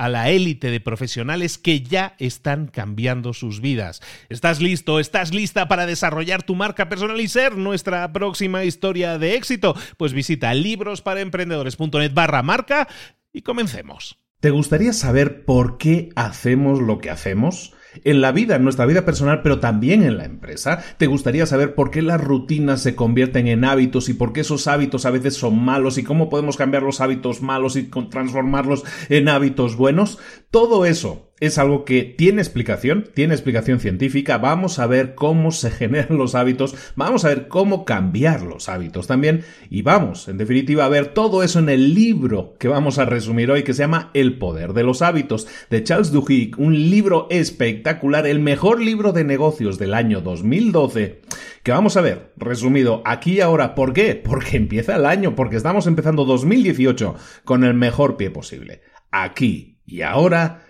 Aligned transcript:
a 0.00 0.08
la 0.08 0.30
élite 0.30 0.70
de 0.70 0.80
profesionales 0.80 1.58
que 1.58 1.82
ya 1.82 2.14
están 2.18 2.68
cambiando 2.68 3.34
sus 3.34 3.60
vidas. 3.60 4.00
¿Estás 4.30 4.62
listo? 4.62 4.98
¿Estás 4.98 5.34
lista 5.34 5.68
para 5.68 5.84
desarrollar 5.84 6.42
tu 6.42 6.54
marca 6.54 6.88
personal 6.88 7.20
y 7.20 7.28
ser 7.28 7.58
nuestra 7.58 8.10
próxima 8.10 8.64
historia 8.64 9.18
de 9.18 9.34
éxito? 9.34 9.76
Pues 9.98 10.14
visita 10.14 10.54
librosparaemprendedores.net 10.54 12.14
barra 12.14 12.42
marca 12.42 12.88
y 13.30 13.42
comencemos. 13.42 14.16
¿Te 14.40 14.48
gustaría 14.48 14.94
saber 14.94 15.44
por 15.44 15.76
qué 15.76 16.08
hacemos 16.16 16.80
lo 16.80 16.96
que 16.96 17.10
hacemos? 17.10 17.74
En 18.04 18.20
la 18.20 18.32
vida, 18.32 18.56
en 18.56 18.64
nuestra 18.64 18.86
vida 18.86 19.04
personal, 19.04 19.42
pero 19.42 19.60
también 19.60 20.02
en 20.02 20.16
la 20.16 20.24
empresa. 20.24 20.82
¿Te 20.98 21.06
gustaría 21.06 21.46
saber 21.46 21.74
por 21.74 21.90
qué 21.90 22.02
las 22.02 22.20
rutinas 22.20 22.82
se 22.82 22.94
convierten 22.94 23.48
en 23.48 23.64
hábitos 23.64 24.08
y 24.08 24.14
por 24.14 24.32
qué 24.32 24.40
esos 24.40 24.66
hábitos 24.66 25.06
a 25.06 25.10
veces 25.10 25.34
son 25.34 25.62
malos 25.64 25.98
y 25.98 26.04
cómo 26.04 26.28
podemos 26.28 26.56
cambiar 26.56 26.82
los 26.82 27.00
hábitos 27.00 27.42
malos 27.42 27.76
y 27.76 27.84
transformarlos 27.84 28.84
en 29.08 29.28
hábitos 29.28 29.76
buenos? 29.76 30.18
Todo 30.50 30.84
eso 30.84 31.29
es 31.40 31.58
algo 31.58 31.84
que 31.84 32.04
tiene 32.04 32.42
explicación, 32.42 33.08
tiene 33.14 33.34
explicación 33.34 33.80
científica. 33.80 34.38
Vamos 34.38 34.78
a 34.78 34.86
ver 34.86 35.14
cómo 35.14 35.50
se 35.50 35.70
generan 35.70 36.18
los 36.18 36.34
hábitos, 36.34 36.74
vamos 36.94 37.24
a 37.24 37.28
ver 37.28 37.48
cómo 37.48 37.84
cambiar 37.84 38.42
los 38.42 38.68
hábitos 38.68 39.06
también 39.06 39.44
y 39.70 39.82
vamos, 39.82 40.28
en 40.28 40.38
definitiva, 40.38 40.84
a 40.84 40.88
ver 40.88 41.08
todo 41.08 41.42
eso 41.42 41.58
en 41.58 41.70
el 41.70 41.94
libro 41.94 42.54
que 42.58 42.68
vamos 42.68 42.98
a 42.98 43.06
resumir 43.06 43.50
hoy 43.50 43.62
que 43.62 43.74
se 43.74 43.82
llama 43.82 44.10
El 44.14 44.38
poder 44.38 44.74
de 44.74 44.84
los 44.84 45.02
hábitos 45.02 45.48
de 45.70 45.82
Charles 45.82 46.12
Duhigg, 46.12 46.60
un 46.60 46.74
libro 46.90 47.26
espectacular, 47.30 48.26
el 48.26 48.40
mejor 48.40 48.80
libro 48.80 49.12
de 49.12 49.24
negocios 49.24 49.78
del 49.78 49.94
año 49.94 50.20
2012 50.20 51.22
que 51.62 51.72
vamos 51.72 51.96
a 51.96 52.00
ver 52.00 52.32
resumido 52.36 53.02
aquí 53.04 53.34
y 53.34 53.40
ahora. 53.40 53.74
¿Por 53.74 53.92
qué? 53.92 54.14
Porque 54.14 54.56
empieza 54.56 54.96
el 54.96 55.06
año, 55.06 55.34
porque 55.34 55.56
estamos 55.56 55.86
empezando 55.86 56.24
2018 56.24 57.14
con 57.44 57.64
el 57.64 57.74
mejor 57.74 58.16
pie 58.16 58.30
posible. 58.30 58.80
Aquí 59.10 59.78
y 59.86 60.02
ahora 60.02 60.69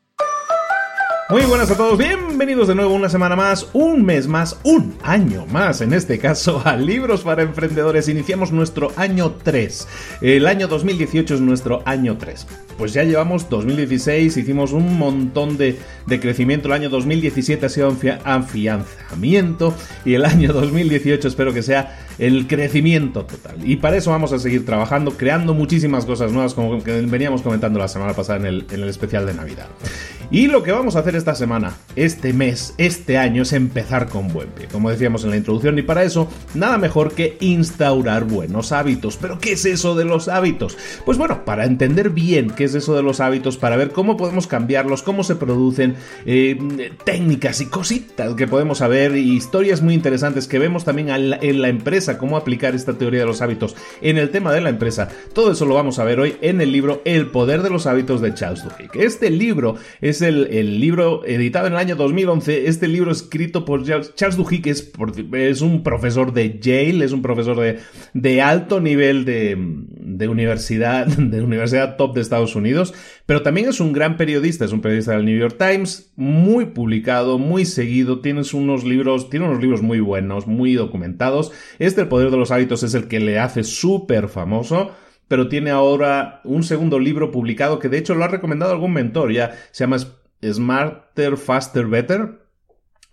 Muy 1.31 1.43
buenas 1.43 1.71
a 1.71 1.77
todos, 1.77 1.97
bienvenidos 1.97 2.67
de 2.67 2.75
nuevo 2.75 2.93
una 2.93 3.07
semana 3.07 3.37
más, 3.37 3.69
un 3.71 4.03
mes 4.03 4.27
más, 4.27 4.59
un 4.63 4.97
año 5.01 5.45
más, 5.45 5.79
en 5.79 5.93
este 5.93 6.19
caso 6.19 6.61
a 6.65 6.75
Libros 6.75 7.21
para 7.21 7.41
Emprendedores. 7.41 8.09
Iniciamos 8.09 8.51
nuestro 8.51 8.91
año 8.97 9.35
3. 9.41 9.87
El 10.19 10.45
año 10.45 10.67
2018 10.67 11.35
es 11.35 11.39
nuestro 11.39 11.83
año 11.85 12.17
3. 12.17 12.45
Pues 12.77 12.91
ya 12.91 13.05
llevamos 13.05 13.49
2016, 13.49 14.35
hicimos 14.35 14.73
un 14.73 14.97
montón 14.97 15.55
de, 15.55 15.79
de 16.05 16.19
crecimiento. 16.19 16.67
El 16.67 16.73
año 16.73 16.89
2017 16.89 17.65
ha 17.65 17.69
sido 17.69 17.95
afianzamiento 18.25 19.73
y 20.03 20.15
el 20.15 20.25
año 20.25 20.51
2018 20.51 21.29
espero 21.29 21.53
que 21.53 21.63
sea 21.63 21.97
el 22.19 22.45
crecimiento 22.45 23.23
total. 23.25 23.55
Y 23.63 23.77
para 23.77 23.95
eso 23.95 24.11
vamos 24.11 24.33
a 24.33 24.39
seguir 24.39 24.65
trabajando, 24.65 25.11
creando 25.11 25.53
muchísimas 25.53 26.05
cosas 26.05 26.33
nuevas, 26.33 26.53
como 26.53 26.83
que 26.83 27.01
veníamos 27.01 27.41
comentando 27.41 27.79
la 27.79 27.87
semana 27.87 28.13
pasada 28.13 28.39
en 28.39 28.45
el, 28.47 28.65
en 28.69 28.83
el 28.83 28.89
especial 28.89 29.25
de 29.25 29.33
Navidad. 29.33 29.67
Y 30.29 30.47
lo 30.47 30.63
que 30.63 30.71
vamos 30.71 30.95
a 30.95 30.99
hacer 30.99 31.15
esta 31.21 31.35
semana, 31.35 31.77
este 31.95 32.33
mes, 32.33 32.73
este 32.77 33.17
año, 33.17 33.43
es 33.43 33.53
empezar 33.53 34.09
con 34.09 34.27
buen 34.27 34.49
pie, 34.49 34.67
como 34.71 34.89
decíamos 34.89 35.23
en 35.23 35.29
la 35.29 35.37
introducción, 35.37 35.77
y 35.77 35.83
para 35.83 36.03
eso, 36.03 36.27
nada 36.55 36.77
mejor 36.77 37.13
que 37.13 37.37
instaurar 37.39 38.25
buenos 38.25 38.71
hábitos. 38.71 39.17
¿Pero 39.17 39.39
qué 39.39 39.53
es 39.53 39.65
eso 39.65 39.95
de 39.95 40.05
los 40.05 40.27
hábitos? 40.27 40.77
Pues 41.05 41.17
bueno, 41.17 41.45
para 41.45 41.65
entender 41.65 42.09
bien 42.09 42.49
qué 42.49 42.63
es 42.63 42.73
eso 42.73 42.95
de 42.95 43.03
los 43.03 43.19
hábitos, 43.19 43.57
para 43.57 43.77
ver 43.77 43.91
cómo 43.91 44.17
podemos 44.17 44.47
cambiarlos, 44.47 45.03
cómo 45.03 45.23
se 45.23 45.35
producen, 45.35 45.95
eh, 46.25 46.91
técnicas 47.05 47.61
y 47.61 47.67
cositas 47.67 48.33
que 48.33 48.47
podemos 48.47 48.79
saber, 48.79 49.15
y 49.15 49.35
historias 49.35 49.81
muy 49.81 49.93
interesantes 49.93 50.47
que 50.47 50.59
vemos 50.59 50.85
también 50.85 51.09
en 51.09 51.61
la 51.61 51.69
empresa, 51.69 52.17
cómo 52.17 52.35
aplicar 52.35 52.73
esta 52.73 52.97
teoría 52.97 53.21
de 53.21 53.27
los 53.27 53.41
hábitos 53.41 53.75
en 54.01 54.17
el 54.17 54.31
tema 54.31 54.51
de 54.51 54.61
la 54.61 54.69
empresa. 54.69 55.09
Todo 55.33 55.51
eso 55.51 55.65
lo 55.65 55.75
vamos 55.75 55.99
a 55.99 56.03
ver 56.03 56.19
hoy 56.19 56.35
en 56.41 56.61
el 56.61 56.71
libro 56.71 57.01
El 57.05 57.27
poder 57.27 57.61
de 57.61 57.69
los 57.69 57.85
hábitos 57.85 58.21
de 58.21 58.33
Charles 58.33 58.63
Duhigg. 58.63 58.89
Este 58.95 59.29
libro 59.29 59.75
es 60.01 60.21
el, 60.21 60.79
libro 60.79 61.10
editado 61.25 61.67
en 61.67 61.73
el 61.73 61.79
año 61.79 61.95
2011, 61.95 62.67
este 62.67 62.87
libro 62.87 63.11
escrito 63.11 63.65
por 63.65 63.83
Charles 63.83 64.37
Duhigg, 64.37 64.67
es, 64.67 64.91
es 65.33 65.61
un 65.61 65.83
profesor 65.83 66.33
de 66.33 66.59
Yale, 66.59 67.05
es 67.05 67.11
un 67.11 67.21
profesor 67.21 67.59
de, 67.59 67.79
de 68.13 68.41
alto 68.41 68.79
nivel 68.79 69.25
de, 69.25 69.55
de, 69.57 70.27
universidad, 70.27 71.05
de 71.17 71.41
universidad 71.41 71.97
top 71.97 72.15
de 72.15 72.21
Estados 72.21 72.55
Unidos, 72.55 72.93
pero 73.25 73.41
también 73.41 73.69
es 73.69 73.79
un 73.79 73.93
gran 73.93 74.17
periodista, 74.17 74.65
es 74.65 74.71
un 74.71 74.81
periodista 74.81 75.13
del 75.13 75.25
New 75.25 75.39
York 75.39 75.57
Times, 75.57 76.11
muy 76.15 76.67
publicado, 76.67 77.37
muy 77.37 77.65
seguido, 77.65 78.21
tienes 78.21 78.53
unos 78.53 78.83
libros, 78.83 79.29
tiene 79.29 79.47
unos 79.47 79.61
libros 79.61 79.81
muy 79.81 79.99
buenos, 79.99 80.47
muy 80.47 80.73
documentados. 80.73 81.51
Este, 81.79 82.01
El 82.01 82.07
Poder 82.07 82.31
de 82.31 82.37
los 82.37 82.51
Hábitos, 82.51 82.83
es 82.83 82.93
el 82.93 83.07
que 83.07 83.19
le 83.19 83.39
hace 83.39 83.63
súper 83.63 84.27
famoso 84.27 84.91
pero 85.31 85.47
tiene 85.47 85.69
ahora 85.69 86.41
un 86.43 86.61
segundo 86.61 86.99
libro 86.99 87.31
publicado 87.31 87.79
que 87.79 87.87
de 87.87 87.97
hecho 87.97 88.15
lo 88.15 88.25
ha 88.25 88.27
recomendado 88.27 88.73
algún 88.73 88.91
mentor, 88.91 89.31
ya 89.31 89.55
se 89.71 89.85
llama 89.85 89.95
Smarter, 90.43 91.37
Faster, 91.37 91.87
Better. 91.87 92.41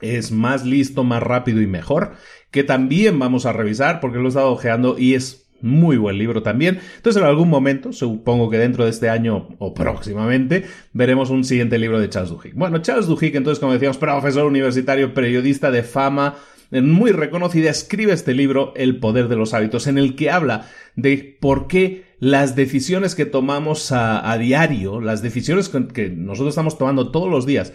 Es 0.01 0.31
más 0.31 0.65
listo, 0.65 1.03
más 1.03 1.23
rápido 1.23 1.61
y 1.61 1.67
mejor, 1.67 2.13
que 2.53 2.63
también 2.63 3.19
vamos 3.19 3.47
a 3.47 3.53
revisar 3.53 3.99
porque 3.99 4.19
lo 4.19 4.27
he 4.27 4.29
estado 4.29 4.53
ojeando 4.53 4.97
y 4.97 5.15
es 5.15 5.49
muy 5.61 5.97
buen 5.97 6.19
libro 6.19 6.43
también. 6.43 6.81
Entonces, 6.97 7.21
en 7.21 7.29
algún 7.29 7.49
momento, 7.49 7.93
supongo 7.93 8.49
que 8.51 8.59
dentro 8.59 8.85
de 8.85 8.91
este 8.91 9.09
año 9.09 9.49
o 9.59 9.75
próximamente, 9.75 10.65
veremos 10.93 11.31
un 11.31 11.45
siguiente 11.45 11.79
libro 11.79 11.99
de 11.99 12.09
Charles 12.09 12.31
Duhigg. 12.31 12.55
Bueno, 12.55 12.79
Charles 12.79 13.07
Duhigg, 13.07 13.37
entonces, 13.37 13.59
como 13.59 13.73
decíamos, 13.73 13.99
profesor 13.99 14.45
universitario, 14.45 15.15
periodista 15.15 15.71
de 15.71 15.83
fama, 15.83 16.37
muy 16.71 17.13
reconocida, 17.13 17.71
escribe 17.71 18.13
este 18.13 18.35
libro, 18.35 18.73
El 18.77 19.01
poder 19.01 19.29
de 19.29 19.37
los 19.37 19.55
hábitos, 19.55 19.87
en 19.87 19.99
el 19.99 20.15
que 20.17 20.31
habla 20.31 20.69
de 20.97 21.37
por 21.41 21.67
qué 21.67 22.05
las 22.21 22.57
decisiones 22.57 23.15
que 23.15 23.27
tomamos 23.27 23.93
a, 23.93 24.37
diario, 24.39 25.01
las 25.01 25.23
decisiones 25.23 25.69
que 25.69 26.11
nosotros 26.11 26.53
estamos 26.53 26.79
tomando 26.79 27.11
todos 27.11 27.31
los 27.31 27.47
días, 27.47 27.73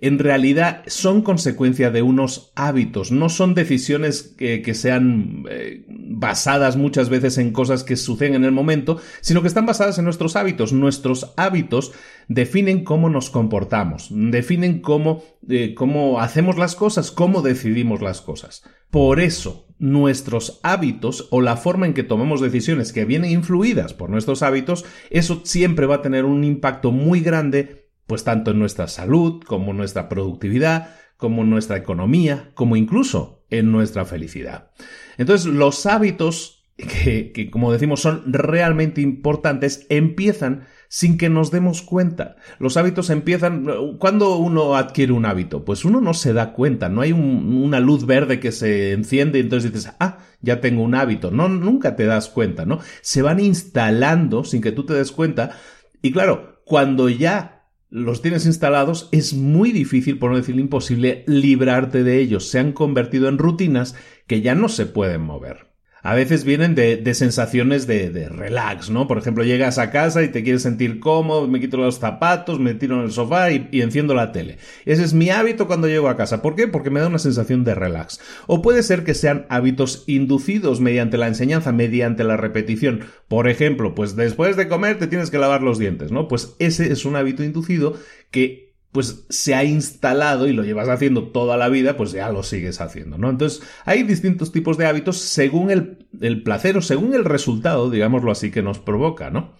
en 0.00 0.18
realidad 0.18 0.82
son 0.86 1.22
consecuencia 1.22 1.90
de 1.90 2.00
unos 2.02 2.52
hábitos, 2.56 3.12
no 3.12 3.28
son 3.28 3.54
decisiones 3.54 4.22
que, 4.22 4.74
sean 4.74 5.44
eh, 5.50 5.84
basadas 5.88 6.76
muchas 6.76 7.10
veces 7.10 7.36
en 7.36 7.52
cosas 7.52 7.84
que 7.84 7.96
suceden 7.96 8.34
en 8.34 8.44
el 8.44 8.52
momento, 8.52 8.98
sino 9.20 9.42
que 9.42 9.48
están 9.48 9.66
basadas 9.66 9.98
en 9.98 10.04
nuestros 10.04 10.36
hábitos. 10.36 10.72
Nuestros 10.72 11.34
hábitos 11.36 11.92
definen 12.28 12.82
cómo 12.82 13.10
nos 13.10 13.28
comportamos, 13.28 14.08
definen 14.10 14.80
cómo, 14.80 15.22
eh, 15.48 15.74
cómo 15.74 16.20
hacemos 16.20 16.56
las 16.56 16.74
cosas, 16.76 17.10
cómo 17.10 17.42
decidimos 17.42 18.00
las 18.00 18.22
cosas. 18.22 18.62
Por 18.90 19.20
eso, 19.20 19.66
nuestros 19.80 20.60
hábitos 20.62 21.26
o 21.30 21.40
la 21.40 21.56
forma 21.56 21.86
en 21.86 21.94
que 21.94 22.04
tomamos 22.04 22.40
decisiones 22.40 22.92
que 22.92 23.06
vienen 23.06 23.32
influidas 23.32 23.94
por 23.94 24.10
nuestros 24.10 24.42
hábitos, 24.42 24.84
eso 25.08 25.40
siempre 25.44 25.86
va 25.86 25.96
a 25.96 26.02
tener 26.02 26.26
un 26.26 26.44
impacto 26.44 26.92
muy 26.92 27.20
grande, 27.20 27.88
pues 28.06 28.22
tanto 28.22 28.50
en 28.50 28.58
nuestra 28.58 28.86
salud 28.86 29.42
como 29.42 29.72
en 29.72 29.78
nuestra 29.78 30.08
productividad, 30.08 30.94
como 31.16 31.42
en 31.42 31.50
nuestra 31.50 31.78
economía, 31.78 32.50
como 32.54 32.76
incluso 32.76 33.44
en 33.50 33.72
nuestra 33.72 34.04
felicidad. 34.04 34.70
Entonces, 35.16 35.46
los 35.46 35.86
hábitos 35.86 36.60
que, 36.76 37.32
que 37.32 37.50
como 37.50 37.72
decimos, 37.72 38.00
son 38.00 38.32
realmente 38.32 39.00
importantes, 39.00 39.86
empiezan 39.88 40.66
sin 40.92 41.18
que 41.18 41.28
nos 41.28 41.52
demos 41.52 41.82
cuenta. 41.82 42.34
Los 42.58 42.76
hábitos 42.76 43.10
empiezan... 43.10 43.64
¿Cuándo 43.98 44.36
uno 44.36 44.74
adquiere 44.74 45.12
un 45.12 45.24
hábito? 45.24 45.64
Pues 45.64 45.84
uno 45.84 46.00
no 46.00 46.14
se 46.14 46.32
da 46.32 46.52
cuenta, 46.52 46.88
no 46.88 47.00
hay 47.00 47.12
una 47.12 47.78
luz 47.78 48.06
verde 48.06 48.40
que 48.40 48.50
se 48.50 48.90
enciende 48.90 49.38
y 49.38 49.42
entonces 49.42 49.72
dices, 49.72 49.92
ah, 50.00 50.18
ya 50.40 50.60
tengo 50.60 50.82
un 50.82 50.96
hábito. 50.96 51.30
No, 51.30 51.48
nunca 51.48 51.94
te 51.94 52.06
das 52.06 52.28
cuenta, 52.28 52.66
¿no? 52.66 52.80
Se 53.02 53.22
van 53.22 53.38
instalando 53.38 54.42
sin 54.42 54.60
que 54.60 54.72
tú 54.72 54.84
te 54.84 54.94
des 54.94 55.12
cuenta. 55.12 55.56
Y 56.02 56.10
claro, 56.10 56.60
cuando 56.64 57.08
ya 57.08 57.68
los 57.88 58.20
tienes 58.20 58.44
instalados, 58.44 59.08
es 59.12 59.32
muy 59.32 59.70
difícil, 59.70 60.18
por 60.18 60.32
no 60.32 60.38
decir 60.38 60.58
imposible, 60.58 61.22
librarte 61.28 62.02
de 62.02 62.18
ellos. 62.18 62.50
Se 62.50 62.58
han 62.58 62.72
convertido 62.72 63.28
en 63.28 63.38
rutinas 63.38 63.94
que 64.26 64.40
ya 64.40 64.56
no 64.56 64.68
se 64.68 64.86
pueden 64.86 65.20
mover 65.20 65.69
a 66.02 66.14
veces 66.14 66.44
vienen 66.44 66.74
de, 66.74 67.14
sensaciones 67.14 67.86
de, 67.86 68.28
relax, 68.28 68.90
¿no? 68.90 69.06
Por 69.06 69.18
ejemplo, 69.18 69.44
llegas 69.44 69.78
a 69.78 69.90
casa 69.90 70.22
y 70.22 70.28
te 70.28 70.42
quieres 70.42 70.62
sentir 70.62 71.00
cómodo, 71.00 71.46
me 71.48 71.60
quito 71.60 71.76
los 71.76 71.98
zapatos, 71.98 72.58
me 72.58 72.74
tiro 72.74 72.96
en 72.96 73.02
el 73.02 73.12
sofá 73.12 73.50
y, 73.50 73.68
y, 73.70 73.82
enciendo 73.82 74.14
la 74.14 74.32
tele. 74.32 74.58
Ese 74.86 75.04
es 75.04 75.12
mi 75.12 75.30
hábito 75.30 75.66
cuando 75.66 75.88
llego 75.88 76.08
a 76.08 76.16
casa. 76.16 76.42
¿Por 76.42 76.54
qué? 76.56 76.68
Porque 76.68 76.90
me 76.90 77.00
da 77.00 77.08
una 77.08 77.18
sensación 77.18 77.64
de 77.64 77.74
relax. 77.74 78.20
O 78.46 78.62
puede 78.62 78.82
ser 78.82 79.04
que 79.04 79.14
sean 79.14 79.46
hábitos 79.48 80.04
inducidos 80.06 80.80
mediante 80.80 81.18
la 81.18 81.28
enseñanza, 81.28 81.72
mediante 81.72 82.24
la 82.24 82.36
repetición. 82.36 83.00
Por 83.28 83.48
ejemplo, 83.48 83.94
pues 83.94 84.16
después 84.16 84.56
de 84.56 84.68
comer 84.68 84.98
te 84.98 85.06
tienes 85.06 85.30
que 85.30 85.38
lavar 85.38 85.62
los 85.62 85.78
dientes, 85.78 86.10
¿no? 86.12 86.28
Pues 86.28 86.54
ese 86.58 86.92
es 86.92 87.04
un 87.04 87.16
hábito 87.16 87.44
inducido 87.44 87.94
que 88.30 88.69
pues 88.92 89.24
se 89.28 89.54
ha 89.54 89.64
instalado 89.64 90.48
y 90.48 90.52
lo 90.52 90.64
llevas 90.64 90.88
haciendo 90.88 91.28
toda 91.28 91.56
la 91.56 91.68
vida, 91.68 91.96
pues 91.96 92.12
ya 92.12 92.30
lo 92.30 92.42
sigues 92.42 92.80
haciendo, 92.80 93.18
¿no? 93.18 93.30
Entonces, 93.30 93.62
hay 93.84 94.02
distintos 94.02 94.50
tipos 94.50 94.76
de 94.78 94.86
hábitos 94.86 95.18
según 95.18 95.70
el, 95.70 96.06
el 96.20 96.42
placer 96.42 96.76
o 96.76 96.82
según 96.82 97.14
el 97.14 97.24
resultado, 97.24 97.90
digámoslo 97.90 98.32
así, 98.32 98.50
que 98.50 98.62
nos 98.62 98.80
provoca, 98.80 99.30
¿no? 99.30 99.52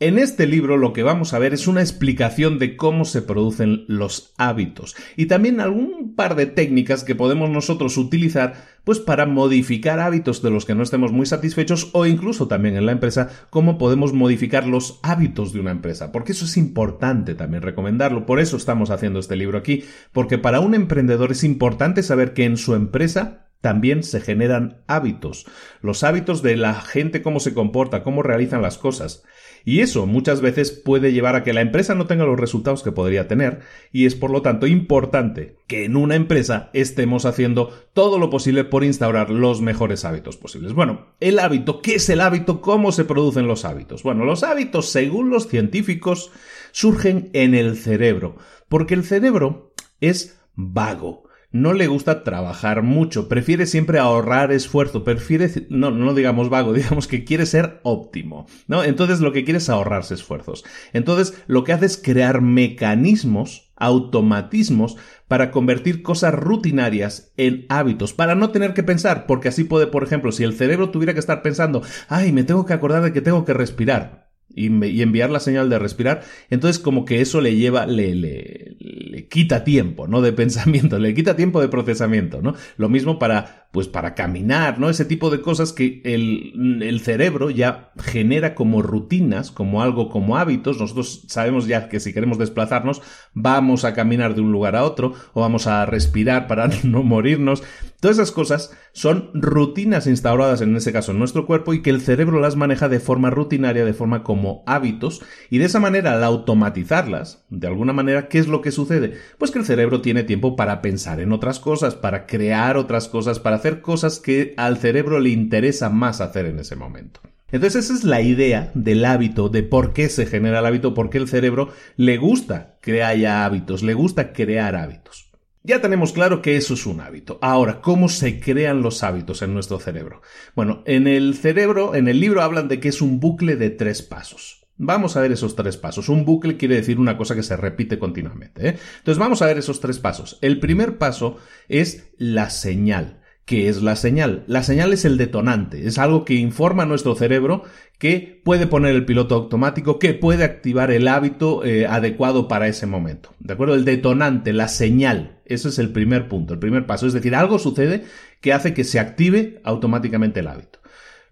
En 0.00 0.16
este 0.16 0.46
libro 0.46 0.76
lo 0.76 0.92
que 0.92 1.02
vamos 1.02 1.34
a 1.34 1.40
ver 1.40 1.52
es 1.52 1.66
una 1.66 1.80
explicación 1.80 2.60
de 2.60 2.76
cómo 2.76 3.04
se 3.04 3.20
producen 3.20 3.84
los 3.88 4.32
hábitos 4.38 4.94
y 5.16 5.26
también 5.26 5.60
algún 5.60 6.14
par 6.14 6.36
de 6.36 6.46
técnicas 6.46 7.02
que 7.02 7.16
podemos 7.16 7.50
nosotros 7.50 7.96
utilizar 7.96 8.54
pues 8.84 9.00
para 9.00 9.26
modificar 9.26 9.98
hábitos 9.98 10.40
de 10.40 10.50
los 10.50 10.64
que 10.64 10.76
no 10.76 10.84
estemos 10.84 11.10
muy 11.10 11.26
satisfechos 11.26 11.90
o 11.94 12.06
incluso 12.06 12.46
también 12.46 12.76
en 12.76 12.86
la 12.86 12.92
empresa 12.92 13.28
cómo 13.50 13.76
podemos 13.76 14.12
modificar 14.12 14.68
los 14.68 15.00
hábitos 15.02 15.52
de 15.52 15.58
una 15.58 15.72
empresa, 15.72 16.12
porque 16.12 16.30
eso 16.30 16.44
es 16.44 16.56
importante 16.56 17.34
también 17.34 17.64
recomendarlo, 17.64 18.24
por 18.24 18.38
eso 18.38 18.56
estamos 18.56 18.90
haciendo 18.90 19.18
este 19.18 19.34
libro 19.34 19.58
aquí, 19.58 19.82
porque 20.12 20.38
para 20.38 20.60
un 20.60 20.76
emprendedor 20.76 21.32
es 21.32 21.42
importante 21.42 22.04
saber 22.04 22.34
que 22.34 22.44
en 22.44 22.56
su 22.56 22.76
empresa 22.76 23.48
también 23.60 24.04
se 24.04 24.20
generan 24.20 24.82
hábitos, 24.86 25.46
los 25.82 26.04
hábitos 26.04 26.42
de 26.42 26.56
la 26.56 26.74
gente 26.74 27.20
cómo 27.20 27.40
se 27.40 27.52
comporta, 27.52 28.04
cómo 28.04 28.22
realizan 28.22 28.62
las 28.62 28.78
cosas. 28.78 29.24
Y 29.68 29.82
eso 29.82 30.06
muchas 30.06 30.40
veces 30.40 30.70
puede 30.70 31.12
llevar 31.12 31.36
a 31.36 31.44
que 31.44 31.52
la 31.52 31.60
empresa 31.60 31.94
no 31.94 32.06
tenga 32.06 32.24
los 32.24 32.40
resultados 32.40 32.82
que 32.82 32.90
podría 32.90 33.28
tener 33.28 33.60
y 33.92 34.06
es 34.06 34.14
por 34.14 34.30
lo 34.30 34.40
tanto 34.40 34.66
importante 34.66 35.58
que 35.66 35.84
en 35.84 35.94
una 35.94 36.14
empresa 36.14 36.70
estemos 36.72 37.26
haciendo 37.26 37.70
todo 37.92 38.18
lo 38.18 38.30
posible 38.30 38.64
por 38.64 38.82
instaurar 38.82 39.28
los 39.28 39.60
mejores 39.60 40.06
hábitos 40.06 40.38
posibles. 40.38 40.72
Bueno, 40.72 41.08
el 41.20 41.38
hábito, 41.38 41.82
¿qué 41.82 41.96
es 41.96 42.08
el 42.08 42.22
hábito? 42.22 42.62
¿Cómo 42.62 42.92
se 42.92 43.04
producen 43.04 43.46
los 43.46 43.66
hábitos? 43.66 44.02
Bueno, 44.02 44.24
los 44.24 44.42
hábitos, 44.42 44.88
según 44.88 45.28
los 45.28 45.48
científicos, 45.48 46.32
surgen 46.72 47.28
en 47.34 47.54
el 47.54 47.76
cerebro, 47.76 48.36
porque 48.70 48.94
el 48.94 49.04
cerebro 49.04 49.74
es 50.00 50.40
vago 50.54 51.27
no 51.50 51.72
le 51.72 51.86
gusta 51.86 52.24
trabajar 52.24 52.82
mucho, 52.82 53.28
prefiere 53.28 53.66
siempre 53.66 53.98
ahorrar 53.98 54.52
esfuerzo, 54.52 55.02
prefiere, 55.02 55.50
no, 55.70 55.90
no 55.90 56.14
digamos 56.14 56.50
vago, 56.50 56.72
digamos 56.74 57.08
que 57.08 57.24
quiere 57.24 57.46
ser 57.46 57.80
óptimo, 57.84 58.46
¿no? 58.66 58.84
Entonces 58.84 59.20
lo 59.20 59.32
que 59.32 59.44
quiere 59.44 59.58
es 59.58 59.68
ahorrarse 59.68 60.14
esfuerzos. 60.14 60.64
Entonces 60.92 61.42
lo 61.46 61.64
que 61.64 61.72
hace 61.72 61.86
es 61.86 61.96
crear 61.96 62.42
mecanismos, 62.42 63.72
automatismos, 63.76 64.96
para 65.26 65.50
convertir 65.50 66.02
cosas 66.02 66.34
rutinarias 66.34 67.32
en 67.36 67.66
hábitos, 67.68 68.12
para 68.12 68.34
no 68.34 68.50
tener 68.50 68.74
que 68.74 68.82
pensar, 68.82 69.26
porque 69.26 69.48
así 69.48 69.64
puede, 69.64 69.86
por 69.86 70.02
ejemplo, 70.04 70.32
si 70.32 70.44
el 70.44 70.54
cerebro 70.54 70.90
tuviera 70.90 71.14
que 71.14 71.20
estar 71.20 71.42
pensando, 71.42 71.82
ay, 72.08 72.32
me 72.32 72.44
tengo 72.44 72.66
que 72.66 72.72
acordar 72.72 73.02
de 73.02 73.12
que 73.12 73.20
tengo 73.20 73.44
que 73.44 73.54
respirar, 73.54 74.28
y, 74.58 75.02
enviar 75.02 75.30
la 75.30 75.40
señal 75.40 75.70
de 75.70 75.78
respirar, 75.78 76.22
entonces 76.50 76.82
como 76.82 77.04
que 77.04 77.20
eso 77.20 77.40
le 77.40 77.56
lleva, 77.56 77.86
le, 77.86 78.76
le, 79.18 79.28
quita 79.28 79.64
tiempo, 79.64 80.06
¿no? 80.06 80.20
De 80.20 80.32
pensamiento, 80.32 80.98
le 80.98 81.14
quita 81.14 81.36
tiempo 81.36 81.60
de 81.60 81.68
procesamiento, 81.68 82.42
¿no? 82.42 82.54
Lo 82.76 82.88
mismo 82.88 83.18
para 83.18 83.67
pues 83.70 83.86
para 83.86 84.14
caminar, 84.14 84.78
¿no? 84.78 84.88
Ese 84.88 85.04
tipo 85.04 85.28
de 85.28 85.42
cosas 85.42 85.74
que 85.74 86.00
el, 86.04 86.82
el, 86.82 87.00
cerebro 87.00 87.50
ya 87.50 87.92
genera 88.02 88.54
como 88.54 88.80
rutinas, 88.80 89.50
como 89.50 89.82
algo, 89.82 90.08
como 90.08 90.38
hábitos. 90.38 90.80
Nosotros 90.80 91.24
sabemos 91.28 91.66
ya 91.66 91.88
que 91.90 92.00
si 92.00 92.14
queremos 92.14 92.38
desplazarnos, 92.38 93.02
vamos 93.34 93.84
a 93.84 93.92
caminar 93.92 94.34
de 94.34 94.40
un 94.40 94.52
lugar 94.52 94.74
a 94.74 94.84
otro 94.84 95.12
o 95.34 95.42
vamos 95.42 95.66
a 95.66 95.84
respirar 95.84 96.46
para 96.46 96.68
no 96.84 97.02
morirnos. 97.02 97.62
Todas 98.00 98.18
esas 98.18 98.30
cosas 98.30 98.76
son 98.92 99.30
rutinas 99.34 100.06
instauradas 100.06 100.60
en 100.60 100.74
ese 100.76 100.92
caso 100.92 101.10
en 101.10 101.18
nuestro 101.18 101.46
cuerpo 101.46 101.74
y 101.74 101.82
que 101.82 101.90
el 101.90 102.00
cerebro 102.00 102.40
las 102.40 102.54
maneja 102.54 102.88
de 102.88 103.00
forma 103.00 103.30
rutinaria, 103.30 103.84
de 103.84 103.92
forma 103.92 104.22
como 104.22 104.62
hábitos 104.66 105.20
y 105.50 105.58
de 105.58 105.64
esa 105.64 105.80
manera 105.80 106.12
al 106.12 106.22
automatizarlas, 106.22 107.44
de 107.50 107.66
alguna 107.66 107.92
manera, 107.92 108.28
¿qué 108.28 108.38
es 108.38 108.46
lo 108.46 108.62
que 108.62 108.70
sucede? 108.70 109.14
Pues 109.36 109.50
que 109.50 109.58
el 109.58 109.64
cerebro 109.64 110.00
tiene 110.00 110.22
tiempo 110.22 110.54
para 110.54 110.80
pensar 110.80 111.18
en 111.18 111.32
otras 111.32 111.58
cosas, 111.58 111.96
para 111.96 112.26
crear 112.26 112.76
otras 112.76 113.08
cosas, 113.08 113.40
para 113.40 113.57
hacer 113.58 113.80
cosas 113.80 114.18
que 114.18 114.54
al 114.56 114.78
cerebro 114.78 115.20
le 115.20 115.30
interesa 115.30 115.90
más 115.90 116.20
hacer 116.20 116.46
en 116.46 116.58
ese 116.58 116.76
momento. 116.76 117.20
Entonces 117.50 117.84
esa 117.84 117.94
es 117.94 118.04
la 118.04 118.20
idea 118.20 118.70
del 118.74 119.04
hábito, 119.04 119.48
de 119.48 119.62
por 119.62 119.92
qué 119.92 120.08
se 120.08 120.26
genera 120.26 120.58
el 120.58 120.66
hábito, 120.66 120.92
por 120.92 121.08
qué 121.08 121.18
el 121.18 121.28
cerebro 121.28 121.70
le 121.96 122.18
gusta 122.18 122.78
que 122.82 123.02
haya 123.02 123.44
hábitos, 123.44 123.82
le 123.82 123.94
gusta 123.94 124.32
crear 124.32 124.76
hábitos. 124.76 125.30
Ya 125.62 125.80
tenemos 125.80 126.12
claro 126.12 126.40
que 126.40 126.56
eso 126.56 126.74
es 126.74 126.86
un 126.86 127.00
hábito. 127.00 127.38
Ahora, 127.42 127.80
¿cómo 127.80 128.08
se 128.08 128.40
crean 128.40 128.82
los 128.82 129.02
hábitos 129.02 129.42
en 129.42 129.54
nuestro 129.54 129.78
cerebro? 129.80 130.22
Bueno, 130.54 130.82
en 130.86 131.06
el 131.06 131.34
cerebro, 131.34 131.94
en 131.94 132.08
el 132.08 132.20
libro 132.20 132.42
hablan 132.42 132.68
de 132.68 132.80
que 132.80 132.88
es 132.88 133.02
un 133.02 133.18
bucle 133.18 133.56
de 133.56 133.70
tres 133.70 134.02
pasos. 134.02 134.66
Vamos 134.76 135.16
a 135.16 135.20
ver 135.20 135.32
esos 135.32 135.56
tres 135.56 135.76
pasos. 135.76 136.08
Un 136.08 136.24
bucle 136.24 136.56
quiere 136.56 136.76
decir 136.76 137.00
una 137.00 137.16
cosa 137.16 137.34
que 137.34 137.42
se 137.42 137.56
repite 137.56 137.98
continuamente. 137.98 138.68
¿eh? 138.68 138.78
Entonces 138.98 139.18
vamos 139.18 139.42
a 139.42 139.46
ver 139.46 139.58
esos 139.58 139.80
tres 139.80 139.98
pasos. 139.98 140.38
El 140.40 140.60
primer 140.60 140.98
paso 140.98 141.38
es 141.68 142.12
la 142.16 142.48
señal. 142.48 143.20
¿Qué 143.48 143.70
es 143.70 143.80
la 143.80 143.96
señal? 143.96 144.44
La 144.46 144.62
señal 144.62 144.92
es 144.92 145.06
el 145.06 145.16
detonante, 145.16 145.86
es 145.86 145.96
algo 145.96 146.26
que 146.26 146.34
informa 146.34 146.82
a 146.82 146.86
nuestro 146.86 147.14
cerebro 147.14 147.62
que 147.96 148.42
puede 148.44 148.66
poner 148.66 148.94
el 148.94 149.06
piloto 149.06 149.36
automático, 149.36 149.98
que 149.98 150.12
puede 150.12 150.44
activar 150.44 150.90
el 150.90 151.08
hábito 151.08 151.64
eh, 151.64 151.86
adecuado 151.86 152.46
para 152.46 152.68
ese 152.68 152.84
momento. 152.84 153.34
¿De 153.38 153.54
acuerdo? 153.54 153.74
El 153.74 153.86
detonante, 153.86 154.52
la 154.52 154.68
señal, 154.68 155.40
ese 155.46 155.70
es 155.70 155.78
el 155.78 155.92
primer 155.92 156.28
punto, 156.28 156.52
el 156.52 156.60
primer 156.60 156.84
paso. 156.84 157.06
Es 157.06 157.14
decir, 157.14 157.34
algo 157.34 157.58
sucede 157.58 158.04
que 158.42 158.52
hace 158.52 158.74
que 158.74 158.84
se 158.84 159.00
active 159.00 159.62
automáticamente 159.64 160.40
el 160.40 160.48
hábito. 160.48 160.80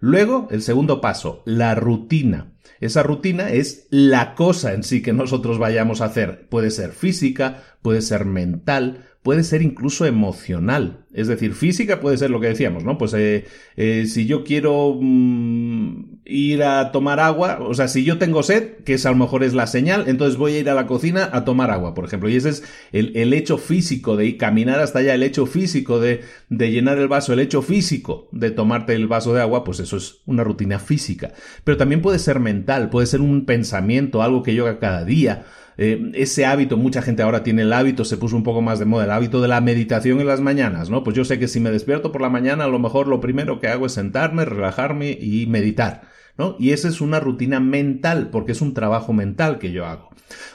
Luego, 0.00 0.48
el 0.50 0.62
segundo 0.62 1.02
paso, 1.02 1.42
la 1.44 1.74
rutina. 1.74 2.54
Esa 2.80 3.02
rutina 3.02 3.50
es 3.50 3.88
la 3.90 4.34
cosa 4.34 4.72
en 4.72 4.84
sí 4.84 5.02
que 5.02 5.12
nosotros 5.12 5.58
vayamos 5.58 6.00
a 6.00 6.06
hacer. 6.06 6.48
Puede 6.48 6.70
ser 6.70 6.92
física, 6.92 7.62
puede 7.82 8.00
ser 8.00 8.24
mental, 8.24 9.04
puede 9.26 9.42
ser 9.42 9.60
incluso 9.60 10.06
emocional. 10.06 11.04
Es 11.12 11.26
decir, 11.26 11.52
física 11.52 11.98
puede 11.98 12.16
ser 12.16 12.30
lo 12.30 12.38
que 12.38 12.46
decíamos, 12.46 12.84
¿no? 12.84 12.96
Pues 12.96 13.12
eh, 13.12 13.44
eh, 13.76 14.06
si 14.06 14.24
yo 14.24 14.44
quiero 14.44 14.96
mm, 15.00 16.15
ir 16.26 16.62
a 16.62 16.92
tomar 16.92 17.20
agua, 17.20 17.58
o 17.60 17.74
sea, 17.74 17.88
si 17.88 18.04
yo 18.04 18.18
tengo 18.18 18.42
sed, 18.42 18.78
que 18.84 18.94
esa 18.94 19.08
a 19.08 19.12
lo 19.12 19.18
mejor 19.18 19.44
es 19.44 19.54
la 19.54 19.66
señal, 19.66 20.04
entonces 20.06 20.36
voy 20.36 20.54
a 20.54 20.58
ir 20.58 20.70
a 20.70 20.74
la 20.74 20.86
cocina 20.86 21.30
a 21.32 21.44
tomar 21.44 21.70
agua, 21.70 21.94
por 21.94 22.04
ejemplo. 22.04 22.28
Y 22.28 22.36
ese 22.36 22.50
es 22.50 22.64
el, 22.92 23.32
hecho 23.32 23.58
físico 23.58 24.16
de 24.16 24.36
caminar 24.36 24.80
hasta 24.80 24.98
allá, 24.98 25.14
el 25.14 25.22
hecho 25.22 25.46
físico 25.46 26.00
de, 26.00 26.22
de 26.48 26.70
llenar 26.70 26.98
el 26.98 27.08
vaso, 27.08 27.32
el 27.32 27.40
hecho 27.40 27.62
físico 27.62 28.28
de 28.32 28.50
tomarte 28.50 28.94
el 28.94 29.06
vaso 29.06 29.32
de 29.34 29.40
agua, 29.40 29.64
pues 29.64 29.80
eso 29.80 29.96
es 29.96 30.22
una 30.26 30.44
rutina 30.44 30.78
física. 30.78 31.32
Pero 31.64 31.76
también 31.76 32.02
puede 32.02 32.18
ser 32.18 32.40
mental, 32.40 32.90
puede 32.90 33.06
ser 33.06 33.20
un 33.20 33.46
pensamiento, 33.46 34.22
algo 34.22 34.42
que 34.42 34.54
yo 34.54 34.66
haga 34.66 34.78
cada 34.78 35.04
día. 35.04 35.46
Eh, 35.78 36.10
ese 36.14 36.46
hábito, 36.46 36.76
mucha 36.78 37.02
gente 37.02 37.22
ahora 37.22 37.42
tiene 37.42 37.62
el 37.62 37.72
hábito, 37.72 38.04
se 38.04 38.16
puso 38.16 38.34
un 38.36 38.42
poco 38.42 38.62
más 38.62 38.78
de 38.78 38.86
moda, 38.86 39.04
el 39.04 39.10
hábito 39.10 39.42
de 39.42 39.48
la 39.48 39.60
meditación 39.60 40.20
en 40.20 40.26
las 40.26 40.40
mañanas, 40.40 40.88
¿no? 40.88 41.04
Pues 41.04 41.14
yo 41.14 41.24
sé 41.24 41.38
que 41.38 41.48
si 41.48 41.60
me 41.60 41.70
despierto 41.70 42.12
por 42.12 42.22
la 42.22 42.30
mañana, 42.30 42.64
a 42.64 42.68
lo 42.68 42.78
mejor 42.78 43.08
lo 43.08 43.20
primero 43.20 43.60
que 43.60 43.68
hago 43.68 43.86
es 43.86 43.92
sentarme, 43.92 44.46
relajarme 44.46 45.10
y 45.20 45.46
meditar, 45.46 46.08
Y 46.58 46.72
esa 46.72 46.88
es 46.88 47.00
una 47.00 47.20
rutina 47.20 47.60
mental, 47.60 48.30
porque 48.30 48.52
es 48.52 48.60
un 48.60 48.74
trabajo 48.74 49.12
mental 49.12 49.58
que 49.58 49.72
yo 49.72 49.86
hago. 49.86 50.10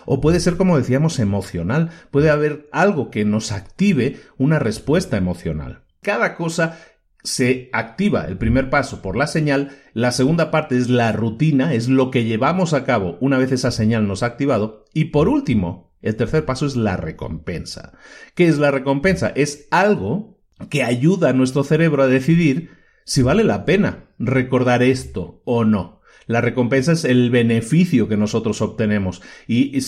O 0.06 0.22
puede 0.22 0.40
ser, 0.40 0.58
como 0.58 0.78
decíamos, 0.78 1.20
emocional. 1.20 1.90
Puede 2.12 2.30
haber 2.30 2.68
algo 2.72 3.10
que 3.10 3.26
nos 3.26 3.52
active 3.52 4.20
una 4.38 4.60
respuesta 4.60 5.18
emocional. 5.18 5.84
Cada 6.02 6.36
cosa 6.36 6.80
se 7.24 7.70
activa 7.72 8.26
el 8.26 8.38
primer 8.38 8.70
paso 8.70 9.02
por 9.02 9.16
la 9.16 9.28
señal, 9.28 9.78
la 9.94 10.12
segunda 10.12 10.50
parte 10.50 10.78
es 10.78 10.90
la 10.90 11.12
rutina, 11.12 11.74
es 11.74 11.88
lo 11.88 12.10
que 12.10 12.24
llevamos 12.24 12.74
a 12.74 12.84
cabo 12.84 13.18
una 13.22 13.38
vez 13.38 13.52
esa 13.52 13.72
señal 13.72 14.08
nos 14.08 14.24
ha 14.24 14.28
activado, 14.28 14.86
y 14.94 15.06
por 15.06 15.30
último, 15.30 15.94
el 16.02 16.16
tercer 16.16 16.46
paso 16.46 16.66
es 16.66 16.76
la 16.76 16.98
recompensa. 16.98 17.94
¿Qué 18.34 18.48
es 18.48 18.58
la 18.58 18.72
recompensa? 18.72 19.32
Es 19.36 19.68
algo 19.70 20.40
que 20.70 20.84
ayuda 20.84 21.30
a 21.30 21.34
nuestro 21.34 21.64
cerebro 21.64 22.04
a 22.04 22.08
decidir 22.08 22.81
si 23.04 23.22
vale 23.22 23.44
la 23.44 23.66
pena 23.66 24.06
recordar 24.20 24.84
esto 24.84 25.42
o 25.46 25.66
no. 25.66 26.02
La 26.28 26.40
recompensa 26.40 26.94
es 26.94 27.04
el 27.04 27.30
beneficio 27.30 28.08
que 28.08 28.16
nosotros 28.16 28.62
obtenemos. 28.62 29.22
Y, 29.48 29.80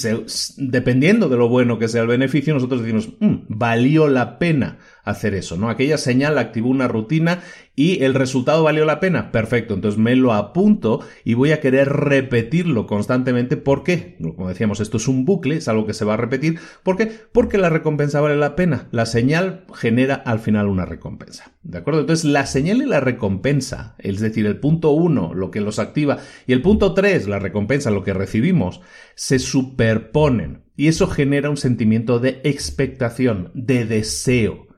dependiendo 0.58 1.29
de 1.29 1.38
lo 1.38 1.48
bueno 1.48 1.79
que 1.79 1.88
sea 1.88 2.01
el 2.01 2.08
beneficio, 2.08 2.53
nosotros 2.53 2.82
decimos, 2.82 3.10
mm, 3.20 3.46
valió 3.48 4.08
la 4.08 4.39
pena 4.39 4.79
hacer 5.03 5.33
eso, 5.36 5.57
¿no? 5.57 5.69
Aquella 5.69 5.98
señal 5.98 6.38
activó 6.38 6.69
una 6.69 6.88
rutina 6.88 7.41
y 7.75 8.03
el 8.03 8.13
resultado 8.13 8.63
valió 8.63 8.86
la 8.86 9.00
pena. 9.00 9.31
Perfecto, 9.31 9.74
entonces 9.74 10.00
me 10.00 10.15
lo 10.15 10.33
apunto 10.33 11.01
y 11.24 11.33
voy 11.33 11.51
a 11.51 11.60
querer 11.60 11.89
repetirlo 11.89 12.88
constantemente. 12.88 13.57
¿Por 13.57 13.83
qué? 13.83 14.17
Como 14.22 14.48
decíamos, 14.48 14.79
esto 14.79 14.98
es 14.98 15.07
un 15.07 15.25
bucle, 15.25 15.55
es 15.55 15.67
algo 15.67 15.86
que 15.86 15.93
se 15.93 16.05
va 16.05 16.13
a 16.13 16.17
repetir. 16.17 16.60
¿Por 16.83 16.98
qué? 16.98 17.12
Porque 17.31 17.57
la 17.57 17.69
recompensa 17.69 18.22
vale 18.22 18.38
la 18.38 18.55
pena. 18.55 18.88
La 18.91 19.05
señal 19.05 19.65
genera 19.74 20.15
al 20.15 20.39
final 20.39 20.67
una 20.67 20.86
recompensa. 20.86 21.51
¿De 21.63 21.77
acuerdo? 21.77 22.01
Entonces 22.01 22.25
la 22.25 22.45
señal 22.45 22.81
y 22.81 22.86
la 22.86 23.00
recompensa, 23.00 23.95
es 24.00 24.19
decir, 24.19 24.45
el 24.45 24.60
punto 24.60 24.91
uno, 24.91 25.33
lo 25.33 25.51
que 25.51 25.62
los 25.62 25.79
activa, 25.79 26.19
y 26.48 26.53
el 26.53 26.62
punto 26.62 26.93
tres, 26.93 27.27
la 27.27 27.39
recompensa, 27.39 27.91
lo 27.91 28.03
que 28.03 28.13
recibimos, 28.13 28.81
se 29.15 29.39
superponen. 29.39 30.63
Y 30.75 30.88
eso 30.88 31.07
genera 31.07 31.50
un 31.50 31.57
sentimiento 31.57 32.19
de 32.19 32.41
expectación, 32.43 33.51
de 33.53 33.86
deseo. 33.86 34.73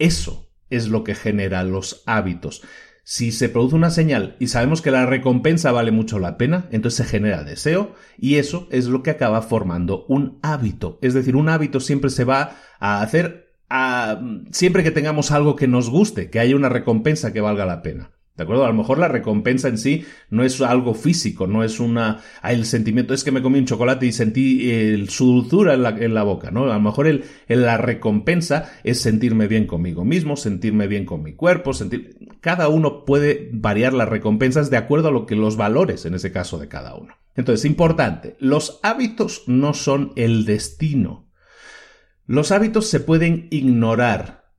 Eso 0.00 0.50
es 0.70 0.88
lo 0.88 1.04
que 1.04 1.14
genera 1.14 1.62
los 1.62 2.02
hábitos. 2.06 2.62
Si 3.04 3.32
se 3.32 3.48
produce 3.48 3.76
una 3.76 3.90
señal 3.90 4.36
y 4.40 4.48
sabemos 4.48 4.82
que 4.82 4.90
la 4.90 5.04
recompensa 5.04 5.72
vale 5.72 5.90
mucho 5.90 6.18
la 6.18 6.38
pena, 6.38 6.68
entonces 6.70 7.04
se 7.06 7.10
genera 7.10 7.44
deseo 7.44 7.94
y 8.18 8.36
eso 8.36 8.66
es 8.70 8.86
lo 8.86 9.02
que 9.02 9.10
acaba 9.10 9.42
formando 9.42 10.06
un 10.08 10.38
hábito. 10.42 10.98
Es 11.02 11.14
decir, 11.14 11.36
un 11.36 11.48
hábito 11.48 11.80
siempre 11.80 12.10
se 12.10 12.24
va 12.24 12.56
a 12.78 13.02
hacer 13.02 13.56
a, 13.68 14.20
siempre 14.52 14.82
que 14.82 14.90
tengamos 14.90 15.32
algo 15.32 15.54
que 15.54 15.68
nos 15.68 15.90
guste, 15.90 16.30
que 16.30 16.40
haya 16.40 16.56
una 16.56 16.68
recompensa 16.68 17.32
que 17.32 17.40
valga 17.40 17.66
la 17.66 17.82
pena. 17.82 18.10
¿De 18.40 18.44
acuerdo? 18.44 18.64
A 18.64 18.68
lo 18.68 18.74
mejor 18.74 18.96
la 18.96 19.08
recompensa 19.08 19.68
en 19.68 19.76
sí 19.76 20.06
no 20.30 20.44
es 20.44 20.62
algo 20.62 20.94
físico, 20.94 21.46
no 21.46 21.62
es 21.62 21.78
una. 21.78 22.22
el 22.42 22.64
sentimiento 22.64 23.12
es 23.12 23.22
que 23.22 23.32
me 23.32 23.42
comí 23.42 23.58
un 23.58 23.66
chocolate 23.66 24.06
y 24.06 24.12
sentí 24.12 24.70
el, 24.70 25.10
su 25.10 25.26
dulzura 25.26 25.74
en 25.74 25.82
la, 25.82 25.90
en 25.90 26.14
la, 26.14 26.22
boca, 26.22 26.50
¿no? 26.50 26.64
A 26.64 26.72
lo 26.72 26.80
mejor 26.80 27.06
el, 27.06 27.24
la 27.48 27.76
recompensa 27.76 28.72
es 28.82 28.98
sentirme 28.98 29.46
bien 29.46 29.66
conmigo 29.66 30.06
mismo, 30.06 30.38
sentirme 30.38 30.86
bien 30.86 31.04
con 31.04 31.22
mi 31.22 31.34
cuerpo, 31.34 31.74
sentir. 31.74 32.16
Cada 32.40 32.68
uno 32.68 33.04
puede 33.04 33.50
variar 33.52 33.92
las 33.92 34.08
recompensas 34.08 34.70
de 34.70 34.78
acuerdo 34.78 35.08
a 35.08 35.12
lo 35.12 35.26
que 35.26 35.36
los 35.36 35.58
valores, 35.58 36.06
en 36.06 36.14
ese 36.14 36.32
caso, 36.32 36.56
de 36.56 36.68
cada 36.68 36.94
uno. 36.94 37.16
Entonces, 37.36 37.66
importante, 37.66 38.36
los 38.38 38.80
hábitos 38.82 39.42
no 39.48 39.74
son 39.74 40.14
el 40.16 40.46
destino. 40.46 41.28
Los 42.24 42.52
hábitos 42.52 42.86
se 42.86 43.00
pueden 43.00 43.48
ignorar, 43.50 44.50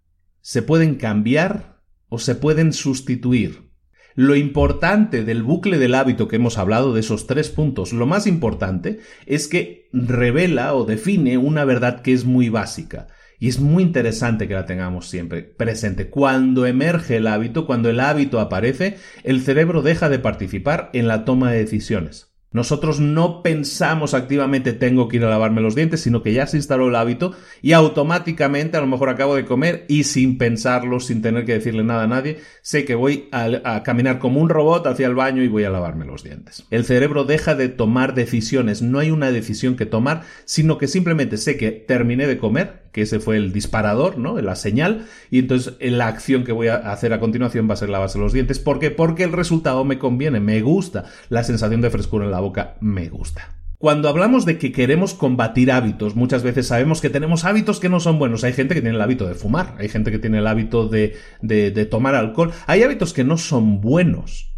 se 0.41 0.61
pueden 0.61 0.97
cambiar 0.97 1.81
o 2.09 2.19
se 2.19 2.35
pueden 2.35 2.73
sustituir. 2.73 3.70
Lo 4.15 4.35
importante 4.35 5.23
del 5.23 5.43
bucle 5.43 5.77
del 5.77 5.95
hábito 5.95 6.27
que 6.27 6.35
hemos 6.35 6.57
hablado, 6.57 6.93
de 6.93 6.99
esos 6.99 7.27
tres 7.27 7.49
puntos, 7.49 7.93
lo 7.93 8.05
más 8.05 8.27
importante 8.27 8.99
es 9.25 9.47
que 9.47 9.89
revela 9.93 10.73
o 10.75 10.85
define 10.85 11.37
una 11.37 11.65
verdad 11.65 12.01
que 12.01 12.13
es 12.13 12.25
muy 12.25 12.49
básica. 12.49 13.07
Y 13.39 13.47
es 13.47 13.59
muy 13.59 13.81
interesante 13.81 14.47
que 14.47 14.53
la 14.53 14.67
tengamos 14.67 15.09
siempre 15.09 15.41
presente. 15.41 16.09
Cuando 16.09 16.67
emerge 16.67 17.17
el 17.17 17.25
hábito, 17.25 17.65
cuando 17.65 17.89
el 17.89 17.99
hábito 17.99 18.39
aparece, 18.39 18.97
el 19.23 19.41
cerebro 19.41 19.81
deja 19.81 20.09
de 20.09 20.19
participar 20.19 20.91
en 20.93 21.07
la 21.07 21.25
toma 21.25 21.51
de 21.51 21.57
decisiones. 21.57 22.30
Nosotros 22.53 22.99
no 22.99 23.43
pensamos 23.43 24.13
activamente 24.13 24.73
tengo 24.73 25.07
que 25.07 25.15
ir 25.17 25.23
a 25.23 25.29
lavarme 25.29 25.61
los 25.61 25.73
dientes, 25.73 26.01
sino 26.01 26.21
que 26.21 26.33
ya 26.33 26.47
se 26.47 26.57
instaló 26.57 26.89
el 26.89 26.95
hábito 26.97 27.33
y 27.61 27.71
automáticamente 27.71 28.75
a 28.75 28.81
lo 28.81 28.87
mejor 28.87 29.07
acabo 29.07 29.35
de 29.35 29.45
comer 29.45 29.85
y 29.87 30.03
sin 30.03 30.37
pensarlo, 30.37 30.99
sin 30.99 31.21
tener 31.21 31.45
que 31.45 31.53
decirle 31.53 31.83
nada 31.83 32.03
a 32.03 32.07
nadie, 32.07 32.39
sé 32.61 32.83
que 32.83 32.93
voy 32.95 33.29
a, 33.31 33.83
caminar 33.83 34.19
como 34.19 34.41
un 34.41 34.49
robot 34.49 34.85
hacia 34.87 35.07
el 35.07 35.15
baño 35.15 35.41
y 35.43 35.47
voy 35.47 35.63
a 35.63 35.69
lavarme 35.69 36.05
los 36.05 36.23
dientes. 36.23 36.65
El 36.71 36.83
cerebro 36.83 37.23
deja 37.23 37.55
de 37.55 37.69
tomar 37.69 38.15
decisiones, 38.15 38.81
no 38.81 38.99
hay 38.99 39.11
una 39.11 39.31
decisión 39.31 39.77
que 39.77 39.85
tomar, 39.85 40.23
sino 40.43 40.77
que 40.77 40.89
simplemente 40.89 41.37
sé 41.37 41.55
que 41.55 41.71
terminé 41.71 42.27
de 42.27 42.37
comer, 42.37 42.80
que 42.91 43.03
ese 43.03 43.19
fue 43.19 43.37
el 43.37 43.53
disparador, 43.53 44.17
¿no? 44.17 44.39
La 44.41 44.55
señal, 44.55 45.05
y 45.29 45.39
entonces 45.39 45.75
la 45.79 46.07
acción 46.07 46.43
que 46.43 46.51
voy 46.51 46.67
a 46.67 46.75
hacer 46.75 47.13
a 47.13 47.19
continuación 47.19 47.69
va 47.69 47.73
a 47.73 47.77
ser 47.77 47.89
lavarse 47.89 48.19
los 48.19 48.33
dientes. 48.33 48.59
¿Por 48.59 48.79
qué? 48.79 48.91
Porque 48.91 49.23
el 49.23 49.31
resultado 49.31 49.83
me 49.85 49.97
conviene, 49.97 50.39
me 50.39 50.61
gusta 50.61 51.05
la 51.29 51.43
sensación 51.43 51.81
de 51.81 51.89
frescura 51.89 52.25
en 52.25 52.31
la 52.31 52.39
boca 52.39 52.75
me 52.81 53.09
gusta. 53.09 53.55
Cuando 53.81 54.09
hablamos 54.09 54.45
de 54.45 54.59
que 54.59 54.71
queremos 54.71 55.15
combatir 55.15 55.71
hábitos, 55.71 56.15
muchas 56.15 56.43
veces 56.43 56.67
sabemos 56.67 57.01
que 57.01 57.09
tenemos 57.09 57.45
hábitos 57.45 57.79
que 57.79 57.89
no 57.89 57.99
son 57.99 58.19
buenos. 58.19 58.43
Hay 58.43 58.53
gente 58.53 58.75
que 58.75 58.81
tiene 58.81 58.95
el 58.95 59.01
hábito 59.01 59.27
de 59.27 59.33
fumar, 59.33 59.73
hay 59.79 59.89
gente 59.89 60.11
que 60.11 60.19
tiene 60.19 60.37
el 60.37 60.45
hábito 60.45 60.87
de, 60.87 61.15
de, 61.41 61.85
tomar 61.87 62.13
alcohol. 62.13 62.51
Hay 62.67 62.83
hábitos 62.83 63.11
que 63.11 63.23
no 63.23 63.37
son 63.39 63.81
buenos. 63.81 64.50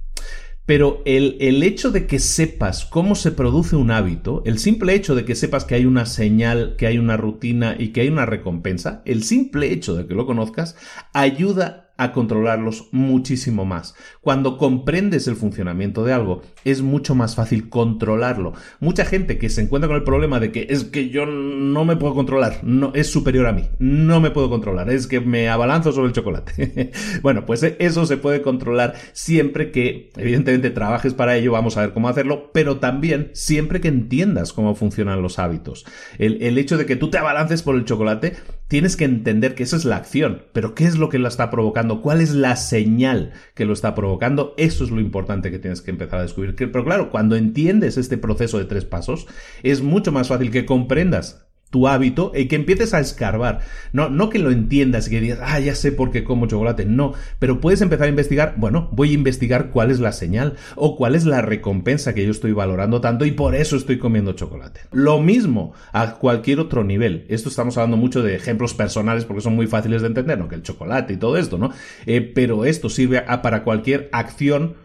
Pero 0.65 1.01
el, 1.05 1.38
el, 1.41 1.62
hecho 1.62 1.91
de 1.91 2.08
que 2.08 2.20
sepas 2.20 2.86
cómo 2.86 3.15
se 3.15 3.32
produce 3.32 3.75
un 3.75 3.91
hábito, 3.91 4.43
el 4.46 4.60
simple 4.60 4.93
hecho 4.93 5.13
de 5.13 5.25
que 5.25 5.36
sepas 5.36 5.65
que 5.65 5.75
hay 5.75 5.86
una 5.86 6.05
señal, 6.05 6.75
que 6.77 6.88
hay 6.88 6.98
una 6.98 7.17
rutina 7.17 7.75
y 7.77 7.89
que 7.89 8.01
hay 8.01 8.08
una 8.08 8.25
recompensa, 8.25 9.01
el 9.05 9.24
simple 9.24 9.74
hecho 9.74 9.93
de 9.93 10.08
que 10.08 10.13
lo 10.13 10.25
conozcas, 10.25 10.77
ayuda 11.12 11.83
a 11.98 12.12
controlarlos 12.12 12.88
muchísimo 12.92 13.66
más. 13.66 13.96
Cuando 14.22 14.58
comprendes 14.58 15.28
el 15.28 15.36
funcionamiento 15.36 16.04
de 16.04 16.14
algo, 16.14 16.42
es 16.66 16.82
mucho 16.82 17.14
más 17.16 17.36
fácil 17.36 17.70
controlarlo. 17.70 18.54
Mucha 18.80 19.06
gente 19.06 19.38
que 19.38 19.50
se 19.50 19.62
encuentra 19.62 19.88
con 19.88 19.98
el 19.98 20.04
problema 20.04 20.40
de 20.40 20.52
que 20.52 20.68
es 20.70 20.86
que 20.86 21.10
yo 21.10 21.26
no 21.26 21.86
me 21.86 21.96
puedo 21.96 22.16
controlar, 22.16 22.60
no 22.64 22.92
es 22.96 23.08
superior 23.08 23.46
a 23.46 23.54
mí, 23.54 23.70
no 23.80 24.20
me 24.22 24.32
puedo 24.32 24.50
controlar, 24.50 24.90
es 24.90 25.08
que 25.08 25.20
me 25.20 25.50
abalanzo 25.50 25.92
sobre 25.92 26.08
el 26.08 26.14
chocolate. 26.14 26.92
bueno, 27.22 27.46
pues 27.46 27.64
eso 27.64 28.06
se 28.06 28.18
puede 28.18 28.42
controlar 28.42 28.96
siempre 29.14 29.72
que 29.72 30.12
evidentemente 30.18 30.72
trabajes 30.72 31.14
para 31.14 31.36
ello, 31.36 31.52
vamos 31.52 31.78
a 31.78 31.82
ver 31.82 31.94
cómo 31.94 32.10
hacerlo, 32.10 32.52
pero 32.54 32.78
también 32.78 33.32
siempre 33.34 33.82
que 33.82 33.88
entiendas 33.88 34.54
cómo 34.54 34.76
funcionan 34.76 35.22
los 35.22 35.38
hábitos. 35.40 35.86
El, 36.18 36.42
el 36.42 36.58
hecho 36.58 36.78
de 36.78 36.86
que 36.86 36.96
tú 36.96 37.10
te 37.10 37.18
abalances 37.18 37.62
por 37.62 37.76
el 37.76 37.86
chocolate 37.86 38.34
tienes 38.74 38.98
que 38.98 39.06
entender 39.06 39.53
que 39.53 39.62
esa 39.62 39.75
es 39.75 39.86
la 39.86 39.98
acción, 39.98 40.46
pero 40.51 40.74
¿qué 40.74 40.86
es 40.86 40.98
lo 40.98 41.10
que 41.10 41.20
la 41.20 41.27
está 41.27 41.51
provocando? 41.51 42.01
¿Cuál 42.01 42.22
es 42.22 42.34
la 42.34 42.56
señal 42.56 43.32
que 43.53 43.65
lo 43.65 43.74
está 43.74 43.94
provocando? 43.94 44.56
Eso 44.58 44.84
es 44.84 44.89
lo 44.89 45.00
importante 45.00 45.51
que 45.51 45.60
tienes 45.60 45.84
que 45.84 45.92
empezar 45.92 46.18
a 46.18 46.24
descubrir. 46.24 46.56
Pero 46.56 46.84
claro, 46.84 47.12
cuando 47.12 47.36
entiendes 47.36 47.98
este 47.98 48.18
proceso 48.18 48.58
de 48.58 48.65
tres 48.65 48.84
pasos, 48.84 49.27
es 49.62 49.84
mucho 49.84 50.12
más 50.12 50.30
fácil 50.30 50.50
que 50.50 50.65
comprendas 50.65 51.46
tu 51.74 51.88
hábito 51.88 52.32
y 52.36 52.46
que 52.46 52.56
empieces 52.56 52.94
a 52.94 53.00
escarbar. 53.00 53.62
No, 53.94 54.08
no 54.08 54.30
que 54.30 54.38
lo 54.38 54.51
entiendas 54.51 55.08
y 55.08 55.10
que 55.10 55.20
digas, 55.20 55.39
ah, 55.42 55.60
ya 55.60 55.74
sé 55.74 55.92
por 55.92 56.12
qué 56.12 56.24
como 56.24 56.46
chocolate. 56.46 56.86
No, 56.86 57.13
pero 57.39 57.60
puedes 57.60 57.82
empezar 57.82 58.06
a 58.06 58.10
investigar, 58.10 58.53
bueno, 58.58 58.89
voy 58.92 59.10
a 59.10 59.13
investigar 59.15 59.72
cuál 59.72 59.89
es 59.89 60.00
la 60.00 60.12
señal 60.12 60.53
o 60.75 60.96
cuál 60.96 61.15
es 61.15 61.25
la 61.25 61.42
recompensa 61.42 62.13
que 62.13 62.24
yo 62.24 62.30
estoy 62.30 62.51
valorando 62.51 63.01
tanto 63.01 63.25
y 63.25 63.32
por 63.32 63.56
eso 63.56 63.75
estoy 63.75 63.98
comiendo 63.98 64.34
chocolate. 64.34 64.82
Lo 64.92 65.20
mismo 65.20 65.74
a 65.94 66.20
cualquier 66.20 66.60
otro 66.60 66.84
nivel. 66.84 67.25
Esto 67.27 67.50
estamos 67.50 67.75
hablando 67.75 67.98
mucho 67.98 68.22
de 68.22 68.36
ejemplos 68.36 68.75
personales 68.75 69.25
porque 69.25 69.42
son 69.42 69.56
muy 69.56 69.65
fáciles 69.65 70.03
de 70.03 70.10
entender, 70.10 70.38
¿no? 70.38 70.48
Que 70.48 70.56
el 70.56 70.62
chocolate 70.62 71.13
y 71.13 71.18
todo 71.18 71.38
esto, 71.38 71.58
¿no? 71.58 71.72
Eh, 72.06 72.22
pero 72.22 72.65
esto 72.65 72.88
sirve 72.88 73.24
para 73.42 73.63
cualquier 73.63 74.10
acción 74.12 74.75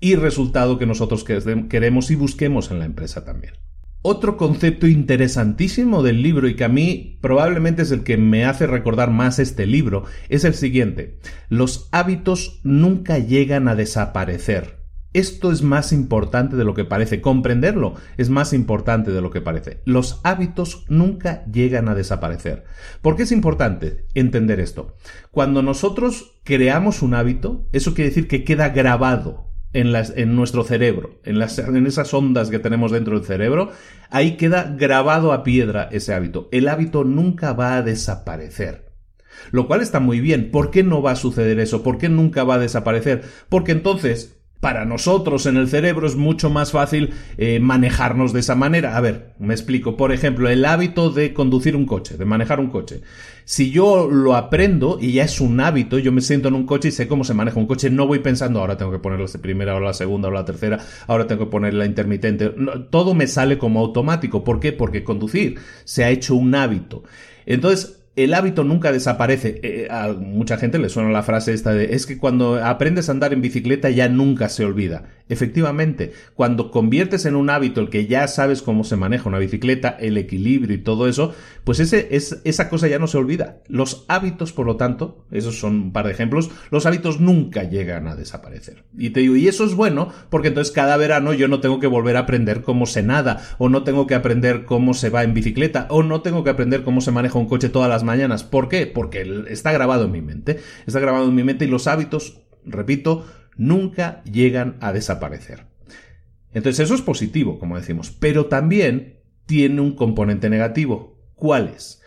y 0.00 0.16
resultado 0.16 0.78
que 0.78 0.84
nosotros 0.84 1.24
queremos 1.24 2.10
y 2.10 2.14
busquemos 2.14 2.70
en 2.70 2.78
la 2.78 2.84
empresa 2.84 3.24
también. 3.24 3.54
Otro 4.08 4.36
concepto 4.36 4.86
interesantísimo 4.86 6.04
del 6.04 6.22
libro 6.22 6.46
y 6.46 6.54
que 6.54 6.62
a 6.62 6.68
mí 6.68 7.18
probablemente 7.20 7.82
es 7.82 7.90
el 7.90 8.04
que 8.04 8.16
me 8.16 8.44
hace 8.44 8.68
recordar 8.68 9.10
más 9.10 9.40
este 9.40 9.66
libro 9.66 10.04
es 10.28 10.44
el 10.44 10.54
siguiente. 10.54 11.18
Los 11.48 11.88
hábitos 11.90 12.60
nunca 12.62 13.18
llegan 13.18 13.66
a 13.66 13.74
desaparecer. 13.74 14.78
Esto 15.12 15.50
es 15.50 15.62
más 15.62 15.92
importante 15.92 16.54
de 16.54 16.62
lo 16.62 16.72
que 16.72 16.84
parece. 16.84 17.20
Comprenderlo 17.20 17.94
es 18.16 18.30
más 18.30 18.52
importante 18.52 19.10
de 19.10 19.20
lo 19.20 19.30
que 19.30 19.40
parece. 19.40 19.80
Los 19.84 20.20
hábitos 20.22 20.84
nunca 20.88 21.44
llegan 21.46 21.88
a 21.88 21.96
desaparecer. 21.96 22.62
¿Por 23.02 23.16
qué 23.16 23.24
es 23.24 23.32
importante 23.32 24.06
entender 24.14 24.60
esto? 24.60 24.94
Cuando 25.32 25.62
nosotros 25.62 26.38
creamos 26.44 27.02
un 27.02 27.14
hábito, 27.14 27.66
eso 27.72 27.92
quiere 27.92 28.10
decir 28.10 28.28
que 28.28 28.44
queda 28.44 28.68
grabado 28.68 29.46
en, 29.76 30.36
nuestro 30.36 30.64
cerebro, 30.64 31.20
en 31.24 31.86
esas 31.86 32.14
ondas 32.14 32.48
que 32.48 32.58
tenemos 32.58 32.92
dentro 32.92 33.18
del 33.18 33.26
cerebro, 33.26 33.72
ahí 34.10 34.36
queda 34.36 34.74
grabado 34.76 35.32
a 35.32 35.42
piedra 35.42 35.88
ese 35.92 36.14
hábito. 36.14 36.48
El 36.50 36.68
hábito 36.68 37.04
nunca 37.04 37.52
va 37.52 37.76
a 37.76 37.82
desaparecer. 37.82 38.86
Lo 39.50 39.66
cual 39.66 39.82
está 39.82 40.00
muy 40.00 40.20
bien. 40.20 40.50
¿Por 40.50 40.70
qué 40.70 40.82
no 40.82 41.02
va 41.02 41.12
a 41.12 41.16
suceder 41.16 41.60
eso? 41.60 41.82
¿Por 41.82 41.98
qué 41.98 42.08
nunca 42.08 42.42
va 42.42 42.54
a 42.54 42.58
desaparecer? 42.58 43.22
Porque 43.50 43.72
entonces 43.72 44.35
para 44.60 44.84
nosotros 44.84 45.46
en 45.46 45.56
el 45.56 45.68
cerebro 45.68 46.06
es 46.06 46.16
mucho 46.16 46.50
más 46.50 46.72
fácil 46.72 47.10
eh, 47.36 47.60
manejarnos 47.60 48.32
de 48.32 48.40
esa 48.40 48.54
manera. 48.54 48.96
A 48.96 49.00
ver, 49.00 49.34
me 49.38 49.54
explico. 49.54 49.96
Por 49.96 50.12
ejemplo, 50.12 50.48
el 50.48 50.64
hábito 50.64 51.10
de 51.10 51.34
conducir 51.34 51.76
un 51.76 51.86
coche, 51.86 52.16
de 52.16 52.24
manejar 52.24 52.58
un 52.58 52.68
coche. 52.68 53.02
Si 53.44 53.70
yo 53.70 54.08
lo 54.10 54.34
aprendo 54.34 54.98
y 55.00 55.12
ya 55.12 55.24
es 55.24 55.40
un 55.40 55.60
hábito, 55.60 55.98
yo 55.98 56.10
me 56.10 56.20
siento 56.20 56.48
en 56.48 56.54
un 56.54 56.66
coche 56.66 56.88
y 56.88 56.92
sé 56.92 57.06
cómo 57.06 57.22
se 57.22 57.34
maneja 57.34 57.60
un 57.60 57.66
coche, 57.66 57.90
no 57.90 58.06
voy 58.06 58.18
pensando 58.18 58.60
ahora 58.60 58.76
tengo 58.76 58.90
que 58.90 58.98
poner 58.98 59.20
la 59.20 59.26
primera 59.40 59.76
o 59.76 59.80
la 59.80 59.92
segunda 59.92 60.28
o 60.28 60.32
la 60.32 60.44
tercera, 60.44 60.80
ahora 61.06 61.26
tengo 61.26 61.44
que 61.44 61.50
poner 61.50 61.74
la 61.74 61.86
intermitente. 61.86 62.52
todo 62.90 63.14
me 63.14 63.26
sale 63.26 63.58
como 63.58 63.80
automático. 63.80 64.42
¿Por 64.42 64.58
qué? 64.58 64.72
Porque 64.72 65.04
conducir 65.04 65.60
se 65.84 66.02
ha 66.02 66.10
hecho 66.10 66.34
un 66.34 66.54
hábito. 66.54 67.04
Entonces, 67.44 67.95
el 68.16 68.32
hábito 68.32 68.64
nunca 68.64 68.92
desaparece. 68.92 69.60
Eh, 69.62 69.88
a 69.90 70.08
mucha 70.08 70.56
gente 70.56 70.78
le 70.78 70.88
suena 70.88 71.10
la 71.10 71.22
frase 71.22 71.52
esta 71.52 71.72
de 71.72 71.94
es 71.94 72.06
que 72.06 72.18
cuando 72.18 72.64
aprendes 72.64 73.08
a 73.08 73.12
andar 73.12 73.32
en 73.32 73.42
bicicleta 73.42 73.90
ya 73.90 74.08
nunca 74.08 74.48
se 74.48 74.64
olvida. 74.64 75.04
Efectivamente, 75.28 76.12
cuando 76.34 76.70
conviertes 76.70 77.26
en 77.26 77.36
un 77.36 77.50
hábito 77.50 77.80
el 77.80 77.90
que 77.90 78.06
ya 78.06 78.26
sabes 78.28 78.62
cómo 78.62 78.84
se 78.84 78.96
maneja 78.96 79.28
una 79.28 79.38
bicicleta, 79.38 79.88
el 80.00 80.16
equilibrio 80.16 80.76
y 80.76 80.82
todo 80.82 81.08
eso, 81.08 81.34
pues 81.64 81.80
ese, 81.80 82.08
es, 82.12 82.40
esa 82.44 82.68
cosa 82.68 82.86
ya 82.86 82.98
no 82.98 83.08
se 83.08 83.18
olvida. 83.18 83.58
Los 83.68 84.04
hábitos, 84.08 84.52
por 84.52 84.66
lo 84.66 84.76
tanto, 84.76 85.26
esos 85.30 85.58
son 85.58 85.74
un 85.74 85.92
par 85.92 86.06
de 86.06 86.12
ejemplos, 86.12 86.50
los 86.70 86.86
hábitos 86.86 87.20
nunca 87.20 87.64
llegan 87.64 88.06
a 88.06 88.14
desaparecer. 88.14 88.84
Y 88.96 89.10
te 89.10 89.20
digo, 89.20 89.36
y 89.36 89.48
eso 89.48 89.64
es 89.64 89.74
bueno 89.74 90.10
porque 90.30 90.48
entonces 90.48 90.72
cada 90.72 90.96
verano 90.96 91.34
yo 91.34 91.48
no 91.48 91.60
tengo 91.60 91.80
que 91.80 91.88
volver 91.88 92.16
a 92.16 92.20
aprender 92.20 92.62
cómo 92.62 92.86
se 92.86 93.02
nada, 93.02 93.42
o 93.58 93.68
no 93.68 93.82
tengo 93.82 94.06
que 94.06 94.14
aprender 94.14 94.64
cómo 94.64 94.94
se 94.94 95.10
va 95.10 95.24
en 95.24 95.34
bicicleta, 95.34 95.86
o 95.90 96.02
no 96.02 96.22
tengo 96.22 96.44
que 96.44 96.50
aprender 96.50 96.84
cómo 96.84 97.00
se 97.00 97.10
maneja 97.10 97.38
un 97.38 97.48
coche 97.48 97.68
todas 97.68 97.90
las 97.90 98.04
mañanas. 98.06 98.44
¿Por 98.44 98.68
qué? 98.68 98.86
Porque 98.86 99.44
está 99.48 99.72
grabado 99.72 100.06
en 100.06 100.12
mi 100.12 100.22
mente. 100.22 100.60
Está 100.86 101.00
grabado 101.00 101.28
en 101.28 101.34
mi 101.34 101.44
mente 101.44 101.66
y 101.66 101.68
los 101.68 101.86
hábitos, 101.86 102.40
repito, 102.64 103.26
nunca 103.56 104.22
llegan 104.24 104.76
a 104.80 104.92
desaparecer. 104.92 105.66
Entonces 106.52 106.84
eso 106.86 106.94
es 106.94 107.02
positivo, 107.02 107.58
como 107.58 107.76
decimos, 107.76 108.10
pero 108.10 108.46
también 108.46 109.20
tiene 109.44 109.80
un 109.80 109.94
componente 109.94 110.48
negativo. 110.48 111.18
¿Cuál 111.34 111.68
es? 111.76 112.00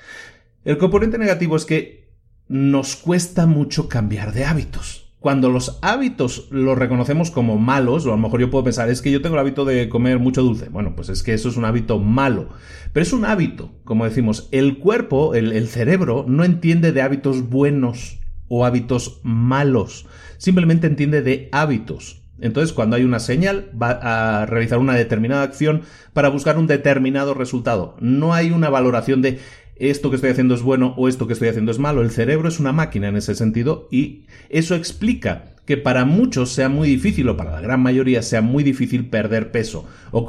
El 0.65 0.77
componente 0.77 1.17
negativo 1.17 1.55
es 1.55 1.65
que 1.65 2.09
nos 2.47 2.95
cuesta 2.95 3.45
mucho 3.45 3.87
cambiar 3.87 4.33
de 4.33 4.45
hábitos 4.45 5.08
cuando 5.19 5.49
los 5.49 5.79
hábitos 5.81 6.47
los 6.49 6.77
reconocemos 6.77 7.29
como 7.29 7.57
malos, 7.57 8.05
o 8.05 8.09
a 8.09 8.15
lo 8.15 8.21
mejor 8.21 8.39
yo 8.39 8.49
puedo 8.49 8.63
pensar, 8.63 8.89
es 8.89 9.01
que 9.01 9.11
yo 9.11 9.21
tengo 9.21 9.35
el 9.35 9.41
hábito 9.41 9.65
de 9.65 9.89
comer 9.89 10.17
mucho 10.17 10.41
dulce. 10.41 10.69
Bueno, 10.69 10.95
pues 10.95 11.09
es 11.09 11.23
que 11.23 11.33
eso 11.33 11.49
es 11.49 11.57
un 11.57 11.65
hábito 11.65 11.99
malo. 11.99 12.49
Pero 12.93 13.03
es 13.03 13.11
un 13.11 13.25
hábito, 13.25 13.71
como 13.83 14.05
decimos, 14.05 14.47
el 14.51 14.77
cuerpo, 14.77 15.35
el, 15.35 15.67
cerebro, 15.67 16.23
no 16.27 16.45
entiende 16.45 16.93
de 16.93 17.01
hábitos 17.01 17.49
buenos 17.49 18.19
o 18.47 18.65
hábitos 18.65 19.19
malos. 19.23 20.07
Simplemente 20.37 20.87
entiende 20.87 21.21
de 21.21 21.49
hábitos. 21.51 22.21
Entonces, 22.39 22.71
cuando 22.71 22.95
hay 22.95 23.03
una 23.03 23.19
señal, 23.19 23.69
va 23.79 23.99
a 24.01 24.45
realizar 24.45 24.79
una 24.79 24.95
determinada 24.95 25.43
acción 25.43 25.81
para 26.13 26.29
buscar 26.29 26.57
un 26.57 26.67
determinado 26.67 27.33
resultado. 27.33 27.97
No 27.99 28.33
hay 28.33 28.51
una 28.51 28.69
valoración 28.69 29.21
de 29.21 29.39
esto 29.79 30.09
que 30.09 30.17
estoy 30.17 30.31
haciendo 30.31 30.55
es 30.55 30.61
bueno 30.61 30.93
o 30.97 31.07
esto 31.07 31.25
que 31.25 31.33
estoy 31.33 31.47
haciendo 31.47 31.71
es 31.71 31.79
malo. 31.79 32.01
El 32.01 32.11
cerebro 32.11 32.49
es 32.49 32.59
una 32.59 32.73
máquina 32.73 33.07
en 33.07 33.15
ese 33.15 33.33
sentido 33.33 33.87
y 33.91 34.25
eso 34.49 34.75
explica 34.75 35.55
que 35.65 35.77
para 35.77 36.03
muchos 36.03 36.51
sea 36.51 36.67
muy 36.67 36.89
difícil, 36.89 37.29
o 37.29 37.37
para 37.37 37.51
la 37.51 37.61
gran 37.61 37.79
mayoría 37.81 38.23
sea 38.23 38.41
muy 38.41 38.63
difícil 38.63 39.05
perder 39.05 39.51
peso 39.51 39.85
o, 40.11 40.25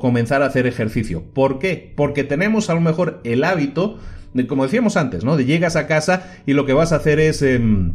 comenzar 0.00 0.42
a 0.42 0.46
hacer 0.46 0.66
ejercicio. 0.66 1.24
¿Por 1.34 1.58
qué? 1.58 1.92
Porque 1.96 2.22
tenemos 2.22 2.70
a 2.70 2.74
lo 2.74 2.80
mejor 2.80 3.20
el 3.24 3.42
hábito, 3.42 3.98
de, 4.32 4.46
como 4.46 4.62
decíamos 4.62 4.96
antes, 4.96 5.24
¿no? 5.24 5.36
De 5.36 5.44
llegas 5.44 5.74
a 5.74 5.88
casa 5.88 6.36
y 6.46 6.52
lo 6.52 6.66
que 6.66 6.72
vas 6.72 6.92
a 6.92 6.96
hacer 6.96 7.18
es... 7.18 7.42
Em, 7.42 7.94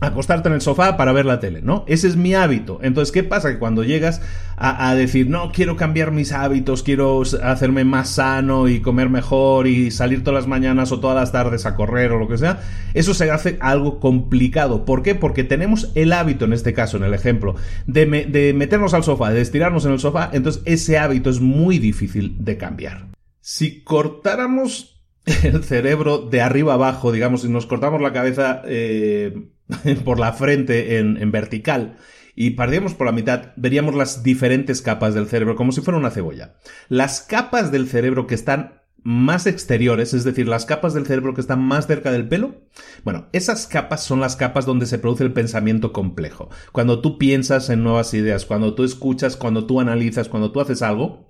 acostarte 0.00 0.48
en 0.48 0.54
el 0.54 0.60
sofá 0.60 0.96
para 0.96 1.12
ver 1.12 1.24
la 1.24 1.40
tele, 1.40 1.62
¿no? 1.62 1.84
Ese 1.86 2.06
es 2.06 2.16
mi 2.16 2.34
hábito. 2.34 2.78
Entonces, 2.82 3.12
¿qué 3.12 3.22
pasa? 3.22 3.50
Que 3.50 3.58
cuando 3.58 3.82
llegas 3.82 4.20
a, 4.58 4.94
decir, 4.94 5.28
no, 5.28 5.52
quiero 5.52 5.76
cambiar 5.76 6.12
mis 6.12 6.32
hábitos, 6.32 6.82
quiero 6.82 7.22
hacerme 7.42 7.84
más 7.84 8.08
sano 8.10 8.68
y 8.68 8.80
comer 8.80 9.10
mejor 9.10 9.66
y 9.66 9.90
salir 9.90 10.24
todas 10.24 10.42
las 10.42 10.48
mañanas 10.48 10.92
o 10.92 11.00
todas 11.00 11.16
las 11.16 11.30
tardes 11.30 11.66
a 11.66 11.74
correr 11.74 12.12
o 12.12 12.18
lo 12.18 12.26
que 12.26 12.38
sea, 12.38 12.60
eso 12.94 13.12
se 13.12 13.30
hace 13.30 13.58
algo 13.60 14.00
complicado. 14.00 14.86
¿Por 14.86 15.02
qué? 15.02 15.14
Porque 15.14 15.44
tenemos 15.44 15.92
el 15.94 16.12
hábito, 16.12 16.46
en 16.46 16.54
este 16.54 16.72
caso, 16.72 16.96
en 16.96 17.04
el 17.04 17.12
ejemplo, 17.12 17.54
de, 17.86 18.06
meternos 18.54 18.94
al 18.94 19.04
sofá, 19.04 19.30
de 19.30 19.42
estirarnos 19.42 19.84
en 19.84 19.92
el 19.92 19.98
sofá, 19.98 20.30
entonces 20.32 20.62
ese 20.64 20.98
hábito 20.98 21.28
es 21.28 21.40
muy 21.40 21.78
difícil 21.78 22.36
de 22.38 22.56
cambiar. 22.56 23.08
Si 23.40 23.82
cortáramos 23.82 25.02
el 25.42 25.64
cerebro 25.64 26.18
de 26.18 26.40
arriba 26.40 26.74
abajo, 26.74 27.12
digamos, 27.12 27.42
si 27.42 27.48
nos 27.48 27.66
cortamos 27.66 28.00
la 28.00 28.14
cabeza 28.14 28.62
eh, 28.64 29.50
por 30.04 30.18
la 30.18 30.32
frente 30.32 30.98
en, 30.98 31.30
vertical 31.30 31.96
y 32.34 32.50
partiéramos 32.50 32.94
por 32.94 33.06
la 33.06 33.12
mitad, 33.12 33.52
veríamos 33.56 33.94
las 33.94 34.22
diferentes 34.22 34.82
capas 34.82 35.14
del 35.14 35.26
cerebro, 35.26 35.56
como 35.56 35.72
si 35.72 35.80
fuera 35.80 35.98
una 35.98 36.10
cebolla. 36.10 36.56
Las 36.88 37.22
capas 37.22 37.72
del 37.72 37.88
cerebro 37.88 38.26
que 38.26 38.34
están 38.34 38.82
más 39.02 39.46
exteriores, 39.46 40.12
es 40.12 40.24
decir, 40.24 40.48
las 40.48 40.66
capas 40.66 40.92
del 40.92 41.06
cerebro 41.06 41.32
que 41.32 41.40
están 41.40 41.62
más 41.62 41.86
cerca 41.86 42.10
del 42.10 42.28
pelo, 42.28 42.62
bueno, 43.04 43.28
esas 43.32 43.66
capas 43.66 44.02
son 44.02 44.20
las 44.20 44.36
capas 44.36 44.66
donde 44.66 44.84
se 44.84 44.98
produce 44.98 45.24
el 45.24 45.32
pensamiento 45.32 45.92
complejo. 45.92 46.50
Cuando 46.72 47.00
tú 47.00 47.16
piensas 47.16 47.70
en 47.70 47.84
nuevas 47.84 48.12
ideas, 48.14 48.44
cuando 48.44 48.74
tú 48.74 48.84
escuchas, 48.84 49.36
cuando 49.36 49.64
tú 49.64 49.80
analizas, 49.80 50.28
cuando 50.28 50.52
tú 50.52 50.60
haces 50.60 50.82
algo, 50.82 51.25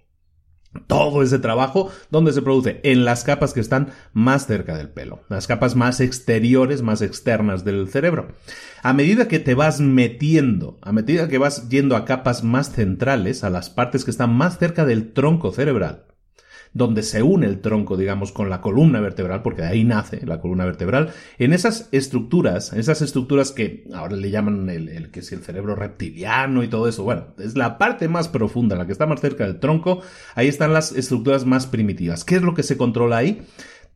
todo 0.86 1.22
ese 1.22 1.38
trabajo, 1.38 1.90
¿dónde 2.10 2.32
se 2.32 2.42
produce? 2.42 2.80
En 2.82 3.04
las 3.04 3.24
capas 3.24 3.52
que 3.52 3.60
están 3.60 3.88
más 4.12 4.46
cerca 4.46 4.76
del 4.76 4.88
pelo, 4.88 5.20
las 5.28 5.46
capas 5.46 5.76
más 5.76 6.00
exteriores, 6.00 6.82
más 6.82 7.02
externas 7.02 7.64
del 7.64 7.88
cerebro. 7.88 8.28
A 8.82 8.92
medida 8.92 9.28
que 9.28 9.38
te 9.38 9.54
vas 9.54 9.80
metiendo, 9.80 10.78
a 10.82 10.92
medida 10.92 11.28
que 11.28 11.38
vas 11.38 11.68
yendo 11.68 11.96
a 11.96 12.04
capas 12.04 12.44
más 12.44 12.72
centrales, 12.72 13.44
a 13.44 13.50
las 13.50 13.70
partes 13.70 14.04
que 14.04 14.10
están 14.10 14.32
más 14.34 14.58
cerca 14.58 14.84
del 14.84 15.12
tronco 15.12 15.52
cerebral, 15.52 16.04
donde 16.72 17.02
se 17.02 17.22
une 17.22 17.46
el 17.46 17.60
tronco, 17.60 17.96
digamos, 17.96 18.32
con 18.32 18.50
la 18.50 18.60
columna 18.60 19.00
vertebral, 19.00 19.42
porque 19.42 19.62
de 19.62 19.68
ahí 19.68 19.84
nace 19.84 20.24
la 20.26 20.40
columna 20.40 20.64
vertebral, 20.64 21.10
en 21.38 21.52
esas 21.52 21.88
estructuras, 21.92 22.72
esas 22.72 23.02
estructuras 23.02 23.52
que 23.52 23.84
ahora 23.94 24.16
le 24.16 24.30
llaman 24.30 24.68
el, 24.68 25.10
que 25.10 25.20
es 25.20 25.32
el 25.32 25.42
cerebro 25.42 25.74
reptiliano 25.74 26.62
y 26.62 26.68
todo 26.68 26.88
eso, 26.88 27.04
bueno, 27.04 27.34
es 27.38 27.56
la 27.56 27.78
parte 27.78 28.08
más 28.08 28.28
profunda, 28.28 28.76
la 28.76 28.86
que 28.86 28.92
está 28.92 29.06
más 29.06 29.20
cerca 29.20 29.44
del 29.44 29.60
tronco, 29.60 30.02
ahí 30.34 30.48
están 30.48 30.72
las 30.72 30.92
estructuras 30.92 31.44
más 31.46 31.66
primitivas. 31.66 32.24
¿Qué 32.24 32.36
es 32.36 32.42
lo 32.42 32.54
que 32.54 32.62
se 32.62 32.76
controla 32.76 33.18
ahí? 33.18 33.42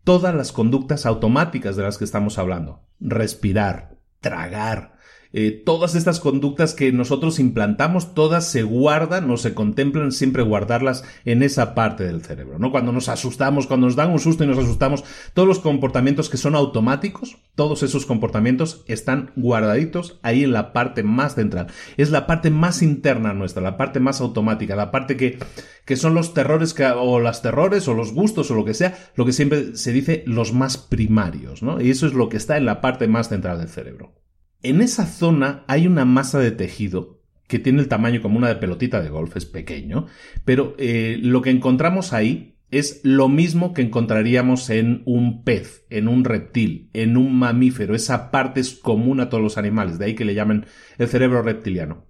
Todas 0.04 0.34
las 0.34 0.52
conductas 0.52 1.06
automáticas 1.06 1.76
de 1.76 1.82
las 1.82 1.98
que 1.98 2.04
estamos 2.04 2.38
hablando. 2.38 2.82
Respirar, 3.00 3.98
tragar, 4.20 4.94
eh, 5.32 5.62
todas 5.64 5.94
estas 5.94 6.18
conductas 6.18 6.74
que 6.74 6.90
nosotros 6.92 7.38
implantamos, 7.38 8.14
todas 8.14 8.46
se 8.46 8.64
guardan 8.64 9.30
o 9.30 9.36
se 9.36 9.54
contemplan 9.54 10.10
siempre 10.10 10.42
guardarlas 10.42 11.04
en 11.24 11.42
esa 11.42 11.74
parte 11.74 12.04
del 12.04 12.22
cerebro, 12.22 12.58
¿no? 12.58 12.72
Cuando 12.72 12.90
nos 12.90 13.08
asustamos, 13.08 13.66
cuando 13.66 13.86
nos 13.86 13.96
dan 13.96 14.10
un 14.10 14.18
susto 14.18 14.42
y 14.42 14.48
nos 14.48 14.58
asustamos, 14.58 15.04
todos 15.32 15.46
los 15.46 15.60
comportamientos 15.60 16.28
que 16.28 16.36
son 16.36 16.56
automáticos, 16.56 17.38
todos 17.54 17.82
esos 17.82 18.06
comportamientos 18.06 18.84
están 18.88 19.30
guardaditos 19.36 20.18
ahí 20.22 20.42
en 20.42 20.52
la 20.52 20.72
parte 20.72 21.02
más 21.02 21.36
central. 21.36 21.68
Es 21.96 22.10
la 22.10 22.26
parte 22.26 22.50
más 22.50 22.82
interna 22.82 23.32
nuestra, 23.32 23.62
la 23.62 23.76
parte 23.76 24.00
más 24.00 24.20
automática, 24.20 24.74
la 24.74 24.90
parte 24.90 25.16
que, 25.16 25.38
que 25.84 25.96
son 25.96 26.14
los 26.14 26.34
terrores 26.34 26.74
o 26.96 27.20
las 27.20 27.42
terrores 27.42 27.86
o 27.86 27.94
los 27.94 28.12
gustos 28.12 28.50
o 28.50 28.54
lo 28.54 28.64
que 28.64 28.74
sea, 28.74 28.98
lo 29.14 29.26
que 29.26 29.32
siempre 29.32 29.76
se 29.76 29.92
dice 29.92 30.24
los 30.26 30.52
más 30.52 30.76
primarios, 30.76 31.62
¿no? 31.62 31.80
Y 31.80 31.90
eso 31.90 32.06
es 32.06 32.14
lo 32.14 32.28
que 32.28 32.36
está 32.36 32.56
en 32.56 32.66
la 32.66 32.80
parte 32.80 33.06
más 33.06 33.28
central 33.28 33.58
del 33.58 33.68
cerebro. 33.68 34.19
En 34.62 34.82
esa 34.82 35.06
zona 35.06 35.64
hay 35.68 35.86
una 35.86 36.04
masa 36.04 36.38
de 36.38 36.50
tejido 36.50 37.20
que 37.46 37.58
tiene 37.58 37.80
el 37.80 37.88
tamaño 37.88 38.22
como 38.22 38.38
una 38.38 38.48
de 38.48 38.56
pelotita 38.56 39.02
de 39.02 39.08
golf, 39.08 39.36
es 39.36 39.46
pequeño, 39.46 40.06
pero 40.44 40.74
eh, 40.78 41.18
lo 41.20 41.42
que 41.42 41.50
encontramos 41.50 42.12
ahí 42.12 42.56
es 42.70 43.00
lo 43.02 43.28
mismo 43.28 43.74
que 43.74 43.82
encontraríamos 43.82 44.70
en 44.70 45.02
un 45.04 45.42
pez, 45.42 45.84
en 45.90 46.06
un 46.06 46.24
reptil, 46.24 46.88
en 46.92 47.16
un 47.16 47.34
mamífero. 47.36 47.94
Esa 47.96 48.30
parte 48.30 48.60
es 48.60 48.74
común 48.74 49.20
a 49.20 49.28
todos 49.28 49.42
los 49.42 49.58
animales, 49.58 49.98
de 49.98 50.04
ahí 50.04 50.14
que 50.14 50.24
le 50.24 50.34
llamen 50.34 50.66
el 50.98 51.08
cerebro 51.08 51.42
reptiliano. 51.42 52.04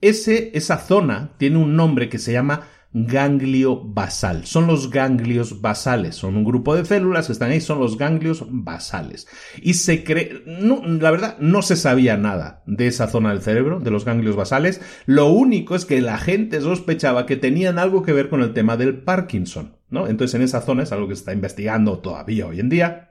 Ese, 0.00 0.50
esa 0.54 0.78
zona 0.78 1.34
tiene 1.36 1.58
un 1.58 1.76
nombre 1.76 2.08
que 2.08 2.18
se 2.18 2.32
llama 2.32 2.62
ganglio 2.92 3.82
basal. 3.82 4.46
Son 4.46 4.66
los 4.66 4.90
ganglios 4.90 5.60
basales. 5.60 6.16
Son 6.16 6.36
un 6.36 6.44
grupo 6.44 6.74
de 6.74 6.84
células 6.84 7.26
que 7.26 7.32
están 7.32 7.50
ahí, 7.50 7.60
son 7.60 7.78
los 7.78 7.96
ganglios 7.96 8.44
basales. 8.48 9.26
Y 9.62 9.74
se 9.74 10.04
cree, 10.04 10.42
no, 10.46 10.82
la 10.84 11.10
verdad, 11.10 11.36
no 11.38 11.62
se 11.62 11.76
sabía 11.76 12.16
nada 12.16 12.62
de 12.66 12.86
esa 12.86 13.08
zona 13.08 13.30
del 13.30 13.42
cerebro, 13.42 13.80
de 13.80 13.90
los 13.90 14.04
ganglios 14.04 14.36
basales. 14.36 14.80
Lo 15.06 15.26
único 15.26 15.74
es 15.74 15.84
que 15.84 16.00
la 16.00 16.18
gente 16.18 16.60
sospechaba 16.60 17.26
que 17.26 17.36
tenían 17.36 17.78
algo 17.78 18.02
que 18.02 18.12
ver 18.12 18.28
con 18.28 18.42
el 18.42 18.52
tema 18.52 18.76
del 18.76 19.02
Parkinson, 19.02 19.76
¿no? 19.88 20.06
Entonces 20.06 20.34
en 20.34 20.42
esa 20.42 20.62
zona 20.62 20.82
es 20.82 20.92
algo 20.92 21.08
que 21.08 21.14
se 21.14 21.20
está 21.20 21.32
investigando 21.32 21.98
todavía 21.98 22.46
hoy 22.46 22.60
en 22.60 22.68
día 22.68 23.09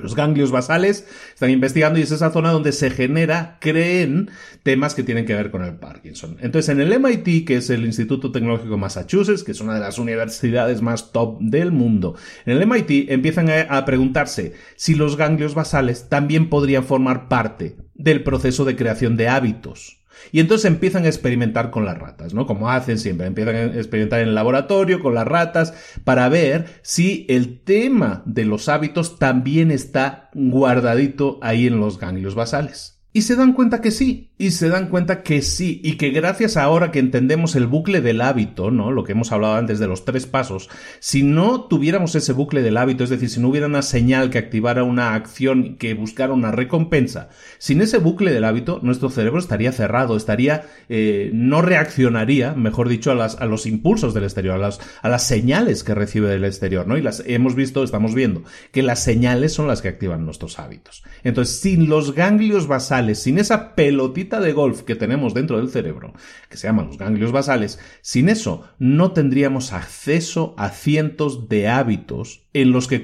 los 0.00 0.14
ganglios 0.14 0.50
basales 0.50 1.06
están 1.32 1.50
investigando 1.50 1.98
y 1.98 2.02
es 2.02 2.10
esa 2.10 2.30
zona 2.30 2.52
donde 2.52 2.72
se 2.72 2.90
genera, 2.90 3.58
creen, 3.60 4.30
temas 4.62 4.94
que 4.94 5.02
tienen 5.02 5.26
que 5.26 5.34
ver 5.34 5.50
con 5.50 5.64
el 5.64 5.76
Parkinson. 5.76 6.36
Entonces, 6.40 6.68
en 6.70 6.80
el 6.80 6.98
MIT, 6.98 7.46
que 7.46 7.56
es 7.56 7.70
el 7.70 7.84
Instituto 7.84 8.32
Tecnológico 8.32 8.72
de 8.72 8.80
Massachusetts, 8.80 9.44
que 9.44 9.52
es 9.52 9.60
una 9.60 9.74
de 9.74 9.80
las 9.80 9.98
universidades 9.98 10.82
más 10.82 11.12
top 11.12 11.38
del 11.40 11.72
mundo, 11.72 12.16
en 12.46 12.56
el 12.56 12.66
MIT 12.66 13.10
empiezan 13.10 13.48
a 13.68 13.84
preguntarse 13.84 14.54
si 14.76 14.94
los 14.94 15.16
ganglios 15.16 15.54
basales 15.54 16.08
también 16.08 16.48
podrían 16.48 16.84
formar 16.84 17.28
parte 17.28 17.76
del 17.94 18.22
proceso 18.22 18.64
de 18.64 18.76
creación 18.76 19.16
de 19.16 19.28
hábitos. 19.28 19.97
Y 20.32 20.40
entonces 20.40 20.66
empiezan 20.66 21.04
a 21.04 21.08
experimentar 21.08 21.70
con 21.70 21.84
las 21.84 21.98
ratas, 21.98 22.34
¿no? 22.34 22.46
Como 22.46 22.70
hacen 22.70 22.98
siempre, 22.98 23.26
empiezan 23.26 23.56
a 23.56 23.64
experimentar 23.64 24.20
en 24.20 24.28
el 24.28 24.34
laboratorio 24.34 25.00
con 25.00 25.14
las 25.14 25.26
ratas 25.26 25.74
para 26.04 26.28
ver 26.28 26.66
si 26.82 27.26
el 27.28 27.60
tema 27.60 28.22
de 28.26 28.44
los 28.44 28.68
hábitos 28.68 29.18
también 29.18 29.70
está 29.70 30.30
guardadito 30.34 31.38
ahí 31.42 31.66
en 31.66 31.80
los 31.80 31.98
ganglios 31.98 32.34
basales. 32.34 33.00
Y 33.12 33.22
se 33.22 33.36
dan 33.36 33.52
cuenta 33.52 33.80
que 33.80 33.90
sí, 33.90 34.27
y 34.38 34.52
se 34.52 34.68
dan 34.68 34.88
cuenta 34.88 35.22
que 35.24 35.42
sí, 35.42 35.80
y 35.82 35.96
que 35.96 36.10
gracias 36.10 36.56
ahora 36.56 36.92
que 36.92 37.00
entendemos 37.00 37.56
el 37.56 37.66
bucle 37.66 38.00
del 38.00 38.20
hábito, 38.20 38.70
¿no? 38.70 38.92
Lo 38.92 39.02
que 39.02 39.12
hemos 39.12 39.32
hablado 39.32 39.56
antes 39.56 39.80
de 39.80 39.88
los 39.88 40.04
tres 40.04 40.26
pasos, 40.26 40.70
si 41.00 41.24
no 41.24 41.62
tuviéramos 41.62 42.14
ese 42.14 42.32
bucle 42.32 42.62
del 42.62 42.76
hábito, 42.76 43.02
es 43.02 43.10
decir, 43.10 43.28
si 43.30 43.40
no 43.40 43.48
hubiera 43.48 43.66
una 43.66 43.82
señal 43.82 44.30
que 44.30 44.38
activara 44.38 44.84
una 44.84 45.14
acción 45.14 45.76
que 45.76 45.94
buscara 45.94 46.32
una 46.32 46.52
recompensa, 46.52 47.30
sin 47.58 47.82
ese 47.82 47.98
bucle 47.98 48.32
del 48.32 48.44
hábito, 48.44 48.78
nuestro 48.82 49.10
cerebro 49.10 49.40
estaría 49.40 49.72
cerrado, 49.72 50.16
estaría, 50.16 50.66
eh, 50.88 51.30
no 51.34 51.60
reaccionaría, 51.60 52.54
mejor 52.54 52.88
dicho, 52.88 53.10
a, 53.10 53.16
las, 53.16 53.40
a 53.40 53.46
los 53.46 53.66
impulsos 53.66 54.14
del 54.14 54.22
exterior, 54.22 54.54
a 54.54 54.58
las, 54.58 54.80
a 55.02 55.08
las 55.08 55.26
señales 55.26 55.82
que 55.82 55.96
recibe 55.96 56.28
del 56.28 56.44
exterior, 56.44 56.86
¿no? 56.86 56.96
Y 56.96 57.02
las 57.02 57.24
hemos 57.26 57.56
visto, 57.56 57.82
estamos 57.82 58.14
viendo, 58.14 58.44
que 58.70 58.84
las 58.84 59.02
señales 59.02 59.52
son 59.52 59.66
las 59.66 59.82
que 59.82 59.88
activan 59.88 60.24
nuestros 60.24 60.60
hábitos. 60.60 61.02
Entonces, 61.24 61.58
sin 61.58 61.88
los 61.88 62.14
ganglios 62.14 62.68
basales, 62.68 63.20
sin 63.20 63.38
esa 63.38 63.74
pelotita 63.74 64.27
de 64.28 64.52
golf 64.52 64.82
que 64.82 64.94
tenemos 64.94 65.32
dentro 65.32 65.56
del 65.56 65.70
cerebro, 65.70 66.12
que 66.50 66.58
se 66.58 66.66
llaman 66.66 66.88
los 66.88 66.98
ganglios 66.98 67.32
basales, 67.32 67.80
sin 68.02 68.28
eso 68.28 68.68
no 68.78 69.12
tendríamos 69.12 69.72
acceso 69.72 70.54
a 70.58 70.68
cientos 70.68 71.48
de 71.48 71.68
hábitos 71.68 72.46
en 72.52 72.72
los 72.72 72.86
que, 72.86 73.02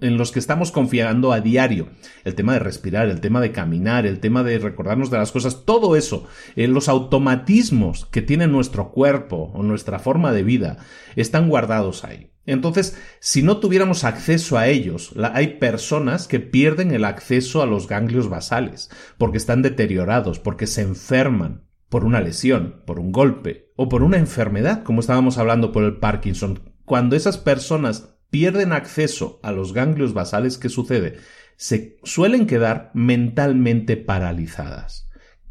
en 0.00 0.16
los 0.18 0.32
que 0.32 0.38
estamos 0.38 0.70
confiando 0.70 1.32
a 1.32 1.40
diario. 1.40 1.88
El 2.24 2.34
tema 2.34 2.52
de 2.52 2.58
respirar, 2.58 3.08
el 3.08 3.20
tema 3.20 3.40
de 3.40 3.52
caminar, 3.52 4.06
el 4.06 4.20
tema 4.20 4.42
de 4.42 4.58
recordarnos 4.58 5.10
de 5.10 5.18
las 5.18 5.32
cosas, 5.32 5.64
todo 5.64 5.96
eso, 5.96 6.26
eh, 6.56 6.68
los 6.68 6.88
automatismos 6.88 8.04
que 8.06 8.22
tiene 8.22 8.46
nuestro 8.46 8.90
cuerpo 8.90 9.50
o 9.54 9.62
nuestra 9.62 9.98
forma 9.98 10.32
de 10.32 10.42
vida, 10.42 10.76
están 11.16 11.48
guardados 11.48 12.04
ahí. 12.04 12.29
Entonces, 12.46 12.96
si 13.20 13.42
no 13.42 13.58
tuviéramos 13.58 14.04
acceso 14.04 14.56
a 14.56 14.68
ellos, 14.68 15.14
hay 15.34 15.58
personas 15.58 16.26
que 16.26 16.40
pierden 16.40 16.90
el 16.92 17.04
acceso 17.04 17.62
a 17.62 17.66
los 17.66 17.86
ganglios 17.86 18.28
basales, 18.28 18.90
porque 19.18 19.38
están 19.38 19.62
deteriorados, 19.62 20.38
porque 20.38 20.66
se 20.66 20.82
enferman 20.82 21.64
por 21.88 22.04
una 22.04 22.20
lesión, 22.20 22.82
por 22.86 22.98
un 22.98 23.12
golpe 23.12 23.72
o 23.76 23.88
por 23.88 24.02
una 24.02 24.16
enfermedad, 24.16 24.82
como 24.84 25.00
estábamos 25.00 25.38
hablando 25.38 25.72
por 25.72 25.84
el 25.84 25.98
Parkinson. 25.98 26.60
Cuando 26.84 27.16
esas 27.16 27.36
personas 27.36 28.16
pierden 28.30 28.72
acceso 28.72 29.40
a 29.42 29.52
los 29.52 29.74
ganglios 29.74 30.14
basales, 30.14 30.56
¿qué 30.56 30.68
sucede? 30.68 31.18
Se 31.56 31.98
suelen 32.04 32.46
quedar 32.46 32.90
mentalmente 32.94 33.96
paralizadas. 33.96 35.09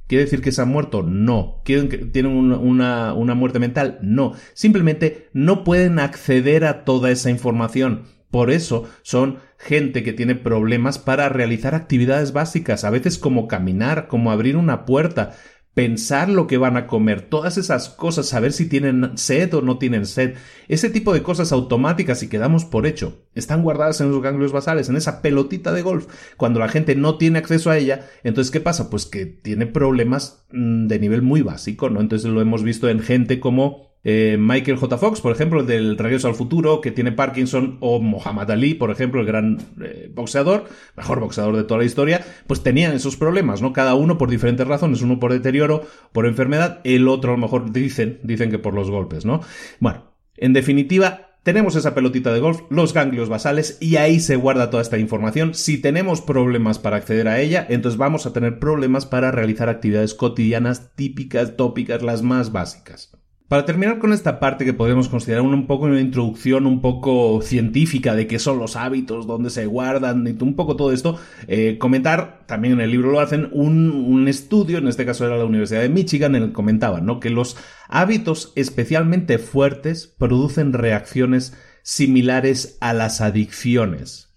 ¿Quiere 0.10 0.24
decir 0.24 0.42
que 0.42 0.52
se 0.52 0.64
han 0.64 0.70
muerto? 0.70 1.04
No. 1.04 1.62
¿Tienen 1.64 2.32
una, 2.32 3.14
una, 3.14 3.36
muerte 3.36 3.60
mental? 3.60 4.00
No. 4.02 4.34
Simplemente 4.56 5.30
no 5.34 5.64
pueden 5.64 6.00
acceder 6.00 6.66
a 6.66 6.84
toda 6.84 7.12
esa 7.12 7.30
información. 7.30 8.06
Por 8.32 8.50
eso 8.50 8.90
son 9.04 9.38
gente 9.60 10.02
que 10.02 10.12
tiene 10.12 10.34
problemas 10.34 10.98
para 10.98 11.30
realizar 11.30 11.76
actividades 11.76 12.34
básicas, 12.34 12.86
a 12.86 12.90
veces 12.90 13.20
como 13.20 13.48
caminar, 13.48 14.08
como 14.08 14.32
abrir 14.32 14.58
una 14.58 14.84
puerta 14.88 15.36
pensar 15.80 16.28
lo 16.28 16.46
que 16.46 16.58
van 16.58 16.76
a 16.76 16.88
comer, 16.88 17.22
todas 17.22 17.58
esas 17.58 17.88
cosas, 17.88 18.28
saber 18.28 18.52
si 18.52 18.68
tienen 18.68 19.18
sed 19.18 19.54
o 19.54 19.62
no 19.62 19.78
tienen 19.78 20.06
sed, 20.06 20.36
ese 20.68 20.90
tipo 20.90 21.14
de 21.14 21.24
cosas 21.24 21.54
automáticas 21.54 22.22
y 22.22 22.28
que 22.28 22.38
damos 22.38 22.66
por 22.66 22.86
hecho, 22.86 23.24
están 23.34 23.64
guardadas 23.64 24.02
en 24.02 24.12
los 24.12 24.22
ganglios 24.22 24.52
basales, 24.52 24.90
en 24.90 24.98
esa 24.98 25.22
pelotita 25.22 25.72
de 25.72 25.82
golf. 25.82 26.08
Cuando 26.36 26.60
la 26.60 26.68
gente 26.68 26.98
no 26.98 27.18
tiene 27.18 27.40
acceso 27.40 27.72
a 27.72 27.78
ella, 27.78 28.10
entonces 28.26 28.52
¿qué 28.52 28.60
pasa? 28.60 28.90
Pues 28.90 29.06
que 29.06 29.26
tiene 29.26 29.68
problemas 29.68 30.44
mm, 30.52 30.88
de 30.88 31.00
nivel 31.00 31.22
muy 31.22 31.44
básico, 31.44 31.90
¿no? 31.90 32.02
Entonces 32.02 32.30
lo 32.30 32.42
hemos 32.42 32.62
visto 32.62 32.90
en 32.90 33.00
gente 33.00 33.40
como 33.40 33.89
eh, 34.04 34.38
Michael 34.40 34.78
J. 34.78 34.98
Fox, 34.98 35.22
por 35.22 35.32
ejemplo, 35.32 35.64
del 35.64 35.98
Regreso 35.98 36.28
al 36.28 36.36
Futuro, 36.36 36.82
que 36.82 36.92
tiene 36.92 37.12
Parkinson, 37.12 37.78
o 37.82 38.00
Muhammad 38.00 38.52
Ali, 38.52 38.74
por 38.74 38.92
ejemplo, 38.92 39.22
el 39.22 39.28
gran 39.28 39.58
eh, 39.82 40.10
boxeador, 40.14 40.66
mejor 40.96 41.20
boxeador 41.20 41.56
de 41.58 41.64
toda 41.64 41.80
la 41.80 41.86
historia, 41.86 42.26
pues 42.48 42.64
tenían 42.64 42.94
esos 42.94 43.18
problemas, 43.18 43.62
¿no? 43.62 43.74
Cada 43.74 43.96
uno 43.96 44.18
por 44.18 44.30
diferentes 44.30 44.68
razones, 44.68 45.02
uno 45.02 45.20
por 45.20 45.34
deterioro, 45.34 45.84
por 46.14 46.26
enfermedad, 46.26 46.82
el 46.84 47.08
otro 47.08 47.34
a 47.34 47.36
lo 47.36 47.42
mejor 47.42 47.72
dicen, 47.72 48.20
dicen 48.24 48.52
que 48.52 48.60
por 48.60 48.74
los 48.74 48.90
golpes, 48.90 49.26
¿no? 49.26 49.42
Bueno, 49.80 50.14
en 50.38 50.54
definitiva, 50.54 51.30
tenemos 51.44 51.76
esa 51.76 51.94
pelotita 51.94 52.34
de 52.34 52.40
golf, 52.40 52.62
los 52.70 52.94
ganglios 52.94 53.28
basales, 53.28 53.78
y 53.82 53.98
ahí 53.98 54.20
se 54.20 54.36
guarda 54.36 54.70
toda 54.70 54.84
esta 54.84 54.98
información. 54.98 55.54
Si 55.54 55.78
tenemos 55.78 56.22
problemas 56.22 56.80
para 56.80 56.98
acceder 56.98 57.28
a 57.28 57.40
ella, 57.40 57.66
entonces 57.70 57.98
vamos 57.98 58.26
a 58.26 58.34
tener 58.34 58.60
problemas 58.60 59.06
para 59.06 59.32
realizar 59.32 59.68
actividades 59.68 60.14
cotidianas 60.14 60.96
típicas, 60.96 61.58
tópicas, 61.58 62.02
las 62.02 62.22
más 62.22 62.52
básicas. 62.52 63.19
Para 63.50 63.66
terminar 63.66 63.98
con 63.98 64.14
esta 64.14 64.40
parte 64.40 64.64
que 64.64 64.74
podemos 64.76 65.10
considerar 65.10 65.42
un 65.42 65.66
poco 65.66 65.86
una 65.86 66.00
introducción 66.00 66.68
un 66.68 66.82
poco 66.82 67.42
científica 67.42 68.14
de 68.14 68.28
qué 68.28 68.38
son 68.38 68.60
los 68.60 68.76
hábitos, 68.76 69.26
dónde 69.26 69.50
se 69.50 69.66
guardan 69.66 70.28
y 70.28 70.44
un 70.44 70.56
poco 70.56 70.76
todo 70.76 70.94
esto, 70.94 71.20
eh, 71.48 71.80
comentar, 71.80 72.44
también 72.46 72.76
en 72.76 72.82
el 72.82 72.92
libro 72.92 73.10
lo 73.10 73.20
hacen, 73.20 73.50
un, 73.52 74.28
estudio, 74.28 74.78
en 74.78 74.88
este 74.88 75.04
caso 75.04 75.26
era 75.26 75.36
la 75.36 75.46
Universidad 75.46 75.82
de 75.82 75.90
Michigan, 75.90 76.36
en 76.36 76.44
el 76.44 76.50
que 76.50 76.54
comentaban 76.54 77.08
¿no? 77.08 77.20
que 77.20 77.32
los 77.32 77.58
hábitos 77.88 78.54
especialmente 78.56 79.40
fuertes 79.40 80.06
producen 80.06 80.72
reacciones 80.72 81.58
similares 81.82 82.78
a 82.82 82.94
las 82.94 83.20
adicciones. 83.20 84.30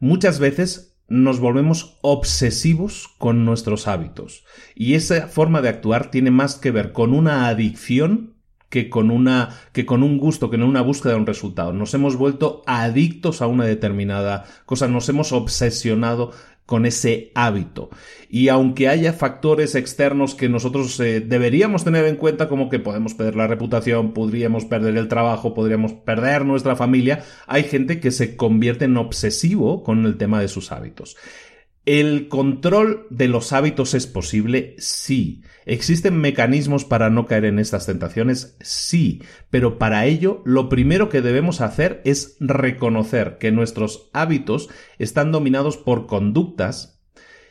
Muchas 0.00 0.38
veces 0.38 0.87
nos 1.08 1.40
volvemos 1.40 1.98
obsesivos 2.02 3.08
con 3.18 3.44
nuestros 3.44 3.88
hábitos. 3.88 4.44
Y 4.74 4.94
esa 4.94 5.26
forma 5.26 5.62
de 5.62 5.70
actuar 5.70 6.10
tiene 6.10 6.30
más 6.30 6.54
que 6.54 6.70
ver 6.70 6.92
con 6.92 7.14
una 7.14 7.48
adicción 7.48 8.34
que 8.68 8.90
con 8.90 9.10
una 9.10 9.58
que 9.72 9.86
con 9.86 10.02
un 10.02 10.18
gusto, 10.18 10.50
que 10.50 10.58
no 10.58 10.66
una 10.66 10.82
búsqueda 10.82 11.14
de 11.14 11.20
un 11.20 11.26
resultado. 11.26 11.72
Nos 11.72 11.94
hemos 11.94 12.16
vuelto 12.16 12.62
adictos 12.66 13.40
a 13.40 13.46
una 13.46 13.64
determinada 13.64 14.44
cosa, 14.66 14.88
nos 14.88 15.08
hemos 15.08 15.32
obsesionado 15.32 16.32
con 16.68 16.84
ese 16.84 17.32
hábito. 17.34 17.88
Y 18.28 18.48
aunque 18.48 18.88
haya 18.88 19.14
factores 19.14 19.74
externos 19.74 20.34
que 20.34 20.50
nosotros 20.50 21.00
eh, 21.00 21.20
deberíamos 21.20 21.82
tener 21.82 22.04
en 22.04 22.16
cuenta, 22.16 22.46
como 22.46 22.68
que 22.68 22.78
podemos 22.78 23.14
perder 23.14 23.36
la 23.36 23.46
reputación, 23.46 24.12
podríamos 24.12 24.66
perder 24.66 24.98
el 24.98 25.08
trabajo, 25.08 25.54
podríamos 25.54 25.94
perder 25.94 26.44
nuestra 26.44 26.76
familia, 26.76 27.24
hay 27.46 27.64
gente 27.64 28.00
que 28.00 28.10
se 28.10 28.36
convierte 28.36 28.84
en 28.84 28.98
obsesivo 28.98 29.82
con 29.82 30.04
el 30.04 30.18
tema 30.18 30.42
de 30.42 30.48
sus 30.48 30.70
hábitos. 30.70 31.16
¿El 31.88 32.28
control 32.28 33.06
de 33.08 33.28
los 33.28 33.54
hábitos 33.54 33.94
es 33.94 34.06
posible? 34.06 34.76
Sí. 34.76 35.40
¿Existen 35.64 36.18
mecanismos 36.18 36.84
para 36.84 37.08
no 37.08 37.24
caer 37.24 37.46
en 37.46 37.58
estas 37.58 37.86
tentaciones? 37.86 38.58
Sí. 38.60 39.22
Pero 39.48 39.78
para 39.78 40.04
ello, 40.04 40.42
lo 40.44 40.68
primero 40.68 41.08
que 41.08 41.22
debemos 41.22 41.62
hacer 41.62 42.02
es 42.04 42.36
reconocer 42.40 43.38
que 43.38 43.52
nuestros 43.52 44.10
hábitos 44.12 44.68
están 44.98 45.32
dominados 45.32 45.78
por 45.78 46.06
conductas 46.06 47.00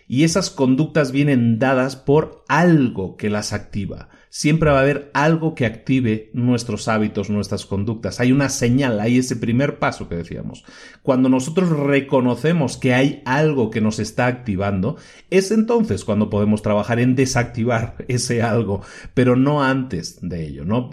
y 0.07 0.23
esas 0.23 0.51
conductas 0.51 1.11
vienen 1.11 1.57
dadas 1.57 1.95
por 1.95 2.43
algo 2.47 3.17
que 3.17 3.31
las 3.31 3.53
activa 3.53 4.09
siempre 4.29 4.69
va 4.69 4.77
a 4.77 4.81
haber 4.81 5.09
algo 5.13 5.55
que 5.55 5.65
active 5.65 6.29
nuestros 6.33 6.87
hábitos, 6.87 7.29
nuestras 7.29 7.65
conductas. 7.65 8.19
Hay 8.19 8.31
una 8.31 8.49
señal, 8.49 8.99
hay 8.99 9.17
ese 9.17 9.35
primer 9.35 9.79
paso 9.79 10.09
que 10.09 10.15
decíamos. 10.15 10.63
Cuando 11.01 11.29
nosotros 11.29 11.69
reconocemos 11.69 12.77
que 12.77 12.93
hay 12.93 13.21
algo 13.25 13.69
que 13.69 13.81
nos 13.81 13.99
está 13.99 14.27
activando, 14.27 14.97
es 15.29 15.51
entonces 15.51 16.03
cuando 16.05 16.29
podemos 16.29 16.61
trabajar 16.61 16.99
en 16.99 17.15
desactivar 17.15 17.95
ese 18.07 18.41
algo, 18.41 18.81
pero 19.13 19.35
no 19.35 19.63
antes 19.63 20.19
de 20.21 20.45
ello, 20.45 20.65
¿no? 20.65 20.89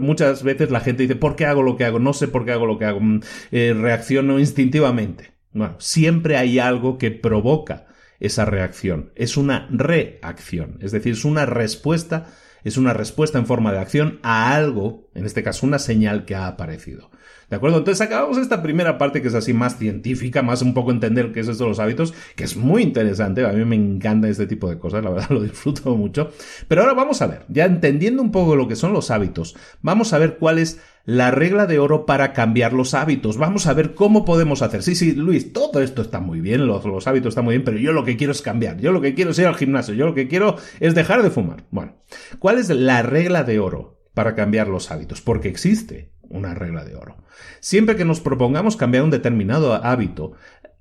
Muchas 0.00 0.42
veces 0.42 0.70
la 0.70 0.80
gente 0.80 1.02
dice, 1.02 1.16
¿por 1.16 1.36
qué 1.36 1.46
hago 1.46 1.62
lo 1.62 1.76
que 1.76 1.84
hago? 1.84 1.98
No 1.98 2.12
sé 2.12 2.28
por 2.28 2.44
qué 2.44 2.52
hago 2.52 2.66
lo 2.66 2.78
que 2.78 2.84
hago. 2.84 3.00
Mm, 3.00 3.20
eh, 3.52 3.74
reacciono 3.78 4.38
instintivamente. 4.38 5.32
Bueno, 5.52 5.76
siempre 5.78 6.36
hay 6.36 6.58
algo 6.58 6.98
que 6.98 7.10
provoca 7.10 7.86
esa 8.20 8.44
reacción. 8.44 9.12
Es 9.14 9.36
una 9.36 9.68
reacción, 9.70 10.78
es 10.80 10.92
decir, 10.92 11.12
es 11.12 11.24
una 11.24 11.46
respuesta 11.46 12.26
es 12.64 12.76
una 12.76 12.92
respuesta 12.92 13.38
en 13.38 13.46
forma 13.46 13.72
de 13.72 13.78
acción 13.78 14.18
a 14.22 14.54
algo, 14.54 15.08
en 15.14 15.26
este 15.26 15.42
caso 15.42 15.66
una 15.66 15.78
señal 15.78 16.24
que 16.24 16.34
ha 16.34 16.46
aparecido. 16.46 17.10
¿De 17.50 17.56
acuerdo? 17.56 17.78
Entonces 17.78 18.06
acabamos 18.06 18.36
esta 18.36 18.62
primera 18.62 18.98
parte 18.98 19.22
que 19.22 19.28
es 19.28 19.34
así 19.34 19.54
más 19.54 19.78
científica, 19.78 20.42
más 20.42 20.60
un 20.60 20.74
poco 20.74 20.90
entender 20.90 21.32
qué 21.32 21.40
es 21.40 21.48
esto 21.48 21.64
de 21.64 21.70
los 21.70 21.78
hábitos, 21.78 22.12
que 22.36 22.44
es 22.44 22.56
muy 22.56 22.82
interesante. 22.82 23.46
A 23.46 23.52
mí 23.52 23.64
me 23.64 23.76
encanta 23.76 24.28
este 24.28 24.46
tipo 24.46 24.68
de 24.68 24.78
cosas, 24.78 25.02
la 25.02 25.10
verdad 25.10 25.30
lo 25.30 25.42
disfruto 25.42 25.96
mucho. 25.96 26.30
Pero 26.68 26.82
ahora 26.82 26.92
vamos 26.92 27.22
a 27.22 27.26
ver, 27.26 27.44
ya 27.48 27.64
entendiendo 27.64 28.22
un 28.22 28.32
poco 28.32 28.54
lo 28.54 28.68
que 28.68 28.76
son 28.76 28.92
los 28.92 29.10
hábitos, 29.10 29.56
vamos 29.80 30.12
a 30.12 30.18
ver 30.18 30.36
cuál 30.36 30.58
es 30.58 30.80
la 31.08 31.30
regla 31.30 31.64
de 31.64 31.78
oro 31.78 32.04
para 32.04 32.34
cambiar 32.34 32.74
los 32.74 32.92
hábitos. 32.92 33.38
Vamos 33.38 33.66
a 33.66 33.72
ver 33.72 33.94
cómo 33.94 34.26
podemos 34.26 34.60
hacer. 34.60 34.82
Sí, 34.82 34.94
sí, 34.94 35.14
Luis, 35.14 35.54
todo 35.54 35.80
esto 35.80 36.02
está 36.02 36.20
muy 36.20 36.42
bien, 36.42 36.66
los, 36.66 36.84
los, 36.84 37.06
hábitos 37.06 37.30
están 37.30 37.46
muy 37.46 37.54
bien, 37.54 37.64
pero 37.64 37.78
yo 37.78 37.94
lo 37.94 38.04
que 38.04 38.18
quiero 38.18 38.30
es 38.30 38.42
cambiar. 38.42 38.76
Yo 38.76 38.92
lo 38.92 39.00
que 39.00 39.14
quiero 39.14 39.30
es 39.30 39.38
ir 39.38 39.46
al 39.46 39.54
gimnasio. 39.54 39.94
Yo 39.94 40.04
lo 40.04 40.14
que 40.14 40.28
quiero 40.28 40.56
es 40.80 40.94
dejar 40.94 41.22
de 41.22 41.30
fumar. 41.30 41.64
Bueno, 41.70 41.94
¿cuál 42.38 42.58
es 42.58 42.68
la 42.68 43.00
regla 43.00 43.42
de 43.42 43.58
oro 43.58 44.02
para 44.12 44.34
cambiar 44.34 44.68
los 44.68 44.90
hábitos? 44.90 45.22
Porque 45.22 45.48
existe 45.48 46.12
una 46.28 46.52
regla 46.52 46.84
de 46.84 46.96
oro. 46.96 47.16
Siempre 47.60 47.96
que 47.96 48.04
nos 48.04 48.20
propongamos 48.20 48.76
cambiar 48.76 49.02
un 49.02 49.10
determinado 49.10 49.72
hábito, 49.72 50.32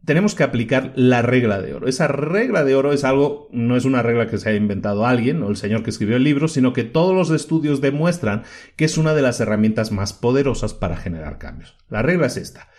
tenemos 0.05 0.35
que 0.35 0.43
aplicar 0.43 0.93
la 0.95 1.21
regla 1.21 1.61
de 1.61 1.73
oro. 1.73 1.87
Esa 1.87 2.07
regla 2.07 2.63
de 2.63 2.75
oro 2.75 2.93
es 2.93 3.03
algo, 3.03 3.49
no 3.51 3.75
es 3.75 3.85
una 3.85 4.01
regla 4.01 4.27
que 4.27 4.37
se 4.37 4.49
haya 4.49 4.57
inventado 4.57 5.05
alguien 5.05 5.43
o 5.43 5.49
el 5.49 5.57
señor 5.57 5.83
que 5.83 5.89
escribió 5.89 6.15
el 6.15 6.23
libro, 6.23 6.47
sino 6.47 6.73
que 6.73 6.83
todos 6.83 7.13
los 7.13 7.29
estudios 7.29 7.81
demuestran 7.81 8.43
que 8.75 8.85
es 8.85 8.97
una 8.97 9.13
de 9.13 9.21
las 9.21 9.39
herramientas 9.39 9.91
más 9.91 10.13
poderosas 10.13 10.73
para 10.73 10.97
generar 10.97 11.37
cambios. 11.37 11.75
La 11.89 12.01
regla 12.01 12.27
es 12.27 12.37
esta. 12.37 12.69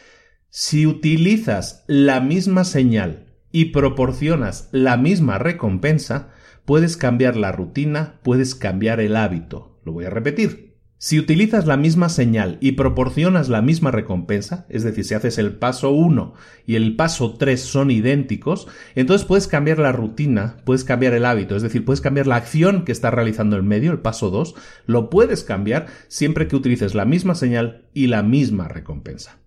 Si 0.51 0.87
utilizas 0.87 1.85
la 1.87 2.21
misma 2.21 2.65
señal 2.65 3.27
y 3.53 3.67
proporcionas 3.67 4.69
la 4.73 4.97
misma 4.97 5.39
recompensa, 5.39 6.31
puedes 6.65 6.97
cambiar 6.97 7.37
la 7.37 7.53
rutina, 7.53 8.21
puedes 8.23 8.55
cambiar 8.55 9.01
el 9.01 9.17
hábito. 9.17 9.79
Lo 9.85 9.93
voy 9.93 10.07
a 10.07 10.11
repetir. 10.11 10.68
Si 11.01 11.17
utilizas 11.17 11.65
la 11.69 11.77
misma 11.77 12.09
señal 12.09 12.59
y 12.61 12.73
proporcionas 12.73 13.49
la 13.49 13.63
misma 13.63 13.93
recompensa, 13.93 14.67
es 14.69 14.83
decir, 14.83 15.05
si 15.05 15.15
haces 15.15 15.39
el 15.39 15.55
paso 15.55 15.93
1 15.93 16.35
y 16.67 16.75
el 16.75 16.97
paso 16.97 17.35
3 17.35 17.61
son 17.61 17.93
idénticos, 17.93 18.67
entonces 18.97 19.25
puedes 19.25 19.47
cambiar 19.47 19.79
la 19.79 19.93
rutina, 19.93 20.57
puedes 20.65 20.83
cambiar 20.83 21.15
el 21.15 21.25
hábito, 21.25 21.55
es 21.55 21.63
decir, 21.63 21.85
puedes 21.85 22.01
cambiar 22.01 22.27
la 22.27 22.35
acción 22.35 22.85
que 22.85 22.91
está 22.91 23.13
realizando 23.13 23.55
el 23.55 23.63
medio, 23.63 23.93
el 23.93 24.01
paso 24.01 24.31
2, 24.31 24.57
lo 24.87 25.09
puedes 25.09 25.45
cambiar 25.45 25.87
siempre 26.09 26.49
que 26.49 26.57
utilices 26.57 26.97
la 26.97 27.05
misma 27.05 27.37
señal 27.37 27.85
y 27.95 28.09
la 28.09 28.25
misma 28.25 28.67
recompensa. 28.67 29.39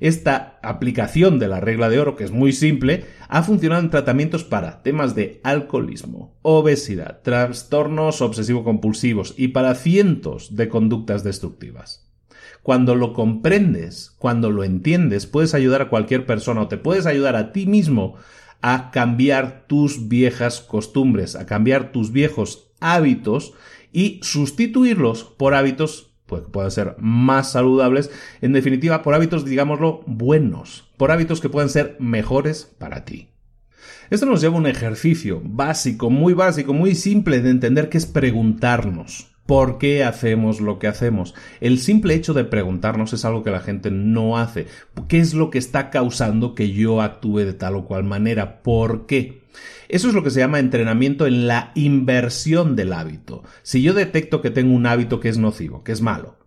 Esta 0.00 0.58
aplicación 0.62 1.38
de 1.38 1.48
la 1.48 1.60
regla 1.60 1.88
de 1.88 1.98
oro, 1.98 2.16
que 2.16 2.24
es 2.24 2.30
muy 2.30 2.52
simple, 2.52 3.04
ha 3.28 3.42
funcionado 3.42 3.82
en 3.82 3.90
tratamientos 3.90 4.44
para 4.44 4.82
temas 4.82 5.14
de 5.14 5.40
alcoholismo, 5.42 6.36
obesidad, 6.42 7.22
trastornos 7.22 8.20
obsesivo-compulsivos 8.20 9.34
y 9.36 9.48
para 9.48 9.74
cientos 9.74 10.56
de 10.56 10.68
conductas 10.68 11.24
destructivas. 11.24 12.06
Cuando 12.62 12.94
lo 12.94 13.12
comprendes, 13.12 14.14
cuando 14.18 14.50
lo 14.50 14.64
entiendes, 14.64 15.26
puedes 15.26 15.54
ayudar 15.54 15.82
a 15.82 15.88
cualquier 15.88 16.26
persona 16.26 16.62
o 16.62 16.68
te 16.68 16.76
puedes 16.76 17.06
ayudar 17.06 17.36
a 17.36 17.52
ti 17.52 17.66
mismo 17.66 18.16
a 18.60 18.90
cambiar 18.90 19.66
tus 19.68 20.08
viejas 20.08 20.60
costumbres, 20.60 21.36
a 21.36 21.46
cambiar 21.46 21.92
tus 21.92 22.10
viejos 22.10 22.72
hábitos 22.80 23.52
y 23.92 24.20
sustituirlos 24.22 25.24
por 25.24 25.54
hábitos 25.54 26.05
pues, 26.26 26.42
puedan 26.50 26.70
ser 26.70 26.96
más 26.98 27.52
saludables, 27.52 28.10
en 28.40 28.52
definitiva, 28.52 29.02
por 29.02 29.14
hábitos, 29.14 29.44
digámoslo, 29.44 30.02
buenos, 30.06 30.90
por 30.96 31.10
hábitos 31.10 31.40
que 31.40 31.48
puedan 31.48 31.70
ser 31.70 31.96
mejores 31.98 32.64
para 32.78 33.04
ti. 33.04 33.28
Esto 34.10 34.26
nos 34.26 34.40
lleva 34.40 34.54
a 34.54 34.58
un 34.58 34.66
ejercicio 34.66 35.40
básico, 35.44 36.10
muy 36.10 36.32
básico, 36.32 36.72
muy 36.72 36.94
simple 36.94 37.40
de 37.40 37.50
entender 37.50 37.88
que 37.88 37.98
es 37.98 38.06
preguntarnos. 38.06 39.32
¿Por 39.46 39.78
qué 39.78 40.02
hacemos 40.02 40.60
lo 40.60 40.80
que 40.80 40.88
hacemos? 40.88 41.34
El 41.60 41.78
simple 41.78 42.14
hecho 42.14 42.34
de 42.34 42.44
preguntarnos 42.44 43.12
es 43.12 43.24
algo 43.24 43.44
que 43.44 43.52
la 43.52 43.60
gente 43.60 43.92
no 43.92 44.38
hace. 44.38 44.66
¿Qué 45.08 45.18
es 45.18 45.34
lo 45.34 45.50
que 45.50 45.58
está 45.58 45.90
causando 45.90 46.56
que 46.56 46.72
yo 46.72 47.00
actúe 47.00 47.38
de 47.38 47.52
tal 47.52 47.76
o 47.76 47.84
cual 47.84 48.02
manera? 48.02 48.62
¿Por 48.62 49.06
qué? 49.06 49.45
Eso 49.88 50.08
es 50.08 50.14
lo 50.14 50.22
que 50.22 50.30
se 50.30 50.40
llama 50.40 50.58
entrenamiento 50.58 51.26
en 51.26 51.46
la 51.46 51.72
inversión 51.74 52.76
del 52.76 52.92
hábito. 52.92 53.44
Si 53.62 53.82
yo 53.82 53.94
detecto 53.94 54.42
que 54.42 54.50
tengo 54.50 54.74
un 54.74 54.86
hábito 54.86 55.20
que 55.20 55.28
es 55.28 55.38
nocivo, 55.38 55.84
que 55.84 55.92
es 55.92 56.00
malo, 56.00 56.38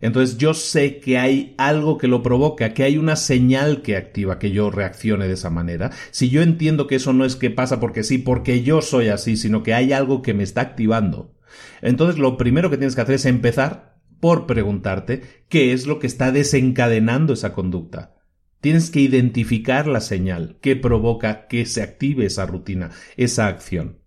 entonces 0.00 0.38
yo 0.38 0.54
sé 0.54 1.00
que 1.00 1.18
hay 1.18 1.54
algo 1.58 1.98
que 1.98 2.06
lo 2.06 2.22
provoca, 2.22 2.72
que 2.72 2.84
hay 2.84 2.98
una 2.98 3.16
señal 3.16 3.82
que 3.82 3.96
activa 3.96 4.38
que 4.38 4.52
yo 4.52 4.70
reaccione 4.70 5.26
de 5.26 5.34
esa 5.34 5.50
manera. 5.50 5.90
Si 6.10 6.30
yo 6.30 6.42
entiendo 6.42 6.86
que 6.86 6.96
eso 6.96 7.12
no 7.12 7.24
es 7.24 7.36
que 7.36 7.50
pasa 7.50 7.80
porque 7.80 8.04
sí, 8.04 8.18
porque 8.18 8.62
yo 8.62 8.80
soy 8.80 9.08
así, 9.08 9.36
sino 9.36 9.62
que 9.62 9.74
hay 9.74 9.92
algo 9.92 10.22
que 10.22 10.34
me 10.34 10.44
está 10.44 10.60
activando, 10.60 11.34
entonces 11.82 12.18
lo 12.18 12.36
primero 12.36 12.70
que 12.70 12.76
tienes 12.76 12.94
que 12.94 13.00
hacer 13.00 13.16
es 13.16 13.26
empezar 13.26 13.96
por 14.20 14.46
preguntarte 14.46 15.22
qué 15.48 15.72
es 15.72 15.86
lo 15.86 15.98
que 15.98 16.06
está 16.06 16.32
desencadenando 16.32 17.32
esa 17.32 17.52
conducta. 17.52 18.17
Tienes 18.60 18.90
que 18.90 19.00
identificar 19.00 19.86
la 19.86 20.00
señal 20.00 20.58
que 20.60 20.76
provoca 20.76 21.46
que 21.46 21.64
se 21.66 21.82
active 21.82 22.26
esa 22.26 22.46
rutina, 22.46 22.90
esa 23.16 23.46
acción. 23.46 23.98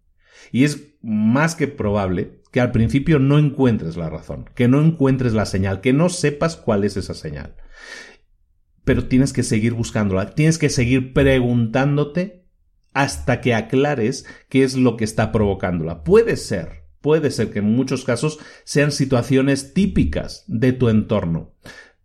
Y 0.51 0.65
es 0.65 0.95
más 1.01 1.55
que 1.55 1.67
probable 1.67 2.41
que 2.51 2.59
al 2.59 2.71
principio 2.71 3.19
no 3.19 3.39
encuentres 3.39 3.95
la 3.95 4.09
razón, 4.09 4.49
que 4.55 4.67
no 4.67 4.81
encuentres 4.81 5.33
la 5.33 5.45
señal, 5.45 5.79
que 5.79 5.93
no 5.93 6.09
sepas 6.09 6.57
cuál 6.57 6.83
es 6.83 6.97
esa 6.97 7.13
señal. 7.13 7.55
Pero 8.83 9.07
tienes 9.07 9.31
que 9.31 9.43
seguir 9.43 9.73
buscándola, 9.73 10.35
tienes 10.35 10.57
que 10.57 10.69
seguir 10.69 11.13
preguntándote 11.13 12.45
hasta 12.93 13.39
que 13.39 13.53
aclares 13.53 14.25
qué 14.49 14.63
es 14.63 14.75
lo 14.75 14.97
que 14.97 15.05
está 15.05 15.31
provocándola. 15.31 16.03
Puede 16.03 16.35
ser 16.35 16.81
Puede 17.01 17.31
ser 17.31 17.51
que 17.51 17.59
en 17.59 17.75
muchos 17.75 18.05
casos 18.05 18.39
sean 18.63 18.91
situaciones 18.91 19.73
típicas 19.73 20.45
de 20.47 20.71
tu 20.71 20.87
entorno. 20.87 21.55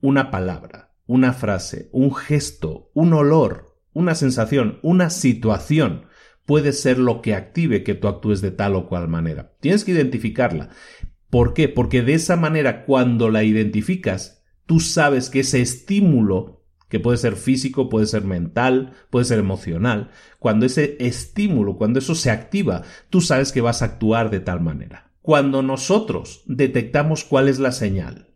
Una 0.00 0.30
palabra, 0.30 0.85
una 1.06 1.32
frase, 1.32 1.88
un 1.92 2.14
gesto, 2.14 2.90
un 2.94 3.12
olor, 3.12 3.78
una 3.92 4.14
sensación, 4.14 4.78
una 4.82 5.10
situación 5.10 6.06
puede 6.44 6.72
ser 6.72 6.98
lo 6.98 7.22
que 7.22 7.34
active 7.34 7.82
que 7.82 7.94
tú 7.94 8.08
actúes 8.08 8.40
de 8.40 8.50
tal 8.50 8.76
o 8.76 8.88
cual 8.88 9.08
manera. 9.08 9.56
Tienes 9.60 9.84
que 9.84 9.92
identificarla. 9.92 10.70
¿Por 11.30 11.54
qué? 11.54 11.68
Porque 11.68 12.02
de 12.02 12.14
esa 12.14 12.36
manera, 12.36 12.84
cuando 12.84 13.30
la 13.30 13.42
identificas, 13.42 14.44
tú 14.64 14.80
sabes 14.80 15.28
que 15.28 15.40
ese 15.40 15.60
estímulo 15.60 16.64
que 16.88 17.00
puede 17.00 17.18
ser 17.18 17.34
físico, 17.34 17.88
puede 17.88 18.06
ser 18.06 18.22
mental, 18.22 18.92
puede 19.10 19.24
ser 19.24 19.40
emocional. 19.40 20.10
Cuando 20.38 20.66
ese 20.66 20.96
estímulo, 21.00 21.76
cuando 21.76 21.98
eso 21.98 22.14
se 22.14 22.30
activa, 22.30 22.82
tú 23.10 23.20
sabes 23.20 23.50
que 23.50 23.60
vas 23.60 23.82
a 23.82 23.86
actuar 23.86 24.30
de 24.30 24.40
tal 24.40 24.60
manera. 24.60 25.10
Cuando 25.20 25.62
nosotros 25.62 26.44
detectamos 26.46 27.24
cuál 27.24 27.48
es 27.48 27.58
la 27.58 27.72
señal, 27.72 28.35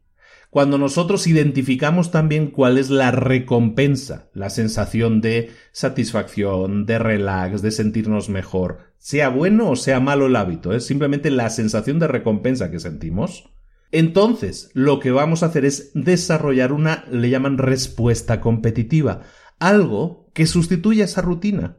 cuando 0.50 0.78
nosotros 0.78 1.26
identificamos 1.26 2.10
también 2.10 2.50
cuál 2.50 2.76
es 2.76 2.90
la 2.90 3.12
recompensa, 3.12 4.28
la 4.34 4.50
sensación 4.50 5.20
de 5.20 5.50
satisfacción, 5.72 6.86
de 6.86 6.98
relax, 6.98 7.62
de 7.62 7.70
sentirnos 7.70 8.28
mejor, 8.28 8.92
sea 8.98 9.28
bueno 9.28 9.70
o 9.70 9.76
sea 9.76 10.00
malo 10.00 10.26
el 10.26 10.36
hábito, 10.36 10.74
es 10.74 10.84
simplemente 10.84 11.30
la 11.30 11.48
sensación 11.50 11.98
de 12.00 12.08
recompensa 12.08 12.70
que 12.70 12.80
sentimos, 12.80 13.50
entonces, 13.92 14.70
lo 14.72 15.00
que 15.00 15.10
vamos 15.10 15.42
a 15.42 15.46
hacer 15.46 15.64
es 15.64 15.90
desarrollar 15.94 16.72
una, 16.72 17.04
le 17.10 17.28
llaman 17.28 17.58
respuesta 17.58 18.40
competitiva, 18.40 19.22
algo 19.58 20.30
que 20.32 20.46
sustituya 20.46 21.04
esa 21.04 21.22
rutina. 21.22 21.78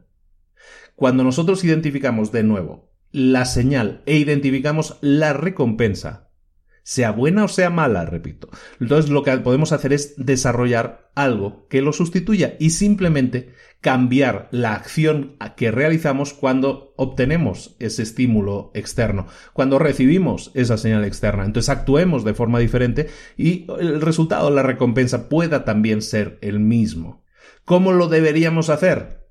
Cuando 0.94 1.24
nosotros 1.24 1.64
identificamos 1.64 2.30
de 2.32 2.42
nuevo 2.42 2.92
la 3.10 3.44
señal 3.44 4.02
e 4.06 4.16
identificamos 4.16 4.98
la 5.00 5.32
recompensa, 5.32 6.31
sea 6.82 7.12
buena 7.12 7.44
o 7.44 7.48
sea 7.48 7.70
mala, 7.70 8.04
repito. 8.04 8.48
Entonces 8.80 9.10
lo 9.10 9.22
que 9.22 9.36
podemos 9.38 9.72
hacer 9.72 9.92
es 9.92 10.14
desarrollar 10.16 11.10
algo 11.14 11.66
que 11.68 11.82
lo 11.82 11.92
sustituya 11.92 12.56
y 12.58 12.70
simplemente 12.70 13.54
cambiar 13.80 14.48
la 14.52 14.74
acción 14.74 15.36
que 15.56 15.70
realizamos 15.70 16.34
cuando 16.34 16.94
obtenemos 16.96 17.76
ese 17.80 18.02
estímulo 18.02 18.70
externo, 18.74 19.26
cuando 19.52 19.78
recibimos 19.78 20.50
esa 20.54 20.78
señal 20.78 21.04
externa. 21.04 21.44
Entonces 21.44 21.68
actuemos 21.68 22.24
de 22.24 22.34
forma 22.34 22.58
diferente 22.58 23.08
y 23.36 23.66
el 23.80 24.00
resultado, 24.00 24.50
la 24.50 24.62
recompensa 24.62 25.28
pueda 25.28 25.64
también 25.64 26.02
ser 26.02 26.38
el 26.42 26.60
mismo. 26.60 27.24
¿Cómo 27.64 27.92
lo 27.92 28.08
deberíamos 28.08 28.70
hacer? 28.70 29.21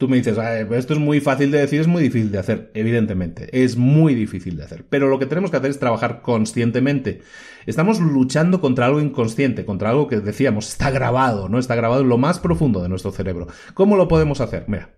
Tú 0.00 0.08
me 0.08 0.16
dices, 0.16 0.38
esto 0.38 0.94
es 0.94 0.98
muy 0.98 1.20
fácil 1.20 1.50
de 1.50 1.58
decir, 1.58 1.78
es 1.78 1.86
muy 1.86 2.02
difícil 2.02 2.32
de 2.32 2.38
hacer. 2.38 2.70
Evidentemente, 2.72 3.50
es 3.52 3.76
muy 3.76 4.14
difícil 4.14 4.56
de 4.56 4.64
hacer. 4.64 4.86
Pero 4.88 5.08
lo 5.08 5.18
que 5.18 5.26
tenemos 5.26 5.50
que 5.50 5.58
hacer 5.58 5.70
es 5.70 5.78
trabajar 5.78 6.22
conscientemente. 6.22 7.20
Estamos 7.66 8.00
luchando 8.00 8.62
contra 8.62 8.86
algo 8.86 9.02
inconsciente, 9.02 9.66
contra 9.66 9.90
algo 9.90 10.08
que 10.08 10.20
decíamos, 10.20 10.70
está 10.70 10.90
grabado, 10.90 11.50
¿no? 11.50 11.58
Está 11.58 11.74
grabado 11.74 12.00
en 12.00 12.08
lo 12.08 12.16
más 12.16 12.40
profundo 12.40 12.82
de 12.82 12.88
nuestro 12.88 13.12
cerebro. 13.12 13.48
¿Cómo 13.74 13.98
lo 13.98 14.08
podemos 14.08 14.40
hacer? 14.40 14.64
Mira, 14.68 14.96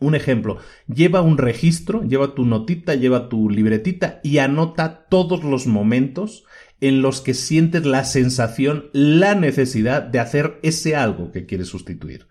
un 0.00 0.14
ejemplo, 0.14 0.58
lleva 0.86 1.22
un 1.22 1.38
registro, 1.38 2.02
lleva 2.02 2.34
tu 2.34 2.44
notita, 2.44 2.96
lleva 2.96 3.30
tu 3.30 3.48
libretita 3.48 4.20
y 4.22 4.36
anota 4.36 5.06
todos 5.08 5.44
los 5.44 5.66
momentos 5.66 6.44
en 6.82 7.00
los 7.00 7.22
que 7.22 7.32
sientes 7.32 7.86
la 7.86 8.04
sensación, 8.04 8.90
la 8.92 9.34
necesidad 9.34 10.02
de 10.02 10.20
hacer 10.20 10.58
ese 10.62 10.94
algo 10.94 11.32
que 11.32 11.46
quieres 11.46 11.68
sustituir 11.68 12.29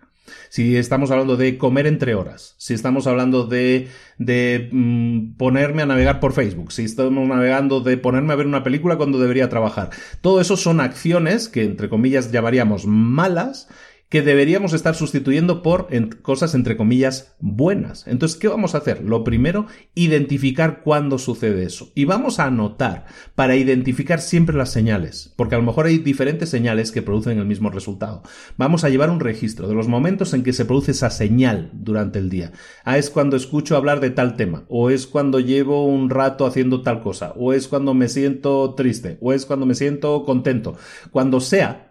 si 0.50 0.76
estamos 0.76 1.12
hablando 1.12 1.36
de 1.36 1.56
comer 1.56 1.86
entre 1.86 2.16
horas, 2.16 2.56
si 2.58 2.74
estamos 2.74 3.06
hablando 3.06 3.46
de, 3.46 3.88
de 4.18 4.68
mm, 4.72 5.36
ponerme 5.36 5.82
a 5.82 5.86
navegar 5.86 6.18
por 6.18 6.32
Facebook, 6.32 6.72
si 6.72 6.84
estamos 6.84 7.26
navegando 7.28 7.80
de 7.80 7.96
ponerme 7.96 8.32
a 8.32 8.36
ver 8.36 8.46
una 8.46 8.64
película 8.64 8.96
cuando 8.96 9.20
debería 9.20 9.48
trabajar. 9.48 9.90
Todo 10.20 10.40
eso 10.40 10.56
son 10.56 10.80
acciones 10.80 11.48
que, 11.48 11.62
entre 11.62 11.88
comillas, 11.88 12.32
llamaríamos 12.32 12.84
malas 12.84 13.68
que 14.10 14.22
deberíamos 14.22 14.72
estar 14.72 14.96
sustituyendo 14.96 15.62
por 15.62 15.88
cosas 16.20 16.54
entre 16.56 16.76
comillas 16.76 17.36
buenas. 17.38 18.08
Entonces, 18.08 18.36
¿qué 18.36 18.48
vamos 18.48 18.74
a 18.74 18.78
hacer? 18.78 19.02
Lo 19.04 19.22
primero, 19.22 19.66
identificar 19.94 20.82
cuándo 20.82 21.16
sucede 21.16 21.62
eso. 21.62 21.92
Y 21.94 22.06
vamos 22.06 22.40
a 22.40 22.46
anotar 22.46 23.06
para 23.36 23.54
identificar 23.54 24.20
siempre 24.20 24.56
las 24.56 24.70
señales, 24.70 25.32
porque 25.36 25.54
a 25.54 25.58
lo 25.58 25.64
mejor 25.64 25.86
hay 25.86 25.98
diferentes 25.98 26.48
señales 26.48 26.90
que 26.90 27.02
producen 27.02 27.38
el 27.38 27.46
mismo 27.46 27.70
resultado. 27.70 28.24
Vamos 28.56 28.82
a 28.82 28.88
llevar 28.88 29.10
un 29.10 29.20
registro 29.20 29.68
de 29.68 29.74
los 29.74 29.86
momentos 29.86 30.34
en 30.34 30.42
que 30.42 30.52
se 30.52 30.64
produce 30.64 30.90
esa 30.90 31.10
señal 31.10 31.70
durante 31.72 32.18
el 32.18 32.30
día. 32.30 32.50
Ah, 32.84 32.98
es 32.98 33.10
cuando 33.10 33.36
escucho 33.36 33.76
hablar 33.76 34.00
de 34.00 34.10
tal 34.10 34.34
tema, 34.36 34.64
o 34.68 34.90
es 34.90 35.06
cuando 35.06 35.38
llevo 35.38 35.86
un 35.86 36.10
rato 36.10 36.46
haciendo 36.46 36.82
tal 36.82 37.00
cosa, 37.00 37.32
o 37.36 37.52
es 37.52 37.68
cuando 37.68 37.94
me 37.94 38.08
siento 38.08 38.74
triste, 38.74 39.18
o 39.20 39.32
es 39.32 39.46
cuando 39.46 39.66
me 39.66 39.76
siento 39.76 40.24
contento. 40.24 40.76
Cuando 41.12 41.38
sea, 41.38 41.89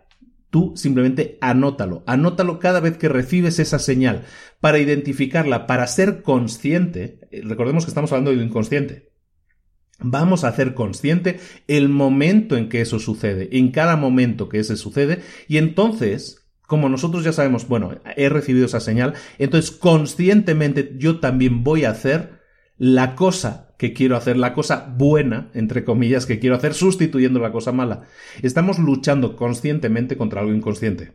Tú 0.49 0.73
simplemente 0.75 1.37
anótalo, 1.41 2.03
anótalo 2.07 2.57
cada 2.59 2.79
vez 2.79 2.97
que 2.97 3.07
recibes 3.07 3.59
esa 3.59 3.77
señal 3.77 4.23
para 4.59 4.79
identificarla, 4.79 5.67
para 5.67 5.85
ser 5.85 6.23
consciente. 6.23 7.19
Eh, 7.31 7.41
recordemos 7.43 7.85
que 7.85 7.91
estamos 7.91 8.11
hablando 8.11 8.31
de 8.31 8.43
inconsciente. 8.43 9.09
Vamos 9.99 10.43
a 10.43 10.47
hacer 10.47 10.73
consciente 10.73 11.39
el 11.67 11.89
momento 11.89 12.55
en 12.57 12.69
que 12.69 12.81
eso 12.81 12.99
sucede, 12.99 13.49
en 13.57 13.71
cada 13.71 13.95
momento 13.95 14.49
que 14.49 14.59
ese 14.59 14.77
sucede, 14.77 15.21
y 15.47 15.57
entonces, 15.57 16.47
como 16.67 16.87
nosotros 16.87 17.25
ya 17.25 17.33
sabemos, 17.33 17.67
bueno, 17.67 17.99
he 18.15 18.29
recibido 18.29 18.65
esa 18.65 18.79
señal, 18.79 19.15
entonces 19.39 19.71
conscientemente 19.71 20.95
yo 20.97 21.19
también 21.19 21.65
voy 21.65 21.83
a 21.83 21.91
hacer 21.91 22.39
la 22.77 23.15
cosa 23.15 23.68
que 23.79 23.93
quiero 23.93 24.17
hacer, 24.17 24.35
la 24.35 24.53
cosa 24.53 24.93
buena, 24.97 25.49
entre 25.53 25.85
comillas, 25.85 26.25
que 26.25 26.37
quiero 26.37 26.57
hacer 26.57 26.73
sustituyendo 26.73 27.39
la 27.39 27.53
cosa 27.53 27.71
mala. 27.71 28.03
Estamos 28.41 28.77
luchando 28.77 29.37
conscientemente 29.37 30.17
contra 30.17 30.41
algo 30.41 30.53
inconsciente. 30.53 31.13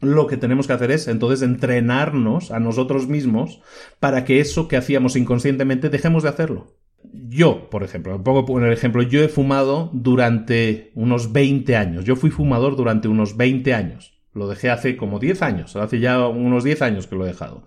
Lo 0.00 0.26
que 0.26 0.36
tenemos 0.36 0.66
que 0.66 0.74
hacer 0.74 0.90
es 0.90 1.08
entonces 1.08 1.40
entrenarnos 1.40 2.50
a 2.50 2.60
nosotros 2.60 3.08
mismos 3.08 3.62
para 4.00 4.26
que 4.26 4.38
eso 4.38 4.68
que 4.68 4.76
hacíamos 4.76 5.16
inconscientemente 5.16 5.88
dejemos 5.88 6.24
de 6.24 6.28
hacerlo. 6.28 6.76
Yo, 7.10 7.70
por 7.70 7.84
ejemplo, 7.84 8.22
pongo 8.22 8.60
el 8.60 8.70
ejemplo, 8.70 9.00
yo 9.00 9.22
he 9.22 9.28
fumado 9.28 9.88
durante 9.94 10.92
unos 10.94 11.32
20 11.32 11.74
años. 11.74 12.04
Yo 12.04 12.16
fui 12.16 12.28
fumador 12.28 12.76
durante 12.76 13.08
unos 13.08 13.38
20 13.38 13.72
años. 13.72 14.20
Lo 14.34 14.46
dejé 14.46 14.68
hace 14.68 14.98
como 14.98 15.20
10 15.20 15.40
años, 15.40 15.74
hace 15.76 16.00
ya 16.00 16.28
unos 16.28 16.64
10 16.64 16.82
años 16.82 17.06
que 17.06 17.16
lo 17.16 17.24
he 17.24 17.28
dejado. 17.28 17.64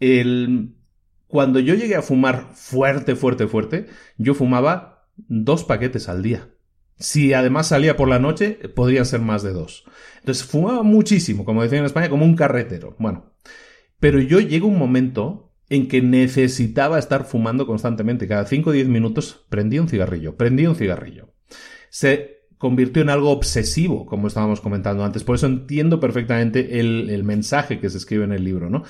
El, 0.00 0.77
cuando 1.28 1.60
yo 1.60 1.74
llegué 1.74 1.94
a 1.94 2.02
fumar 2.02 2.48
fuerte, 2.54 3.14
fuerte, 3.14 3.46
fuerte, 3.46 3.86
yo 4.16 4.34
fumaba 4.34 5.06
dos 5.16 5.64
paquetes 5.64 6.08
al 6.08 6.22
día. 6.22 6.48
Si 6.96 7.32
además 7.32 7.68
salía 7.68 7.96
por 7.96 8.08
la 8.08 8.18
noche, 8.18 8.58
podrían 8.74 9.06
ser 9.06 9.20
más 9.20 9.42
de 9.42 9.52
dos. 9.52 9.84
Entonces 10.18 10.44
fumaba 10.44 10.82
muchísimo, 10.82 11.44
como 11.44 11.62
decían 11.62 11.80
en 11.80 11.86
España, 11.86 12.08
como 12.08 12.24
un 12.24 12.34
carretero. 12.34 12.96
Bueno, 12.98 13.34
pero 14.00 14.20
yo 14.20 14.40
llego 14.40 14.66
un 14.66 14.78
momento 14.78 15.52
en 15.68 15.86
que 15.86 16.00
necesitaba 16.00 16.98
estar 16.98 17.24
fumando 17.24 17.66
constantemente. 17.66 18.26
Cada 18.26 18.46
5 18.46 18.70
o 18.70 18.72
10 18.72 18.88
minutos 18.88 19.46
prendía 19.48 19.82
un 19.82 19.88
cigarrillo, 19.88 20.36
prendía 20.36 20.70
un 20.70 20.76
cigarrillo. 20.76 21.34
Se 21.90 22.38
convirtió 22.56 23.02
en 23.02 23.10
algo 23.10 23.30
obsesivo, 23.30 24.06
como 24.06 24.26
estábamos 24.26 24.60
comentando 24.60 25.04
antes. 25.04 25.24
Por 25.24 25.36
eso 25.36 25.46
entiendo 25.46 26.00
perfectamente 26.00 26.80
el, 26.80 27.10
el 27.10 27.22
mensaje 27.22 27.78
que 27.78 27.90
se 27.90 27.98
escribe 27.98 28.24
en 28.24 28.32
el 28.32 28.44
libro, 28.44 28.68
¿no? 28.70 28.82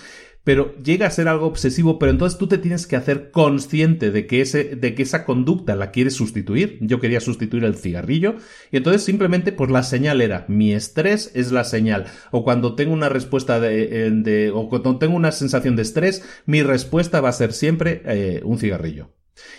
Pero 0.44 0.74
llega 0.82 1.06
a 1.06 1.10
ser 1.10 1.28
algo 1.28 1.46
obsesivo, 1.46 1.98
pero 1.98 2.10
entonces 2.10 2.38
tú 2.38 2.46
te 2.46 2.58
tienes 2.58 2.86
que 2.86 2.96
hacer 2.96 3.30
consciente 3.30 4.10
de 4.10 4.26
que, 4.26 4.40
ese, 4.40 4.76
de 4.76 4.94
que 4.94 5.02
esa 5.02 5.24
conducta 5.24 5.76
la 5.76 5.90
quieres 5.90 6.14
sustituir. 6.14 6.78
Yo 6.80 7.00
quería 7.00 7.20
sustituir 7.20 7.64
el 7.64 7.76
cigarrillo 7.76 8.36
y 8.70 8.78
entonces 8.78 9.02
simplemente 9.02 9.52
pues 9.52 9.70
la 9.70 9.82
señal 9.82 10.20
era 10.20 10.46
mi 10.48 10.72
estrés 10.72 11.30
es 11.34 11.52
la 11.52 11.64
señal 11.64 12.06
o 12.30 12.44
cuando 12.44 12.74
tengo 12.74 12.92
una 12.92 13.08
respuesta 13.08 13.60
de, 13.60 14.10
de 14.10 14.50
o 14.50 14.68
cuando 14.68 14.98
tengo 14.98 15.16
una 15.16 15.32
sensación 15.32 15.76
de 15.76 15.82
estrés 15.82 16.22
mi 16.46 16.62
respuesta 16.62 17.20
va 17.20 17.28
a 17.28 17.32
ser 17.32 17.52
siempre 17.52 18.02
eh, 18.06 18.40
un 18.44 18.58
cigarrillo. 18.58 19.10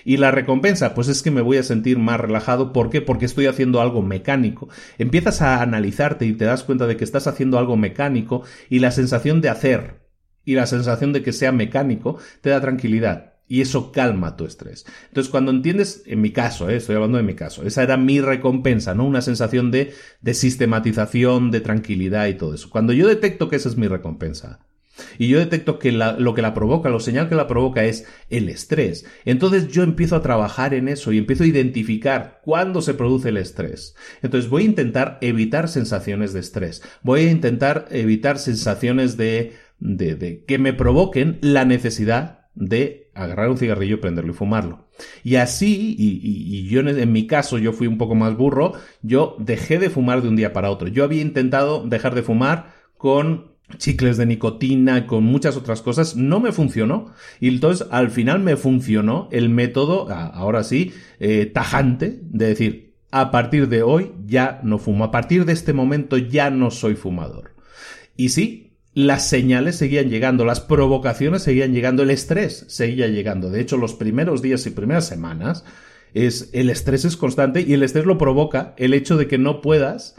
Y 0.04 0.18
la 0.18 0.32
recompensa, 0.32 0.94
pues 0.94 1.08
es 1.08 1.22
que 1.22 1.32
me 1.32 1.42
voy 1.42 1.58
a 1.58 1.64
sentir 1.64 1.98
más 2.00 2.20
relajado. 2.20 2.74
¿Por 2.74 2.90
qué? 2.90 3.02
Porque 3.02 3.26
estoy 3.26 3.46
haciendo 3.46 3.80
algo 3.80 4.02
mecánico. 4.02 4.68
Empiezas 4.98 5.42
a 5.42 5.62
analizarte 5.62 6.26
y 6.26 6.34
te 6.34 6.46
das 6.46 6.64
cuenta 6.64 6.88
de 6.88 6.98
que 6.98 7.04
estás 7.04 7.28
haciendo 7.28 7.58
algo 7.58 7.78
mecánico 7.78 8.44
y 8.70 8.80
la 8.80 8.92
sensación 8.92 9.40
de 9.40 9.50
hacer 9.50 10.09
y 10.50 10.56
la 10.56 10.66
sensación 10.66 11.14
de 11.14 11.22
que 11.22 11.32
sea 11.32 11.52
mecánico 11.52 12.18
te 12.42 12.50
da 12.50 12.60
tranquilidad. 12.60 13.34
Y 13.48 13.62
eso 13.62 13.92
calma 13.92 14.36
tu 14.36 14.46
estrés. 14.46 14.84
Entonces, 15.10 15.30
cuando 15.30 15.52
entiendes, 15.52 16.02
en 16.08 16.22
mi 16.22 16.32
caso, 16.32 16.72
eh, 16.72 16.78
estoy 16.78 16.96
hablando 16.96 17.20
de 17.20 17.24
mi 17.24 17.36
caso, 17.36 17.62
esa 17.62 17.84
era 17.84 17.98
mi 17.98 18.20
recompensa, 18.20 18.96
¿no? 18.96 19.06
Una 19.06 19.22
sensación 19.22 19.70
de, 19.70 19.94
de 20.22 20.34
sistematización, 20.34 21.52
de 21.52 21.62
tranquilidad 21.62 22.26
y 22.30 22.34
todo 22.34 22.56
eso. 22.56 22.72
Cuando 22.72 22.94
yo 22.94 23.08
detecto 23.08 23.48
que 23.48 23.58
esa 23.58 23.70
es 23.70 23.78
mi 23.78 23.88
recompensa, 23.88 24.60
y 25.18 25.28
yo 25.28 25.40
detecto 25.40 25.80
que 25.80 25.92
lo 25.92 26.34
que 26.34 26.42
la 26.42 26.54
provoca, 26.54 26.90
lo 26.90 27.00
señal 27.00 27.30
que 27.30 27.36
la 27.36 27.48
provoca 27.48 27.84
es 27.86 28.06
el 28.30 28.50
estrés. 28.50 29.06
Entonces 29.26 29.68
yo 29.70 29.84
empiezo 29.84 30.16
a 30.16 30.22
trabajar 30.22 30.74
en 30.74 30.88
eso 30.88 31.12
y 31.12 31.18
empiezo 31.18 31.44
a 31.44 31.48
identificar 31.48 32.42
cuándo 32.44 32.82
se 32.82 32.94
produce 32.94 33.30
el 33.30 33.38
estrés. 33.38 33.96
Entonces 34.22 34.50
voy 34.50 34.64
a 34.64 34.68
intentar 34.68 35.18
evitar 35.22 35.68
sensaciones 35.68 36.34
de 36.34 36.40
estrés. 36.40 36.82
Voy 37.02 37.22
a 37.22 37.32
intentar 37.32 37.88
evitar 37.92 38.38
sensaciones 38.38 39.18
de 39.80 40.44
que 40.48 40.58
me 40.58 40.74
provoquen 40.74 41.38
la 41.42 41.66
necesidad 41.66 42.40
de 42.56 43.10
agarrar 43.16 43.50
un 43.50 43.58
cigarrillo, 43.58 44.02
prenderlo 44.02 44.32
y 44.32 44.36
fumarlo. 44.36 44.88
Y 45.24 45.36
así, 45.36 45.96
y, 45.98 46.68
yo 46.68 46.82
en, 46.82 47.12
mi 47.12 47.28
caso, 47.28 47.58
yo 47.58 47.74
fui 47.74 47.88
un 47.88 47.98
poco 47.98 48.16
más 48.16 48.36
burro, 48.36 48.74
yo 49.02 49.36
dejé 49.40 49.80
de 49.80 49.90
fumar 49.90 50.22
de 50.22 50.30
un 50.30 50.36
día 50.36 50.54
para 50.54 50.70
otro. 50.70 50.88
Yo 50.88 51.04
había 51.04 51.22
intentado 51.22 51.86
dejar 51.86 52.16
de 52.16 52.24
fumar 52.24 52.74
con 52.98 53.54
chicles 53.78 54.18
de 54.18 54.26
nicotina, 54.26 55.06
con 55.06 55.24
muchas 55.24 55.56
otras 55.56 55.82
cosas, 55.82 56.16
no 56.16 56.40
me 56.40 56.52
funcionó. 56.52 57.14
Y 57.40 57.50
entonces 57.50 57.88
al 57.92 58.10
final 58.10 58.40
me 58.40 58.58
funcionó 58.58 59.30
el 59.32 59.50
método, 59.50 60.10
ahora 60.10 60.64
sí, 60.64 60.94
eh, 61.20 61.46
tajante, 61.46 62.20
de 62.24 62.48
decir, 62.48 62.96
a 63.12 63.32
partir 63.32 63.70
de 63.70 63.84
hoy 63.84 64.12
ya 64.26 64.60
no 64.64 64.78
fumo, 64.80 65.04
a 65.04 65.12
partir 65.12 65.46
de 65.46 65.54
este 65.54 65.74
momento 65.74 66.18
ya 66.18 66.50
no 66.50 66.72
soy 66.72 66.96
fumador. 66.96 67.56
Y 68.16 68.30
sí, 68.30 68.69
las 68.94 69.28
señales 69.28 69.76
seguían 69.76 70.10
llegando, 70.10 70.46
las 70.46 70.62
provocaciones 70.62 71.44
seguían 71.44 71.74
llegando, 71.74 72.04
el 72.04 72.10
estrés 72.10 72.66
seguía 72.68 73.08
llegando. 73.08 73.50
De 73.50 73.62
hecho, 73.62 73.78
los 73.78 73.94
primeros 73.94 74.42
días 74.42 74.66
y 74.66 74.72
primeras 74.72 75.08
semanas 75.08 75.64
es 76.14 76.50
el 76.54 76.70
estrés 76.70 77.06
es 77.06 77.18
constante 77.18 77.62
y 77.62 77.74
el 77.74 77.84
estrés 77.84 78.06
lo 78.06 78.18
provoca 78.18 78.74
el 78.78 78.94
hecho 78.94 79.16
de 79.16 79.28
que 79.28 79.38
no 79.38 79.62
puedas 79.62 80.16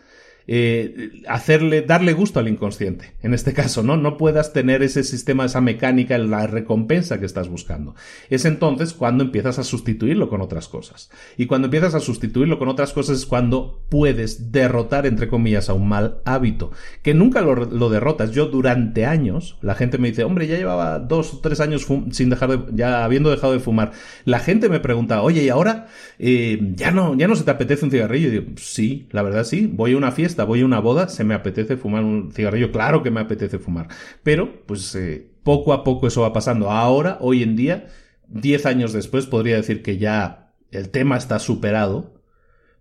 eh, 0.52 1.22
hacerle, 1.28 1.82
darle 1.82 2.12
gusto 2.12 2.40
al 2.40 2.48
inconsciente. 2.48 3.12
En 3.22 3.34
este 3.34 3.52
caso, 3.52 3.84
¿no? 3.84 3.96
No 3.96 4.16
puedas 4.16 4.52
tener 4.52 4.82
ese 4.82 5.04
sistema, 5.04 5.44
esa 5.44 5.60
mecánica, 5.60 6.18
la 6.18 6.48
recompensa 6.48 7.20
que 7.20 7.26
estás 7.26 7.48
buscando. 7.48 7.94
Es 8.30 8.44
entonces 8.44 8.92
cuando 8.92 9.22
empiezas 9.22 9.60
a 9.60 9.62
sustituirlo 9.62 10.28
con 10.28 10.40
otras 10.40 10.66
cosas. 10.66 11.08
Y 11.36 11.46
cuando 11.46 11.66
empiezas 11.66 11.94
a 11.94 12.00
sustituirlo 12.00 12.58
con 12.58 12.66
otras 12.66 12.92
cosas 12.92 13.18
es 13.18 13.26
cuando 13.26 13.84
puedes 13.88 14.50
derrotar, 14.50 15.06
entre 15.06 15.28
comillas, 15.28 15.68
a 15.68 15.74
un 15.74 15.88
mal 15.88 16.20
hábito. 16.24 16.72
Que 17.02 17.14
nunca 17.14 17.42
lo, 17.42 17.88
derrotas. 17.88 18.32
Yo 18.32 18.46
durante 18.46 19.06
años, 19.06 19.56
la 19.62 19.76
gente 19.76 19.98
me 19.98 20.08
dice, 20.08 20.24
hombre, 20.24 20.48
ya 20.48 20.56
llevaba 20.56 20.98
dos 20.98 21.32
o 21.32 21.38
tres 21.38 21.60
años 21.60 21.86
sin 22.10 22.28
dejar 22.28 22.50
de, 22.50 22.76
ya 22.76 23.04
habiendo 23.04 23.30
dejado 23.30 23.52
de 23.52 23.60
fumar. 23.60 23.92
La 24.24 24.40
gente 24.40 24.68
me 24.68 24.80
pregunta, 24.80 25.22
oye, 25.22 25.44
¿y 25.44 25.48
ahora 25.48 25.86
eh, 26.18 26.58
ya 26.74 26.90
no, 26.90 27.14
ya 27.14 27.28
no 27.28 27.36
se 27.36 27.44
te 27.44 27.52
apetece 27.52 27.84
un 27.84 27.92
cigarrillo? 27.92 28.26
Y 28.26 28.30
digo, 28.32 28.44
sí, 28.56 29.06
la 29.12 29.22
verdad 29.22 29.44
sí. 29.44 29.70
Voy 29.72 29.92
a 29.92 29.96
una 29.96 30.10
fiesta, 30.10 30.39
voy 30.44 30.62
a 30.62 30.64
una 30.64 30.80
boda, 30.80 31.08
se 31.08 31.24
me 31.24 31.34
apetece 31.34 31.76
fumar 31.76 32.04
un 32.04 32.32
cigarrillo. 32.32 32.72
Claro 32.72 33.02
que 33.02 33.10
me 33.10 33.20
apetece 33.20 33.58
fumar. 33.58 33.88
Pero, 34.22 34.64
pues, 34.66 34.94
eh, 34.94 35.30
poco 35.42 35.72
a 35.72 35.84
poco 35.84 36.06
eso 36.06 36.22
va 36.22 36.32
pasando. 36.32 36.70
Ahora, 36.70 37.18
hoy 37.20 37.42
en 37.42 37.56
día, 37.56 37.88
diez 38.28 38.66
años 38.66 38.92
después, 38.92 39.26
podría 39.26 39.56
decir 39.56 39.82
que 39.82 39.98
ya 39.98 40.52
el 40.70 40.90
tema 40.90 41.16
está 41.16 41.38
superado 41.38 42.20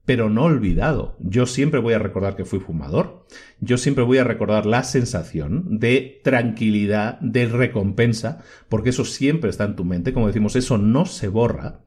pero 0.09 0.27
no 0.27 0.45
olvidado. 0.45 1.15
Yo 1.19 1.45
siempre 1.45 1.79
voy 1.79 1.93
a 1.93 1.99
recordar 1.99 2.35
que 2.35 2.43
fui 2.43 2.59
fumador. 2.59 3.27
Yo 3.59 3.77
siempre 3.77 4.03
voy 4.03 4.17
a 4.17 4.23
recordar 4.23 4.65
la 4.65 4.83
sensación 4.83 5.77
de 5.77 6.19
tranquilidad, 6.23 7.19
de 7.19 7.45
recompensa, 7.45 8.41
porque 8.69 8.89
eso 8.89 9.05
siempre 9.05 9.51
está 9.51 9.65
en 9.65 9.75
tu 9.75 9.85
mente. 9.85 10.11
Como 10.11 10.25
decimos, 10.25 10.55
eso 10.55 10.79
no 10.79 11.05
se 11.05 11.27
borra. 11.27 11.81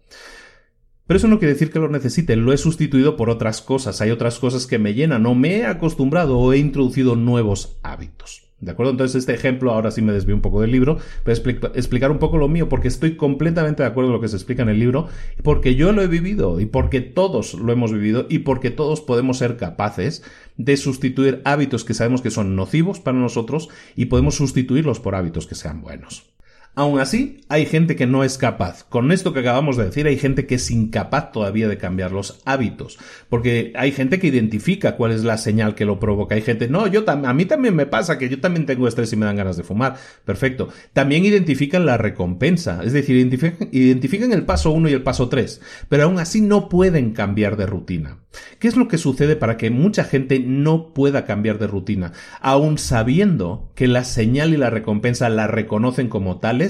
Pero 1.13 1.19
eso 1.19 1.29
no 1.29 1.39
quiere 1.39 1.53
decir 1.53 1.71
que 1.71 1.79
lo 1.79 1.91
necesite, 1.91 2.37
lo 2.37 2.55
he 2.55 2.57
sustituido 2.57 3.19
por 3.19 3.29
otras 3.29 3.61
cosas, 3.61 4.01
hay 4.01 4.11
otras 4.11 4.39
cosas 4.39 4.67
que 4.67 4.79
me 4.79 4.95
llenan, 4.95 5.27
o 5.27 5.35
me 5.35 5.59
he 5.59 5.67
acostumbrado 5.67 6.39
o 6.39 6.55
he 6.55 6.57
introducido 6.57 7.17
nuevos 7.17 7.77
hábitos. 7.83 8.45
¿De 8.61 8.71
acuerdo? 8.71 8.93
Entonces 8.93 9.17
este 9.17 9.35
ejemplo, 9.35 9.73
ahora 9.73 9.91
sí 9.91 10.01
me 10.01 10.15
desvío 10.15 10.35
un 10.35 10.41
poco 10.41 10.63
del 10.63 10.73
libro, 10.73 10.97
pero 11.23 11.37
explicar 11.75 12.11
un 12.11 12.19
poco 12.19 12.39
lo 12.39 12.49
mío, 12.49 12.71
porque 12.71 12.89
estoy 12.89 13.17
completamente 13.17 13.83
de 13.83 13.91
acuerdo 13.91 14.09
con 14.09 14.15
lo 14.15 14.21
que 14.23 14.29
se 14.29 14.37
explica 14.37 14.63
en 14.63 14.71
el 14.71 14.79
libro, 14.79 15.09
porque 15.43 15.75
yo 15.75 15.93
lo 15.93 16.01
he 16.01 16.07
vivido 16.07 16.61
y 16.61 16.65
porque 16.65 17.03
todos 17.03 17.53
lo 17.53 17.71
hemos 17.75 17.93
vivido 17.93 18.25
y 18.31 18.39
porque 18.39 18.71
todos 18.71 19.03
podemos 19.03 19.37
ser 19.37 19.59
capaces 19.59 20.25
de 20.57 20.79
sustituir 20.79 21.43
hábitos 21.45 21.85
que 21.85 21.93
sabemos 21.93 22.23
que 22.23 22.31
son 22.31 22.57
nocivos 22.57 23.01
para 23.01 23.19
nosotros 23.19 23.69
y 23.97 24.07
podemos 24.07 24.37
sustituirlos 24.37 24.99
por 24.99 25.15
hábitos 25.15 25.47
que 25.47 25.57
sean 25.57 25.83
buenos. 25.83 26.32
Aún 26.75 27.01
así, 27.01 27.43
hay 27.51 27.67
gente 27.67 27.97
que 27.97 28.07
no 28.07 28.25
es 28.25 28.39
capaz. 28.39 28.85
Con 28.85 29.13
esto 29.13 29.35
que 29.35 29.41
acabamos 29.41 29.77
de 29.77 29.85
decir, 29.85 30.07
hay 30.07 30.17
gente 30.17 30.47
que 30.47 30.55
es 30.55 30.71
incapaz 30.71 31.31
todavía 31.31 31.69
de 31.69 31.77
cambiar 31.77 32.13
los 32.13 32.41
hábitos. 32.47 32.99
Porque 33.29 33.75
hay 33.77 33.93
gente 33.93 34.19
que 34.19 34.29
identifica 34.29 34.97
cuál 34.97 35.13
es 35.13 35.23
la 35.23 35.37
señal 35.37 35.75
que 35.75 35.85
lo 35.85 36.01
provoca. 36.01 36.35
Hay 36.35 36.41
gente, 36.41 36.69
no, 36.69 36.87
yo 36.87 37.05
a 37.07 37.35
mí 37.35 37.45
también 37.45 37.77
me 37.77 37.85
pasa 37.85 38.17
que 38.17 38.31
yo 38.31 38.41
también 38.41 38.65
tengo 38.65 38.89
estrés 38.89 39.13
y 39.13 39.17
me 39.17 39.27
dan 39.27 39.37
ganas 39.37 39.59
de 39.59 39.65
fumar. 39.65 39.97
Perfecto. 40.25 40.71
También 40.95 41.27
identifican 41.27 41.85
la 41.85 41.99
recompensa. 41.99 42.81
Es 42.83 42.95
decir, 42.95 43.17
identifican, 43.17 44.33
el 44.33 44.45
paso 44.47 44.71
1 44.71 44.89
y 44.89 44.93
el 44.95 45.03
paso 45.03 45.29
3. 45.29 45.61
Pero 45.91 46.05
aún 46.05 46.19
así 46.19 46.41
no 46.41 46.71
pueden 46.71 47.13
cambiar 47.13 47.59
de 47.59 47.67
rutina. 47.67 48.17
¿Qué 48.59 48.69
es 48.69 48.79
lo 48.79 48.89
que 48.89 48.97
sucede 48.97 49.37
para 49.37 49.59
que 49.59 49.69
mucha 49.69 50.05
gente 50.05 50.39
no 50.39 50.95
pueda 50.95 51.27
cambiar 51.27 51.59
de 51.59 51.67
rutina? 51.67 52.13
Aún 52.41 52.79
sabiendo 52.79 53.71
que 53.75 53.89
la 53.89 54.05
señal 54.05 54.55
y 54.55 54.57
la 54.57 54.71
recompensa 54.71 55.29
la 55.29 55.49
reconocen 55.49 56.09
como 56.09 56.39
tales 56.39 56.62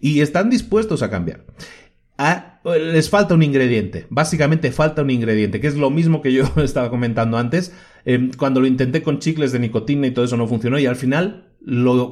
y 0.00 0.20
están 0.20 0.50
dispuestos 0.50 1.02
a 1.02 1.10
cambiar. 1.10 1.44
les 2.64 3.08
falta 3.08 3.34
un 3.34 3.42
ingrediente. 3.42 4.06
Básicamente 4.10 4.72
falta 4.72 5.02
un 5.02 5.10
ingrediente, 5.10 5.60
que 5.60 5.66
es 5.66 5.76
lo 5.76 5.90
mismo 5.90 6.22
que 6.22 6.32
yo 6.32 6.44
estaba 6.56 6.90
comentando 6.90 7.38
antes. 7.38 7.72
Em, 8.04 8.30
cuando 8.36 8.60
lo 8.60 8.66
intenté 8.66 9.02
con 9.02 9.18
chicles 9.18 9.52
de 9.52 9.58
nicotina 9.58 10.06
y 10.06 10.10
todo 10.10 10.24
eso 10.24 10.36
no 10.36 10.46
funcionó 10.46 10.78
y 10.78 10.86
al 10.86 10.96
final 10.96 11.50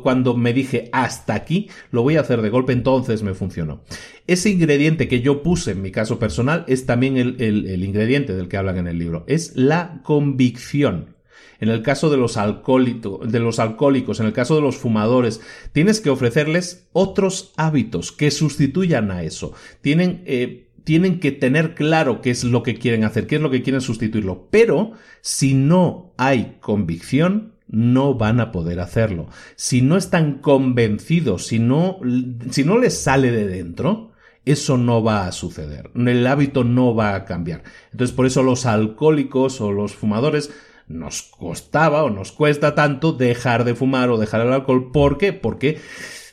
cuando 0.02 0.36
me 0.36 0.52
dije 0.52 0.90
hasta 0.92 1.34
aquí, 1.34 1.68
lo 1.90 2.02
voy 2.02 2.16
a 2.16 2.20
hacer 2.20 2.42
de 2.42 2.50
golpe, 2.50 2.72
entonces 2.72 3.22
me 3.22 3.34
funcionó. 3.34 3.82
Ese 4.26 4.50
ingrediente 4.50 5.08
que 5.08 5.20
yo 5.20 5.42
puse 5.42 5.72
en 5.72 5.82
mi 5.82 5.90
caso 5.90 6.18
personal 6.18 6.64
es 6.68 6.86
también 6.86 7.16
el, 7.16 7.84
ingrediente 7.84 8.34
del 8.34 8.48
que 8.48 8.58
hablan 8.58 8.78
en 8.78 8.88
el 8.88 8.98
libro. 8.98 9.24
Es 9.26 9.56
la 9.56 10.00
convicción. 10.02 11.16
En 11.60 11.68
el 11.68 11.82
caso 11.82 12.08
de 12.10 12.16
los, 12.16 12.36
de 12.36 13.40
los 13.40 13.58
alcohólicos, 13.58 14.20
en 14.20 14.26
el 14.26 14.32
caso 14.32 14.54
de 14.54 14.62
los 14.62 14.76
fumadores, 14.76 15.40
tienes 15.72 16.00
que 16.00 16.10
ofrecerles 16.10 16.88
otros 16.92 17.52
hábitos 17.56 18.12
que 18.12 18.30
sustituyan 18.30 19.10
a 19.10 19.22
eso. 19.24 19.52
Tienen, 19.80 20.22
eh, 20.26 20.68
tienen 20.84 21.18
que 21.18 21.32
tener 21.32 21.74
claro 21.74 22.20
qué 22.20 22.30
es 22.30 22.44
lo 22.44 22.62
que 22.62 22.76
quieren 22.76 23.04
hacer, 23.04 23.26
qué 23.26 23.36
es 23.36 23.42
lo 23.42 23.50
que 23.50 23.62
quieren 23.62 23.80
sustituirlo. 23.80 24.48
Pero 24.50 24.92
si 25.20 25.54
no 25.54 26.14
hay 26.16 26.58
convicción, 26.60 27.54
no 27.66 28.14
van 28.14 28.40
a 28.40 28.52
poder 28.52 28.80
hacerlo. 28.80 29.28
Si 29.56 29.82
no 29.82 29.96
están 29.96 30.38
convencidos, 30.38 31.46
si 31.46 31.58
no, 31.58 31.98
si 32.50 32.64
no 32.64 32.78
les 32.78 33.02
sale 33.02 33.30
de 33.30 33.46
dentro, 33.46 34.12
eso 34.44 34.78
no 34.78 35.02
va 35.02 35.26
a 35.26 35.32
suceder. 35.32 35.90
El 35.94 36.26
hábito 36.26 36.64
no 36.64 36.94
va 36.94 37.14
a 37.14 37.24
cambiar. 37.24 37.64
Entonces, 37.92 38.16
por 38.16 38.26
eso 38.26 38.42
los 38.42 38.64
alcohólicos 38.64 39.60
o 39.60 39.72
los 39.72 39.94
fumadores 39.94 40.50
nos 40.88 41.22
costaba 41.22 42.04
o 42.04 42.10
nos 42.10 42.32
cuesta 42.32 42.74
tanto 42.74 43.12
dejar 43.12 43.64
de 43.64 43.74
fumar 43.74 44.10
o 44.10 44.18
dejar 44.18 44.40
el 44.42 44.52
alcohol. 44.52 44.90
¿Por 44.92 45.18
qué? 45.18 45.32
Porque 45.32 45.78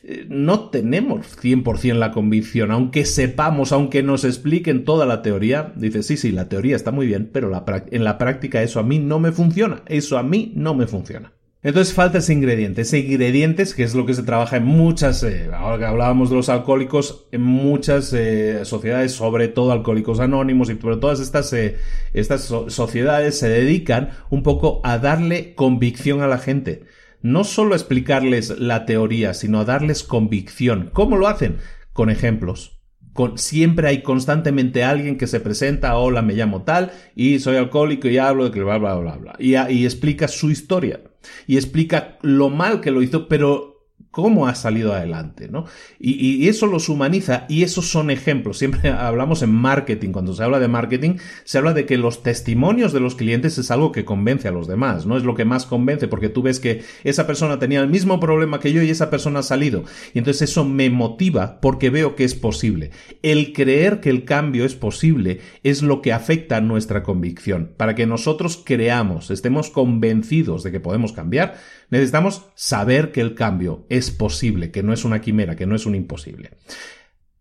eh, 0.04 0.26
no 0.30 0.70
tenemos 0.70 1.38
100% 1.38 1.96
la 1.96 2.12
convicción, 2.12 2.72
aunque 2.72 3.06
sepamos, 3.06 3.72
aunque 3.72 4.04
nos 4.04 4.24
expliquen 4.24 4.86
toda 4.86 5.06
la 5.06 5.22
teoría, 5.22 5.74
dice, 5.76 6.04
sí, 6.04 6.18
sí, 6.18 6.32
la 6.32 6.50
teoría 6.50 6.76
está 6.76 6.92
muy 6.92 7.08
bien, 7.08 7.30
pero 7.32 7.52
en 7.92 8.04
la 8.04 8.18
práctica 8.18 8.62
eso 8.62 8.80
a 8.80 8.84
mí 8.84 9.00
no 9.00 9.20
me 9.20 9.32
funciona, 9.32 9.84
eso 9.88 10.18
a 10.18 10.24
mí 10.24 10.54
no 10.56 10.74
me 10.76 10.88
funciona. 10.88 11.35
Entonces 11.66 11.96
falta 11.96 12.20
ese 12.20 12.32
ingrediente, 12.32 12.84
ese 12.84 13.00
ingrediente 13.00 13.66
que 13.76 13.82
es 13.82 13.96
lo 13.96 14.06
que 14.06 14.14
se 14.14 14.22
trabaja 14.22 14.58
en 14.58 14.66
muchas, 14.66 15.24
eh, 15.24 15.50
ahora 15.52 15.80
que 15.80 15.86
hablábamos 15.86 16.30
de 16.30 16.36
los 16.36 16.48
alcohólicos, 16.48 17.26
en 17.32 17.42
muchas 17.42 18.14
eh, 18.14 18.64
sociedades, 18.66 19.14
sobre 19.14 19.48
todo 19.48 19.72
alcohólicos 19.72 20.20
anónimos 20.20 20.70
y 20.70 20.76
pero 20.76 21.00
todas 21.00 21.20
estas, 21.20 21.52
eh, 21.54 21.78
estas 22.14 22.44
sociedades 22.44 23.40
se 23.40 23.50
dedican 23.50 24.12
un 24.30 24.44
poco 24.44 24.80
a 24.84 25.00
darle 25.00 25.56
convicción 25.56 26.22
a 26.22 26.28
la 26.28 26.38
gente. 26.38 26.84
No 27.24 27.44
solo 27.44 27.74
a 27.74 27.78
explicarles 27.78 28.60
la 28.60 28.86
teoría, 28.86 29.34
sino 29.34 29.62
a 29.62 29.66
darles 29.66 30.04
convicción. 30.04 30.92
¿Cómo 30.94 31.18
lo 31.18 31.28
hacen? 31.28 31.58
Con 31.94 32.12
ejemplos. 32.12 32.80
Con, 33.14 33.40
siempre 33.40 33.88
hay 33.88 34.04
constantemente 34.04 34.84
alguien 34.84 35.18
que 35.18 35.26
se 35.26 35.40
presenta, 35.40 35.98
hola, 35.98 36.22
me 36.22 36.36
llamo 36.36 36.62
tal, 36.62 36.92
y 37.16 37.40
soy 37.40 37.56
alcohólico 37.56 38.08
y 38.08 38.20
hablo 38.20 38.44
de 38.44 38.52
que 38.52 38.62
bla, 38.62 38.78
bla, 38.78 38.94
bla, 38.98 39.16
bla, 39.16 39.36
y, 39.40 39.56
y 39.56 39.86
explica 39.86 40.28
su 40.28 40.52
historia 40.52 41.00
y 41.48 41.58
explica 41.58 42.18
lo 42.22 42.50
mal 42.50 42.82
que 42.82 42.92
lo 42.92 43.02
hizo, 43.02 43.28
pero 43.28 43.75
cómo 44.16 44.48
ha 44.48 44.56
salido 44.56 44.94
adelante, 44.94 45.50
¿no? 45.50 45.66
Y, 46.00 46.48
eso 46.48 46.68
los 46.68 46.88
humaniza 46.88 47.46
y 47.50 47.64
esos 47.64 47.92
son 47.92 48.10
ejemplos. 48.10 48.58
Siempre 48.58 48.90
hablamos 48.98 49.42
en 49.42 49.52
marketing, 49.52 50.14
cuando 50.14 50.34
se 50.34 50.42
habla 50.42 50.62
de 50.62 50.70
marketing, 50.70 51.18
se 51.44 51.58
habla 51.58 51.74
de 51.74 51.86
que 51.86 51.98
los 51.98 52.24
testimonios 52.24 52.94
de 52.94 53.02
los 53.02 53.16
clientes 53.16 53.58
es 53.58 53.72
algo 53.72 53.92
que 53.92 54.06
convence 54.06 54.48
a 54.48 54.52
los 54.52 54.68
demás, 54.68 55.06
¿no? 55.06 55.18
Es 55.18 55.24
lo 55.26 55.36
que 55.36 55.44
más 55.44 55.66
convence 55.66 56.08
porque 56.08 56.30
tú 56.30 56.44
ves 56.44 56.62
que 56.62 56.82
esa 57.04 57.28
persona 57.28 57.60
tenía 57.60 57.82
el 57.82 57.90
mismo 57.90 58.22
problema 58.22 58.62
que 58.62 58.72
yo 58.72 58.82
y 58.82 58.90
esa 58.90 59.10
persona 59.10 59.40
ha 59.40 59.44
salido. 59.44 59.84
Y 60.14 60.20
entonces 60.20 60.50
eso 60.50 60.64
me 60.64 60.90
motiva 60.90 61.60
porque 61.60 61.90
veo 61.90 62.16
que 62.16 62.24
es 62.24 62.36
posible. 62.36 62.92
El 63.22 63.52
creer 63.52 64.00
que 64.00 64.12
el 64.12 64.24
cambio 64.24 64.64
es 64.64 64.76
posible 64.76 65.42
es 65.64 65.82
lo 65.82 66.02
que 66.02 66.14
afecta 66.14 66.56
a 66.56 66.62
nuestra 66.62 67.04
convicción. 67.04 67.74
Para 67.76 67.96
que 67.96 68.06
nosotros 68.06 68.64
creamos, 68.66 69.30
estemos 69.30 69.70
convencidos 69.72 70.64
de 70.64 70.72
que 70.72 70.80
podemos 70.80 71.12
cambiar, 71.12 71.58
necesitamos 71.90 72.46
saber 72.56 73.12
que 73.12 73.22
el 73.22 73.36
cambio 73.36 73.86
es 73.90 74.12
posible, 74.12 74.72
que 74.72 74.84
no 74.84 74.94
es 74.94 75.06
una 75.06 75.22
quimera, 75.22 75.56
que 75.56 75.66
no 75.66 75.76
es 75.76 75.86
un 75.86 75.96
imposible. 75.96 76.52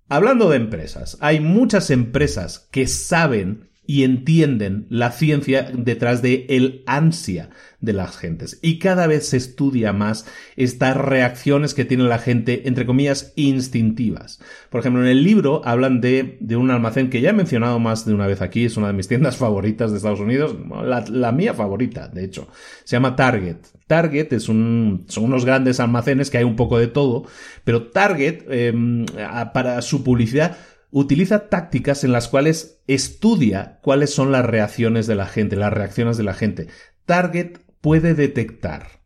Hablando 0.09 0.51
de 0.51 0.57
empresas, 0.57 1.17
hay 1.21 1.41
muchas 1.41 1.91
empresas 1.91 2.69
que 2.71 2.87
saben 2.87 3.71
y 3.87 4.05
entienden 4.05 4.87
la 4.89 5.11
ciencia 5.11 5.71
detrás 5.73 6.23
de 6.23 6.47
el 6.49 6.83
ansia 6.87 7.51
de 7.81 7.93
las 7.93 8.17
gentes. 8.17 8.59
Y 8.63 8.79
cada 8.79 9.07
vez 9.07 9.29
se 9.29 9.37
estudia 9.37 9.93
más 9.93 10.27
estas 10.57 10.97
reacciones 10.97 11.75
que 11.75 11.85
tiene 11.85 12.05
la 12.05 12.19
gente, 12.19 12.67
entre 12.67 12.87
comillas, 12.87 13.33
instintivas. 13.37 14.41
Por 14.71 14.81
ejemplo, 14.81 15.03
en 15.03 15.09
el 15.09 15.23
libro 15.23 15.61
hablan 15.65 16.01
de, 16.01 16.39
de 16.41 16.57
un 16.57 16.71
almacén 16.71 17.11
que 17.11 17.21
ya 17.21 17.31
he 17.31 17.35
mencionado 17.35 17.79
más 17.79 18.07
de 18.07 18.15
una 18.15 18.27
vez 18.27 18.41
aquí, 18.41 18.65
es 18.65 18.77
una 18.77 18.89
de 18.89 18.95
mis 18.95 19.09
tiendas 19.09 19.37
favoritas 19.45 19.91
de 19.91 19.99
Estados 19.99 20.21
Unidos, 20.21 20.57
la, 20.85 21.33
mía 21.33 21.55
favorita, 21.55 22.09
de 22.09 22.25
hecho. 22.25 22.49
Se 22.85 22.97
llama 22.97 23.17
Target. 23.17 23.57
Target 23.87 24.33
es 24.33 24.49
un, 24.49 25.05
son 25.09 25.25
unos 25.25 25.45
grandes 25.45 25.79
almacenes 25.79 26.31
que 26.31 26.39
hay 26.39 26.45
un 26.45 26.57
poco 26.57 26.79
de 26.79 26.87
todo, 26.87 27.25
pero 27.65 27.89
Target, 27.89 28.45
em, 28.49 29.05
para 29.53 29.83
su 29.83 30.03
publicidad, 30.03 30.57
utiliza 30.95 31.49
tácticas 31.49 32.05
en 32.05 32.13
las 32.13 32.29
cuales 32.29 32.81
estudia 32.87 33.81
cuáles 33.83 34.15
son 34.15 34.31
las 34.31 34.47
reacciones 34.47 35.09
de 35.09 35.17
la 35.17 35.27
gente, 35.27 35.57
las 35.57 35.73
reacciones 35.73 36.17
de 36.17 36.23
la 36.23 36.35
gente. 36.35 36.69
Target 37.05 37.59
puede 37.81 38.15
detectar 38.15 39.03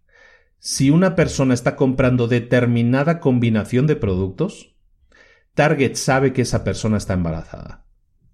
si 0.59 0.91
una 0.91 1.17
persona 1.17 1.55
está 1.55 1.77
comprando 1.77 2.29
determinada 2.29 3.21
combinación 3.21 3.87
de 3.87 3.97
productos, 3.97 4.77
Target 5.55 5.95
sabe 5.95 6.35
que 6.35 6.43
esa 6.43 6.63
persona 6.63 6.99
está 6.99 7.15
embarazada. 7.15 7.87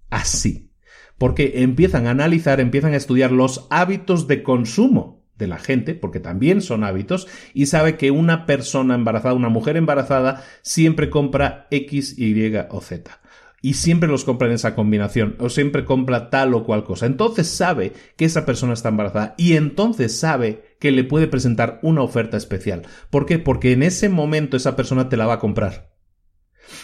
Así. 0.09 0.73
Porque 1.17 1.63
empiezan 1.63 2.07
a 2.07 2.11
analizar, 2.11 2.59
empiezan 2.59 2.93
a 2.93 2.97
estudiar 2.97 3.31
los 3.31 3.67
hábitos 3.69 4.27
de 4.27 4.43
consumo 4.43 5.25
de 5.37 5.47
la 5.47 5.59
gente, 5.59 5.95
porque 5.95 6.19
también 6.19 6.61
son 6.61 6.83
hábitos, 6.83 7.27
y 7.53 7.67
sabe 7.67 7.95
que 7.95 8.11
una 8.11 8.45
persona 8.45 8.95
embarazada, 8.95 9.33
una 9.33 9.49
mujer 9.49 9.77
embarazada, 9.77 10.43
siempre 10.61 11.09
compra 11.09 11.67
X, 11.71 12.19
Y 12.19 12.53
o 12.69 12.81
Z. 12.81 13.21
Y 13.61 13.73
siempre 13.73 14.09
los 14.09 14.25
compra 14.25 14.47
en 14.47 14.53
esa 14.53 14.75
combinación, 14.75 15.35
o 15.39 15.49
siempre 15.49 15.85
compra 15.85 16.29
tal 16.29 16.53
o 16.53 16.63
cual 16.63 16.83
cosa. 16.83 17.05
Entonces 17.05 17.47
sabe 17.47 17.93
que 18.15 18.25
esa 18.25 18.45
persona 18.45 18.73
está 18.73 18.89
embarazada 18.89 19.33
y 19.37 19.53
entonces 19.53 20.17
sabe 20.19 20.75
que 20.79 20.91
le 20.91 21.03
puede 21.03 21.27
presentar 21.27 21.79
una 21.81 22.01
oferta 22.01 22.37
especial. 22.37 22.83
¿Por 23.09 23.25
qué? 23.25 23.39
Porque 23.39 23.71
en 23.71 23.83
ese 23.83 24.09
momento 24.09 24.55
esa 24.55 24.75
persona 24.75 25.09
te 25.09 25.17
la 25.17 25.25
va 25.25 25.35
a 25.35 25.39
comprar. 25.39 25.95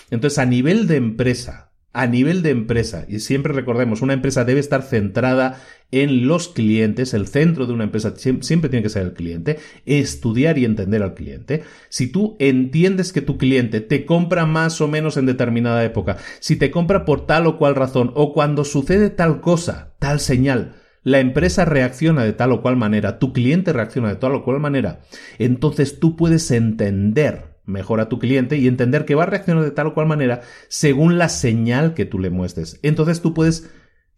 Entonces, 0.09 0.39
a 0.39 0.45
nivel 0.45 0.87
de 0.87 0.97
empresa, 0.97 1.71
a 1.93 2.07
nivel 2.07 2.41
de 2.41 2.51
empresa, 2.51 3.05
y 3.07 3.19
siempre 3.19 3.53
recordemos, 3.53 4.01
una 4.01 4.13
empresa 4.13 4.45
debe 4.45 4.59
estar 4.59 4.81
centrada 4.81 5.61
en 5.91 6.27
los 6.27 6.47
clientes, 6.47 7.13
el 7.13 7.27
centro 7.27 7.65
de 7.65 7.73
una 7.73 7.83
empresa 7.83 8.13
siempre 8.15 8.69
tiene 8.69 8.83
que 8.83 8.89
ser 8.89 9.03
el 9.03 9.13
cliente, 9.13 9.59
estudiar 9.85 10.57
y 10.57 10.65
entender 10.65 11.03
al 11.03 11.13
cliente. 11.13 11.63
Si 11.89 12.07
tú 12.07 12.37
entiendes 12.39 13.11
que 13.11 13.21
tu 13.21 13.37
cliente 13.37 13.81
te 13.81 14.05
compra 14.05 14.45
más 14.45 14.79
o 14.81 14.87
menos 14.87 15.17
en 15.17 15.25
determinada 15.25 15.83
época, 15.83 16.17
si 16.39 16.55
te 16.55 16.71
compra 16.71 17.05
por 17.05 17.25
tal 17.25 17.47
o 17.47 17.57
cual 17.57 17.75
razón, 17.75 18.11
o 18.15 18.33
cuando 18.33 18.63
sucede 18.63 19.09
tal 19.09 19.41
cosa, 19.41 19.93
tal 19.99 20.19
señal, 20.19 20.75
la 21.03 21.19
empresa 21.19 21.65
reacciona 21.65 22.23
de 22.23 22.33
tal 22.33 22.51
o 22.51 22.61
cual 22.61 22.77
manera, 22.77 23.19
tu 23.19 23.33
cliente 23.33 23.73
reacciona 23.73 24.09
de 24.09 24.15
tal 24.15 24.35
o 24.35 24.43
cual 24.43 24.59
manera, 24.59 25.01
entonces 25.39 25.99
tú 25.99 26.15
puedes 26.15 26.51
entender 26.51 27.51
mejor 27.65 27.99
a 27.99 28.09
tu 28.09 28.19
cliente 28.19 28.57
y 28.57 28.67
entender 28.67 29.05
que 29.05 29.15
va 29.15 29.23
a 29.23 29.27
reaccionar 29.27 29.63
de 29.63 29.71
tal 29.71 29.87
o 29.87 29.93
cual 29.93 30.07
manera 30.07 30.41
según 30.67 31.17
la 31.17 31.29
señal 31.29 31.93
que 31.93 32.05
tú 32.05 32.19
le 32.19 32.29
muestres. 32.29 32.79
Entonces 32.83 33.21
tú 33.21 33.33
puedes 33.33 33.69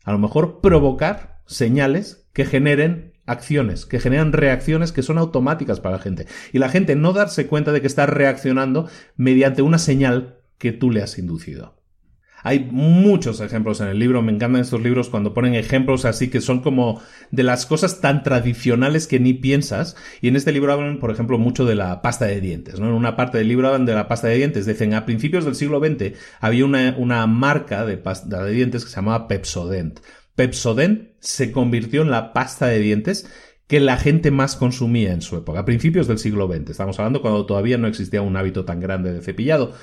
a 0.03 0.11
lo 0.11 0.19
mejor 0.19 0.59
provocar 0.61 1.32
señales 1.45 2.27
que 2.33 2.45
generen 2.45 3.13
acciones, 3.25 3.85
que 3.85 3.99
generan 3.99 4.33
reacciones 4.33 4.91
que 4.91 5.03
son 5.03 5.17
automáticas 5.17 5.79
para 5.79 5.97
la 5.97 6.01
gente. 6.01 6.27
Y 6.51 6.59
la 6.59 6.69
gente 6.69 6.95
no 6.95 7.13
darse 7.13 7.47
cuenta 7.47 7.71
de 7.71 7.81
que 7.81 7.87
está 7.87 8.05
reaccionando 8.05 8.89
mediante 9.15 9.61
una 9.61 9.77
señal 9.77 10.39
que 10.57 10.71
tú 10.71 10.91
le 10.91 11.01
has 11.01 11.17
inducido. 11.17 11.83
Hay 12.45 12.67
muchos 12.69 13.39
ejemplos 13.39 13.79
en 13.79 13.87
el 13.87 13.99
libro, 13.99 14.21
me 14.21 14.33
encantan 14.33 14.61
estos 14.61 14.81
libros 14.81 15.07
cuando 15.07 15.33
ponen 15.33 15.55
ejemplos 15.55 16.03
así 16.03 16.29
que 16.29 16.41
son 16.41 16.59
como 16.59 17.01
de 17.31 17.43
las 17.43 17.65
cosas 17.65 18.01
tan 18.01 18.21
tradicionales 18.21 19.07
que 19.07 19.21
ni 19.21 19.33
piensas. 19.33 19.95
Y 20.19 20.27
en 20.27 20.35
este 20.35 20.51
libro 20.51 20.73
hablan, 20.73 20.99
por 20.99 21.09
ejemplo, 21.09 21.37
mucho 21.37 21.63
de 21.65 21.75
la 21.75 22.01
pasta 22.01 22.25
de 22.25 22.41
dientes. 22.41 22.81
¿no? 22.81 22.87
En 22.87 22.93
una 22.93 23.15
parte 23.15 23.37
del 23.37 23.47
libro 23.47 23.67
hablan 23.67 23.85
de 23.85 23.95
la 23.95 24.09
pasta 24.09 24.27
de 24.27 24.35
dientes. 24.35 24.65
Dicen, 24.65 24.93
a 24.93 25.05
principios 25.05 25.45
del 25.45 25.55
siglo 25.55 25.79
XX 25.79 26.17
había 26.41 26.65
una, 26.65 26.93
una 26.97 27.25
marca 27.27 27.85
de 27.85 27.97
pasta 27.97 28.43
de 28.43 28.51
dientes 28.51 28.83
que 28.83 28.89
se 28.89 28.97
llamaba 28.97 29.29
Pepsodent. 29.29 30.01
Pepsodent 30.35 31.11
se 31.19 31.51
convirtió 31.51 32.01
en 32.01 32.11
la 32.11 32.33
pasta 32.33 32.67
de 32.67 32.79
dientes 32.79 33.27
que 33.67 33.79
la 33.79 33.97
gente 33.97 34.31
más 34.31 34.55
consumía 34.55 35.13
en 35.13 35.21
su 35.21 35.37
época, 35.37 35.59
a 35.59 35.65
principios 35.65 36.07
del 36.07 36.19
siglo 36.19 36.47
XX. 36.47 36.69
Estamos 36.69 36.99
hablando 36.99 37.21
cuando 37.21 37.45
todavía 37.45 37.77
no 37.77 37.87
existía 37.87 38.21
un 38.21 38.35
hábito 38.35 38.65
tan 38.65 38.79
grande 38.79 39.13
de 39.13 39.21
cepillado. 39.21 39.73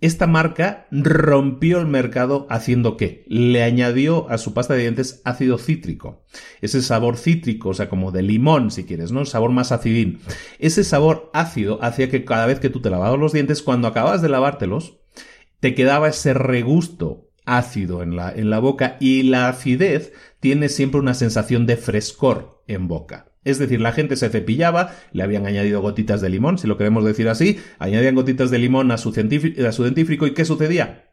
Esta 0.00 0.26
marca 0.26 0.86
rompió 0.90 1.78
el 1.78 1.86
mercado 1.86 2.46
haciendo 2.50 2.96
qué? 2.96 3.24
Le 3.26 3.62
añadió 3.62 4.28
a 4.28 4.36
su 4.38 4.52
pasta 4.52 4.74
de 4.74 4.80
dientes 4.80 5.22
ácido 5.24 5.56
cítrico. 5.56 6.26
Ese 6.60 6.82
sabor 6.82 7.16
cítrico, 7.16 7.70
o 7.70 7.74
sea, 7.74 7.88
como 7.88 8.12
de 8.12 8.22
limón, 8.22 8.70
si 8.70 8.84
quieres, 8.84 9.12
¿no? 9.12 9.20
El 9.20 9.26
sabor 9.26 9.50
más 9.50 9.72
acidín. 9.72 10.20
Ese 10.58 10.84
sabor 10.84 11.30
ácido 11.32 11.82
hacía 11.82 12.10
que 12.10 12.24
cada 12.24 12.46
vez 12.46 12.60
que 12.60 12.70
tú 12.70 12.82
te 12.82 12.90
lavabas 12.90 13.18
los 13.18 13.32
dientes, 13.32 13.62
cuando 13.62 13.88
acabas 13.88 14.20
de 14.20 14.28
lavártelos, 14.28 14.98
te 15.60 15.74
quedaba 15.74 16.08
ese 16.08 16.34
regusto 16.34 17.30
ácido 17.44 18.02
en 18.02 18.16
la, 18.16 18.32
en 18.32 18.50
la 18.50 18.58
boca 18.58 18.96
y 19.00 19.22
la 19.24 19.48
acidez 19.48 20.12
tiene 20.40 20.68
siempre 20.68 21.00
una 21.00 21.14
sensación 21.14 21.66
de 21.66 21.76
frescor 21.76 22.62
en 22.66 22.88
boca. 22.88 23.32
Es 23.44 23.58
decir, 23.58 23.80
la 23.80 23.92
gente 23.92 24.16
se 24.16 24.30
cepillaba, 24.30 24.94
le 25.12 25.22
habían 25.22 25.46
añadido 25.46 25.82
gotitas 25.82 26.20
de 26.20 26.30
limón, 26.30 26.58
si 26.58 26.66
lo 26.66 26.78
queremos 26.78 27.04
decir 27.04 27.28
así, 27.28 27.58
añadían 27.78 28.14
gotitas 28.14 28.50
de 28.50 28.58
limón 28.58 28.90
a 28.90 28.98
su, 28.98 29.10
a 29.10 29.72
su 29.72 29.84
dentífrico 29.84 30.26
y 30.26 30.32
¿qué 30.32 30.44
sucedía? 30.44 31.10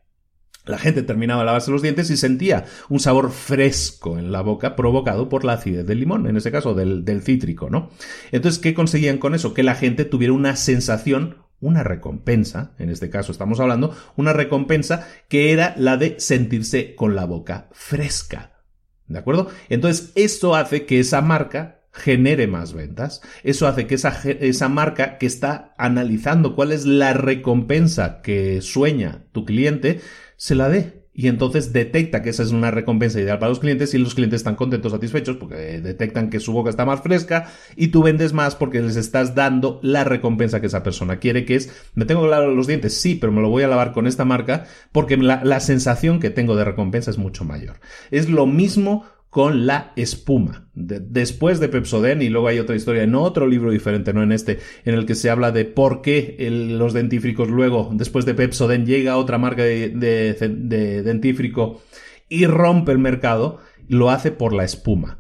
La 0.66 0.78
gente 0.78 1.02
terminaba 1.02 1.42
de 1.42 1.48
lavarse 1.48 1.72
los 1.72 1.82
dientes 1.82 2.10
y 2.12 2.18
sentía 2.18 2.66
un 2.88 3.00
sabor 3.00 3.32
fresco 3.32 4.20
en 4.20 4.32
la 4.32 4.42
boca 4.42 4.76
provocado 4.76 5.28
por 5.28 5.44
la 5.44 5.54
acidez 5.54 5.86
del 5.86 6.00
limón, 6.00 6.28
en 6.28 6.38
ese 6.38 6.52
caso 6.52 6.74
del, 6.74 7.04
del 7.04 7.24
cítrico, 7.24 7.70
¿no? 7.70 7.90
Entonces, 8.32 8.62
¿qué 8.62 8.74
conseguían 8.74 9.18
con 9.18 9.34
eso? 9.34 9.54
Que 9.54 9.64
la 9.64 9.76
gente 9.76 10.06
tuviera 10.06 10.34
una 10.34 10.56
sensación 10.56 11.38
una 11.62 11.84
recompensa, 11.84 12.74
en 12.80 12.90
este 12.90 13.10
caso 13.10 13.32
estamos 13.32 13.60
hablando, 13.60 13.96
una 14.18 14.34
recompensa 14.34 15.08
que 15.30 15.54
era 15.54 15.74
la 15.78 15.96
de 15.96 16.20
sentirse 16.20 16.96
con 16.96 17.16
la 17.16 17.26
boca 17.26 17.70
fresca. 17.72 18.64
¿De 19.08 19.20
acuerdo? 19.20 19.50
Entonces, 19.70 20.12
esto 20.16 20.56
hace 20.56 20.86
que 20.86 21.00
esa 21.00 21.22
marca 21.22 21.82
genere 21.94 22.48
más 22.48 22.74
ventas. 22.74 23.22
Eso 23.44 23.68
hace 23.68 23.86
que 23.86 23.96
esa, 23.96 24.18
esa, 24.24 24.70
marca 24.70 25.18
que 25.18 25.26
está 25.26 25.74
analizando 25.78 26.56
cuál 26.56 26.72
es 26.72 26.86
la 26.86 27.14
recompensa 27.14 28.22
que 28.22 28.62
sueña 28.62 29.26
tu 29.32 29.46
cliente, 29.46 30.02
se 30.38 30.56
la 30.56 30.70
dé. 30.70 31.01
Y 31.14 31.28
entonces 31.28 31.74
detecta 31.74 32.22
que 32.22 32.30
esa 32.30 32.44
es 32.44 32.52
una 32.52 32.72
recompensa 32.72 33.20
ideal 33.20 33.38
para 33.38 33.50
los 33.50 33.60
clientes 33.60 33.94
y 33.94 33.98
los 33.98 34.16
clientes 34.16 34.40
están 34.40 34.56
contentos, 34.56 34.94
satisfechos 34.94 35.36
porque 35.36 35.82
detectan 35.82 36.30
que 36.30 36.40
su 36.40 36.54
boca 36.54 36.70
está 36.70 36.86
más 36.86 37.02
fresca 37.02 37.52
y 37.76 37.90
tú 37.90 38.02
vendes 38.02 38.32
más 38.32 38.56
porque 38.56 38.82
les 38.82 38.96
estás 38.96 39.36
dando 39.36 39.80
la 39.84 40.06
recompensa 40.06 40.62
que 40.62 40.68
esa 40.68 40.84
persona 40.84 41.18
quiere, 41.18 41.44
que 41.44 41.56
es, 41.56 41.74
me 41.96 42.06
tengo 42.06 42.22
que 42.22 42.30
lavar 42.30 42.48
los 42.48 42.68
dientes, 42.68 42.98
sí, 42.98 43.16
pero 43.16 43.34
me 43.34 43.42
lo 43.42 43.50
voy 43.50 43.64
a 43.64 43.68
lavar 43.68 43.92
con 43.92 44.08
esta 44.08 44.24
marca 44.24 44.66
porque 44.94 45.18
la, 45.18 45.44
la 45.44 45.60
sensación 45.60 46.20
que 46.22 46.30
tengo 46.30 46.56
de 46.56 46.64
recompensa 46.64 47.12
es 47.12 47.18
mucho 47.18 47.44
mayor. 47.44 47.82
Es 48.10 48.30
lo 48.30 48.46
mismo 48.46 49.06
con 49.32 49.66
la 49.66 49.94
espuma. 49.96 50.68
después 50.74 51.62
de 51.62 51.70
Pepsoden, 51.70 52.22
y 52.22 52.28
luego 52.28 52.50
hay 52.50 52.60
otra 52.60 52.76
historia 52.76 53.04
en 53.04 53.16
otro 53.16 53.48
libro 53.48 53.72
diferente, 53.72 54.12
no 54.14 54.22
en 54.22 54.34
este, 54.34 54.60
en 54.84 54.94
el 54.94 55.06
que 55.06 55.16
se 55.16 55.30
habla 55.30 55.54
de 55.54 55.64
por 55.64 56.02
qué 56.02 56.36
los 56.50 56.92
dentífricos 56.92 57.50
luego, 57.50 57.92
después 57.94 58.26
de 58.26 58.34
Pepsoden, 58.34 58.86
llega 58.86 59.16
otra 59.16 59.38
marca 59.38 59.64
de, 59.64 59.90
de 59.90 61.04
dentífrico 61.04 61.82
y 62.28 62.46
rompe 62.46 62.92
el 62.92 63.00
mercado, 63.00 63.60
lo 63.88 64.10
hace 64.12 64.32
por 64.32 64.52
la 64.52 64.66
espuma. 64.66 65.20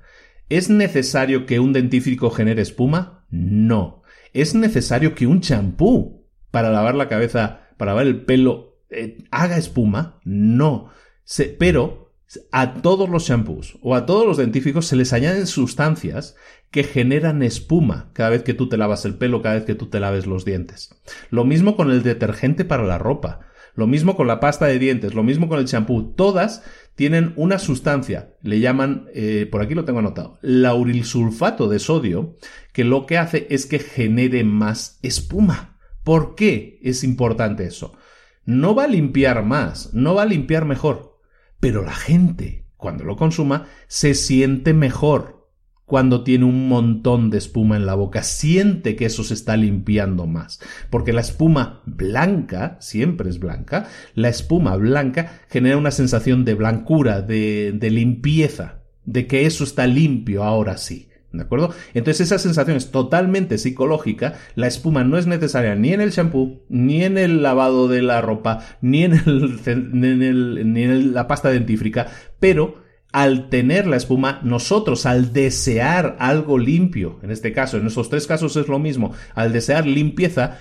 ¿Es 0.49 0.69
necesario 0.69 1.45
que 1.45 1.61
un 1.61 1.71
dentífrico 1.71 2.31
genere 2.31 2.61
espuma? 2.61 3.25
No. 3.29 4.03
¿Es 4.33 4.55
necesario 4.55 5.15
que 5.15 5.25
un 5.25 5.39
champú 5.39 6.27
para 6.51 6.69
lavar 6.69 6.95
la 6.95 7.07
cabeza, 7.07 7.69
para 7.77 7.91
lavar 7.91 8.07
el 8.07 8.25
pelo, 8.25 8.81
eh, 8.89 9.19
haga 9.31 9.57
espuma? 9.57 10.19
No. 10.25 10.89
pero 11.57 12.00
a 12.51 12.75
todos 12.75 13.09
los 13.09 13.27
shampoos 13.27 13.77
o 13.81 13.95
a 13.95 14.05
todos 14.05 14.25
los 14.25 14.37
dentífricos 14.37 14.85
se 14.85 14.95
les 14.95 15.13
añaden 15.13 15.47
sustancias 15.47 16.35
que 16.69 16.83
generan 16.83 17.43
espuma 17.43 18.11
cada 18.13 18.29
vez 18.29 18.43
que 18.43 18.53
tú 18.53 18.69
te 18.69 18.77
lavas 18.77 19.05
el 19.05 19.15
pelo, 19.15 19.41
cada 19.41 19.55
vez 19.55 19.65
que 19.65 19.75
tú 19.75 19.87
te 19.87 19.99
laves 19.99 20.25
los 20.25 20.45
dientes. 20.45 20.95
Lo 21.29 21.43
mismo 21.43 21.75
con 21.75 21.91
el 21.91 22.03
detergente 22.03 22.63
para 22.63 22.83
la 22.83 22.97
ropa, 22.97 23.41
lo 23.75 23.87
mismo 23.87 24.15
con 24.15 24.27
la 24.27 24.39
pasta 24.39 24.65
de 24.65 24.79
dientes, 24.79 25.13
lo 25.13 25.23
mismo 25.23 25.47
con 25.47 25.59
el 25.59 25.65
champú. 25.65 26.13
Todas 26.13 26.63
tienen 26.95 27.33
una 27.35 27.59
sustancia, 27.59 28.33
le 28.41 28.59
llaman, 28.59 29.07
eh, 29.13 29.47
por 29.51 29.61
aquí 29.61 29.75
lo 29.75 29.85
tengo 29.85 29.99
anotado, 29.99 30.39
laurilsulfato 30.41 31.67
de 31.67 31.79
sodio, 31.79 32.37
que 32.73 32.83
lo 32.83 33.05
que 33.05 33.17
hace 33.17 33.47
es 33.49 33.65
que 33.65 33.79
genere 33.79 34.43
más 34.43 34.99
espuma. 35.01 35.77
¿Por 36.03 36.35
qué 36.35 36.79
es 36.81 37.03
importante 37.03 37.65
eso? 37.65 37.93
No 38.45 38.73
va 38.75 38.85
a 38.85 38.87
limpiar 38.87 39.45
más, 39.45 39.93
no 39.93 40.15
va 40.15 40.23
a 40.23 40.25
limpiar 40.25 40.65
mejor, 40.65 41.10
pero 41.61 41.83
la 41.83 41.95
gente, 41.95 42.65
cuando 42.75 43.05
lo 43.05 43.15
consuma, 43.15 43.67
se 43.87 44.13
siente 44.13 44.73
mejor 44.73 45.41
cuando 45.85 46.23
tiene 46.23 46.45
un 46.45 46.69
montón 46.69 47.29
de 47.29 47.37
espuma 47.37 47.75
en 47.75 47.85
la 47.85 47.95
boca, 47.95 48.23
siente 48.23 48.95
que 48.95 49.05
eso 49.05 49.25
se 49.25 49.33
está 49.33 49.57
limpiando 49.57 50.25
más. 50.25 50.61
Porque 50.89 51.11
la 51.11 51.19
espuma 51.19 51.81
blanca, 51.85 52.77
siempre 52.79 53.29
es 53.29 53.39
blanca, 53.39 53.89
la 54.15 54.29
espuma 54.29 54.77
blanca 54.77 55.41
genera 55.49 55.75
una 55.75 55.91
sensación 55.91 56.45
de 56.45 56.53
blancura, 56.53 57.21
de, 57.21 57.73
de 57.75 57.89
limpieza, 57.89 58.83
de 59.03 59.27
que 59.27 59.45
eso 59.45 59.65
está 59.65 59.85
limpio 59.85 60.45
ahora 60.45 60.77
sí. 60.77 61.09
¿De 61.33 61.43
acuerdo? 61.43 61.73
Entonces 61.93 62.27
esa 62.27 62.39
sensación 62.39 62.75
es 62.75 62.91
totalmente 62.91 63.57
psicológica. 63.57 64.33
La 64.55 64.67
espuma 64.67 65.03
no 65.03 65.17
es 65.17 65.27
necesaria 65.27 65.75
ni 65.75 65.93
en 65.93 66.01
el 66.01 66.11
shampoo, 66.11 66.61
ni 66.67 67.03
en 67.03 67.17
el 67.17 67.41
lavado 67.41 67.87
de 67.87 68.01
la 68.01 68.21
ropa, 68.21 68.65
ni 68.81 69.03
en, 69.05 69.13
el, 69.13 70.73
ni 70.73 70.83
en 70.83 71.13
la 71.13 71.27
pasta 71.27 71.49
dentífrica, 71.49 72.07
pero 72.39 72.81
al 73.11 73.49
tener 73.49 73.87
la 73.87 73.97
espuma, 73.97 74.39
nosotros 74.43 75.05
al 75.05 75.33
desear 75.33 76.15
algo 76.19 76.57
limpio, 76.57 77.19
en 77.23 77.31
este 77.31 77.51
caso, 77.53 77.77
en 77.77 77.87
esos 77.87 78.09
tres 78.09 78.25
casos 78.25 78.55
es 78.55 78.67
lo 78.67 78.79
mismo, 78.79 79.13
al 79.35 79.51
desear 79.51 79.85
limpieza, 79.85 80.59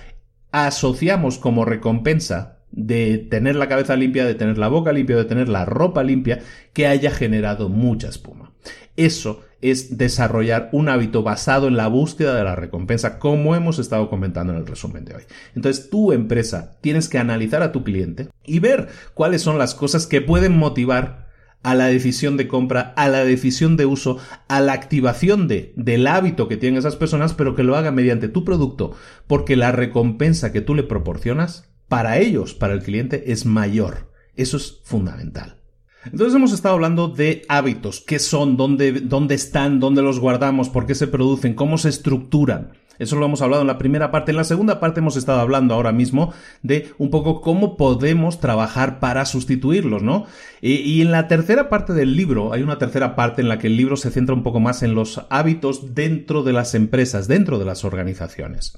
asociamos 0.51 1.37
como 1.37 1.63
recompensa 1.63 2.59
de 2.71 3.17
tener 3.17 3.55
la 3.55 3.67
cabeza 3.67 3.95
limpia, 3.95 4.25
de 4.25 4.35
tener 4.35 4.57
la 4.57 4.67
boca 4.67 4.91
limpia, 4.91 5.15
de 5.15 5.25
tener 5.25 5.49
la 5.49 5.65
ropa 5.65 6.03
limpia, 6.03 6.39
que 6.73 6.87
haya 6.87 7.11
generado 7.11 7.69
mucha 7.69 8.09
espuma. 8.09 8.53
Eso 8.97 9.41
es 9.61 9.97
desarrollar 9.97 10.69
un 10.71 10.89
hábito 10.89 11.23
basado 11.23 11.67
en 11.67 11.77
la 11.77 11.87
búsqueda 11.87 12.35
de 12.35 12.43
la 12.43 12.55
recompensa, 12.55 13.19
como 13.19 13.55
hemos 13.55 13.79
estado 13.79 14.09
comentando 14.09 14.53
en 14.53 14.59
el 14.59 14.67
resumen 14.67 15.05
de 15.05 15.15
hoy. 15.15 15.23
Entonces, 15.55 15.89
tu 15.89 16.11
empresa 16.11 16.77
tienes 16.81 17.09
que 17.09 17.17
analizar 17.17 17.61
a 17.61 17.71
tu 17.71 17.83
cliente 17.83 18.29
y 18.43 18.59
ver 18.59 18.89
cuáles 19.13 19.41
son 19.41 19.57
las 19.57 19.75
cosas 19.75 20.07
que 20.07 20.21
pueden 20.21 20.57
motivar 20.57 21.29
a 21.63 21.75
la 21.75 21.85
decisión 21.85 22.37
de 22.37 22.47
compra, 22.47 22.93
a 22.95 23.07
la 23.07 23.23
decisión 23.23 23.77
de 23.77 23.85
uso, 23.85 24.17
a 24.47 24.61
la 24.61 24.73
activación 24.73 25.47
de, 25.47 25.73
del 25.75 26.07
hábito 26.07 26.47
que 26.47 26.57
tienen 26.57 26.79
esas 26.79 26.95
personas, 26.95 27.33
pero 27.33 27.55
que 27.55 27.63
lo 27.63 27.75
haga 27.75 27.91
mediante 27.91 28.29
tu 28.29 28.43
producto, 28.43 28.95
porque 29.27 29.55
la 29.55 29.71
recompensa 29.71 30.51
que 30.51 30.61
tú 30.61 30.73
le 30.73 30.83
proporcionas, 30.83 31.69
para 31.87 32.17
ellos, 32.17 32.55
para 32.55 32.73
el 32.73 32.81
cliente, 32.81 33.31
es 33.31 33.45
mayor. 33.45 34.11
Eso 34.35 34.57
es 34.57 34.81
fundamental. 34.83 35.60
Entonces 36.05 36.33
hemos 36.33 36.51
estado 36.51 36.75
hablando 36.75 37.07
de 37.07 37.43
hábitos, 37.47 38.01
qué 38.01 38.17
son, 38.17 38.57
dónde, 38.57 38.91
dónde 38.93 39.35
están, 39.35 39.79
dónde 39.79 40.01
los 40.01 40.19
guardamos, 40.19 40.69
por 40.69 40.85
qué 40.85 40.95
se 40.95 41.07
producen, 41.07 41.53
cómo 41.53 41.77
se 41.77 41.89
estructuran. 41.89 42.71
Eso 43.01 43.15
lo 43.15 43.25
hemos 43.25 43.41
hablado 43.41 43.63
en 43.63 43.67
la 43.67 43.79
primera 43.79 44.11
parte. 44.11 44.29
En 44.29 44.37
la 44.37 44.43
segunda 44.43 44.79
parte 44.79 44.99
hemos 44.99 45.17
estado 45.17 45.39
hablando 45.39 45.73
ahora 45.73 45.91
mismo 45.91 46.33
de 46.61 46.91
un 46.99 47.09
poco 47.09 47.41
cómo 47.41 47.75
podemos 47.75 48.39
trabajar 48.39 48.99
para 48.99 49.25
sustituirlos, 49.25 50.03
¿no? 50.03 50.27
Y, 50.61 51.01
en 51.01 51.09
la 51.09 51.27
tercera 51.27 51.67
parte 51.67 51.93
del 51.93 52.15
libro, 52.15 52.53
hay 52.53 52.61
una 52.61 52.77
tercera 52.77 53.15
parte 53.15 53.41
en 53.41 53.49
la 53.49 53.57
que 53.57 53.65
el 53.65 53.75
libro 53.75 53.97
se 53.97 54.11
centra 54.11 54.35
un 54.35 54.43
poco 54.43 54.59
más 54.59 54.83
en 54.83 54.93
los 54.93 55.25
hábitos 55.31 55.95
dentro 55.95 56.43
de 56.43 56.53
las 56.53 56.75
empresas, 56.75 57.27
dentro 57.27 57.57
de 57.57 57.65
las 57.65 57.83
organizaciones. 57.83 58.77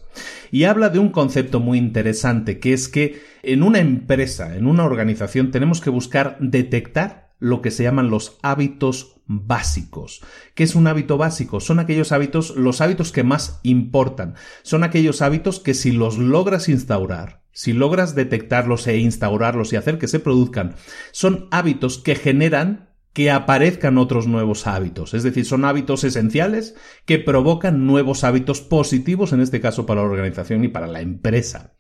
Y 0.49 0.63
habla 0.63 0.88
de 0.88 0.99
un 0.99 1.09
concepto 1.09 1.59
muy 1.59 1.78
interesante, 1.78 2.59
que 2.59 2.71
es 2.71 2.88
que 2.88 3.21
en 3.43 3.61
una 3.61 3.80
empresa, 3.80 4.55
en 4.55 4.67
una 4.67 4.86
organización, 4.86 5.51
tenemos 5.51 5.82
que 5.82 5.89
buscar 5.89 6.38
detectar 6.39 7.22
lo 7.44 7.62
que 7.62 7.72
se 7.72 7.84
llaman 7.84 8.10
los 8.10 8.39
hábitos 8.41 9.18
básicos. 9.26 10.22
¿Qué 10.56 10.64
es 10.64 10.76
un 10.76 10.88
hábito 10.88 11.18
básico? 11.18 11.60
Son 11.60 11.78
aquellos 11.78 12.14
hábitos, 12.14 12.56
los 12.56 12.80
hábitos 12.80 13.12
que 13.12 13.24
más 13.24 13.60
importan. 13.64 14.36
Son 14.62 14.86
aquellos 14.86 15.22
hábitos 15.22 15.60
que 15.60 15.74
si 15.74 15.91
los 15.91 16.18
logras 16.18 16.70
instaurar, 16.70 17.44
si 17.52 17.74
logras 17.74 18.16
detectarlos 18.16 18.88
e 18.88 18.98
instaurarlos 18.98 19.74
y 19.74 19.76
hacer 19.76 20.00
que 20.00 20.08
se 20.08 20.22
produzcan, 20.22 20.76
son 21.12 21.50
hábitos 21.52 21.98
que 21.98 22.16
generan 22.16 22.93
que 23.14 23.30
aparezcan 23.30 23.99
otros 23.99 24.26
nuevos 24.28 24.66
hábitos. 24.66 25.14
Es 25.14 25.22
decir, 25.22 25.45
son 25.45 25.66
hábitos 25.66 26.03
esenciales 26.03 26.76
que 27.05 27.20
provocan 27.20 27.86
nuevos 27.86 28.24
hábitos 28.24 28.61
positivos, 28.61 29.34
en 29.34 29.41
este 29.41 29.61
caso 29.61 29.86
para 29.86 30.01
la 30.01 30.07
organización 30.07 30.64
y 30.64 30.68
para 30.68 30.88
la 30.88 31.01
empresa. 31.01 31.74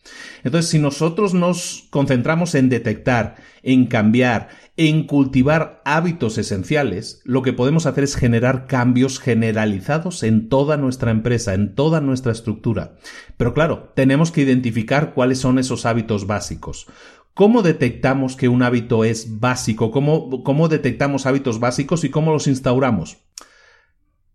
Entonces, 0.43 0.69
si 0.69 0.77
nosotros 0.77 1.33
nos 1.33 1.87
concentramos 1.89 2.53
en 2.53 2.69
detectar, 2.69 3.35
en 3.63 3.87
cambiar, 3.87 4.49
en 4.77 5.07
cultivar 5.07 5.81
hábitos 5.85 6.37
esenciales, 6.37 7.21
lo 7.25 7.41
que 7.41 7.53
podemos 7.53 7.87
hacer 7.87 8.03
es 8.03 8.15
generar 8.15 8.67
cambios 8.67 9.19
generalizados 9.19 10.21
en 10.21 10.49
toda 10.49 10.77
nuestra 10.77 11.09
empresa, 11.09 11.55
en 11.55 11.73
toda 11.73 11.99
nuestra 11.99 12.31
estructura. 12.31 12.95
Pero 13.37 13.55
claro, 13.55 13.91
tenemos 13.95 14.31
que 14.31 14.41
identificar 14.41 15.13
cuáles 15.13 15.39
son 15.39 15.57
esos 15.57 15.87
hábitos 15.87 16.27
básicos. 16.27 16.87
¿Cómo 17.33 17.63
detectamos 17.63 18.35
que 18.35 18.47
un 18.47 18.61
hábito 18.61 19.03
es 19.03 19.39
básico? 19.39 19.89
¿Cómo, 19.89 20.43
¿Cómo, 20.43 20.67
detectamos 20.67 21.25
hábitos 21.25 21.59
básicos 21.59 22.03
y 22.03 22.09
cómo 22.09 22.31
los 22.31 22.45
instauramos? 22.45 23.17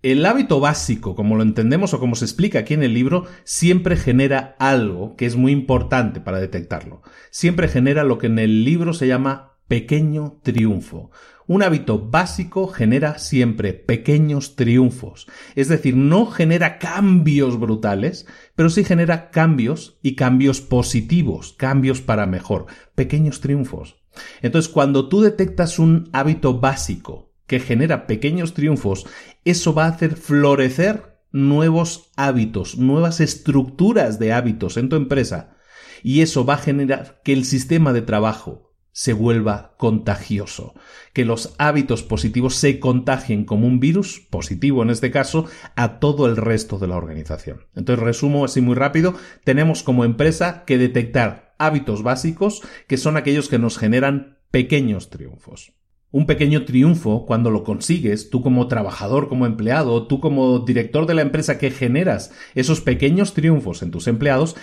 El 0.03 0.27
hábito 0.27 0.59
básico, 0.59 1.15
como 1.15 1.37
lo 1.37 1.45
entendemos 1.45 1.95
o 1.95 2.01
como 2.01 2.17
se 2.17 2.25
explica 2.25 2.61
aquí 2.61 2.75
en 2.75 2.83
el 2.83 2.95
libro, 2.95 3.27
siempre 3.45 3.97
genera 3.97 4.57
algo 4.59 5.15
que 5.15 5.27
es 5.27 5.37
muy 5.37 5.53
importante 5.53 6.21
para 6.21 6.41
detectarlo. 6.41 7.03
Siempre 7.31 7.69
genera 7.69 8.03
lo 8.03 8.19
que 8.19 8.27
en 8.27 8.41
el 8.41 8.65
libro 8.65 8.93
se 8.93 9.07
llama 9.07 9.59
pequeño 9.69 10.41
triunfo. 10.43 11.13
Un 11.49 11.63
hábito 11.63 11.99
básico 11.99 12.69
genera 12.69 13.19
siempre 13.19 13.73
pequeños 13.73 14.55
triunfos, 14.55 15.27
es 15.55 15.69
decir, 15.69 15.97
no 15.97 16.27
genera 16.27 16.79
cambios 16.79 17.59
brutales, 17.59 18.27
pero 18.55 18.69
sí 18.69 18.85
genera 18.85 19.31
cambios 19.31 19.99
y 20.03 20.15
cambios 20.15 20.61
positivos, 20.61 21.55
cambios 21.55 22.03
para 22.03 22.27
mejor, 22.27 22.67
pequeños 22.95 23.41
triunfos. 23.41 23.97
Entonces, 24.43 24.71
cuando 24.71 25.09
tú 25.09 25.23
detectas 25.23 25.79
un 25.79 26.11
hábito 26.13 26.61
básico 26.61 27.33
que 27.47 27.61
genera 27.61 28.07
pequeños 28.07 28.53
triunfos, 28.53 29.07
eso 29.47 29.73
va 29.73 29.87
a 29.87 29.89
hacer 29.89 30.17
florecer 30.17 31.19
nuevos 31.33 32.11
hábitos, 32.17 32.77
nuevas 32.77 33.21
estructuras 33.21 34.19
de 34.19 34.35
hábitos 34.35 34.77
en 34.77 34.91
tu 34.91 34.97
empresa, 34.97 35.57
y 36.03 36.21
eso 36.21 36.45
va 36.45 36.55
a 36.55 36.59
generar 36.59 37.23
que 37.25 37.33
el 37.33 37.47
sistema 37.47 37.95
de 37.95 38.03
trabajo, 38.03 38.68
se 38.99 39.13
vuelva 39.13 39.77
contagioso, 39.77 40.75
que 41.13 41.25
los 41.25 41.55
hábitos 41.59 42.03
positivos 42.03 42.57
se 42.57 42.81
contagien 42.81 43.45
como 43.45 43.65
un 43.65 43.79
virus, 43.79 44.19
positivo 44.29 44.83
en 44.83 44.91
este 44.91 45.13
caso, 45.13 45.47
a 45.77 46.01
todo 46.01 46.27
el 46.27 46.37
resto 46.37 46.81
de 46.81 46.89
la 46.89 46.97
organización. 46.97 47.69
Entonces, 47.77 48.05
resumo 48.05 48.45
así 48.45 48.61
muy 48.61 48.75
rápido, 48.75 49.15
tenemos 49.45 49.85
como 49.85 50.05
empresa 50.05 50.65
que 50.65 50.79
detectar 50.79 51.55
hábitos 51.61 52.03
básicos 52.03 52.63
que 52.89 52.97
son 52.97 53.17
aquellos 53.17 53.49
que 53.49 53.61
nos 53.61 53.79
generan 53.79 54.41
pequeños 54.51 55.11
triunfos. 55.11 55.75
Un 56.11 56.27
pequeño 56.27 56.65
triunfo, 56.65 57.25
cuando 57.25 57.53
lo 57.53 57.63
consigues, 57.63 58.31
tú 58.31 58.43
como 58.43 58.67
trabajador, 58.67 59.29
como 59.29 59.47
empleado, 59.47 60.09
tú 60.09 60.19
como 60.19 60.59
director 60.61 61.07
de 61.07 61.15
la 61.15 61.23
empresa 61.23 61.59
que 61.59 61.71
generas 61.71 62.33
esos 62.57 62.81
pequeños 62.81 63.33
triunfos 63.33 63.83
en 63.83 63.93
tus 63.93 64.09
empleados, 64.09 64.57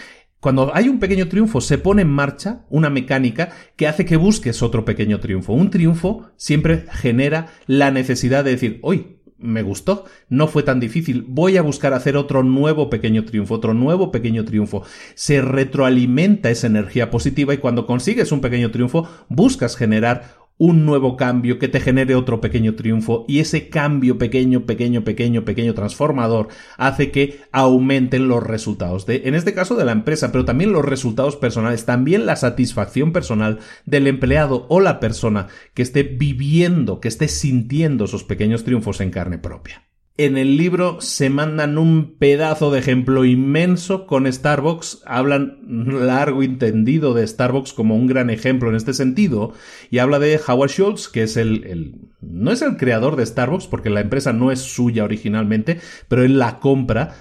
cuando 0.46 0.70
hay 0.76 0.90
un 0.90 1.00
pequeño 1.00 1.28
triunfo, 1.28 1.60
se 1.60 1.80
pone 1.80 2.04
en 2.04 2.08
marcha 2.08 2.68
una 2.70 2.92
mecánica 2.92 3.50
que 3.76 3.88
hace 3.88 4.06
que 4.06 4.16
busques 4.16 4.62
otro 4.62 4.86
pequeño 4.86 5.20
triunfo. 5.20 5.54
Un 5.54 5.72
triunfo 5.72 6.30
siempre 6.38 6.86
genera 6.92 7.48
la 7.66 7.90
necesidad 7.90 8.44
de 8.44 8.52
decir, 8.52 8.80
hoy 8.84 9.18
me 9.40 9.64
gustó, 9.64 10.06
no 10.30 10.48
fue 10.48 10.62
tan 10.62 10.80
difícil, 10.80 11.26
voy 11.28 11.58
a 11.58 11.64
buscar 11.64 11.94
hacer 11.94 12.16
otro 12.16 12.44
nuevo 12.44 12.92
pequeño 12.92 13.26
triunfo, 13.26 13.56
otro 13.56 13.74
nuevo 13.74 14.12
pequeño 14.12 14.46
triunfo. 14.46 14.84
Se 15.16 15.42
retroalimenta 15.42 16.52
esa 16.52 16.68
energía 16.68 17.10
positiva 17.10 17.56
y 17.56 17.58
cuando 17.58 17.88
consigues 17.88 18.32
un 18.32 18.42
pequeño 18.42 18.70
triunfo, 18.70 19.10
buscas 19.30 19.76
generar 19.76 20.45
un 20.58 20.86
nuevo 20.86 21.18
cambio 21.18 21.60
que 21.60 21.68
te 21.68 21.82
genere 21.82 22.16
otro 22.16 22.40
pequeño 22.40 22.76
triunfo 22.76 23.26
y 23.28 23.40
ese 23.40 23.70
cambio 23.70 24.18
pequeño, 24.18 24.66
pequeño, 24.66 25.04
pequeño, 25.04 25.44
pequeño 25.44 25.74
transformador 25.74 26.48
hace 26.78 27.12
que 27.12 27.42
aumenten 27.52 28.28
los 28.28 28.42
resultados 28.42 29.06
de, 29.06 29.24
en 29.26 29.36
este 29.36 29.54
caso 29.54 29.76
de 29.76 29.86
la 29.86 29.92
empresa, 29.92 30.32
pero 30.32 30.46
también 30.46 30.72
los 30.72 30.86
resultados 30.86 31.36
personales, 31.36 31.86
también 31.86 32.26
la 32.26 32.36
satisfacción 32.36 33.12
personal 33.12 33.60
del 33.86 34.08
empleado 34.08 34.66
o 34.70 34.80
la 34.80 35.00
persona 35.00 35.48
que 35.74 35.82
esté 35.82 36.04
viviendo, 36.04 37.00
que 37.00 37.10
esté 37.10 37.28
sintiendo 37.28 38.06
esos 38.06 38.24
pequeños 38.24 38.64
triunfos 38.64 39.02
en 39.02 39.12
carne 39.12 39.38
propia. 39.38 39.84
En 40.18 40.38
el 40.38 40.56
libro 40.56 41.02
se 41.02 41.30
mandan 41.30 41.78
un 41.78 42.16
pedazo 42.18 42.72
de 42.72 42.80
ejemplo 42.80 43.26
inmenso 43.26 44.08
con 44.08 44.32
Starbucks, 44.32 45.02
hablan 45.06 45.60
largo 45.68 46.42
y 46.42 46.48
tendido 46.48 47.14
de 47.14 47.28
Starbucks 47.28 47.74
como 47.74 47.98
un 47.98 48.08
gran 48.08 48.30
ejemplo 48.30 48.70
en 48.70 48.78
este 48.78 48.94
sentido, 48.94 49.52
y 49.92 49.98
habla 49.98 50.20
de 50.20 50.40
Howard 50.48 50.70
Schultz, 50.70 51.10
que 51.10 51.24
es 51.24 51.36
el, 51.36 51.96
no 52.22 52.54
es 52.54 52.62
el 52.62 52.78
creador 52.78 53.18
de 53.18 53.26
Starbucks, 53.26 53.68
porque 53.68 53.90
la 53.90 54.00
empresa 54.00 54.32
no 54.32 54.54
es 54.54 54.60
suya 54.60 55.04
originalmente, 55.04 55.82
pero 56.08 56.24
él 56.24 56.40
la 56.40 56.60
compra 56.62 57.14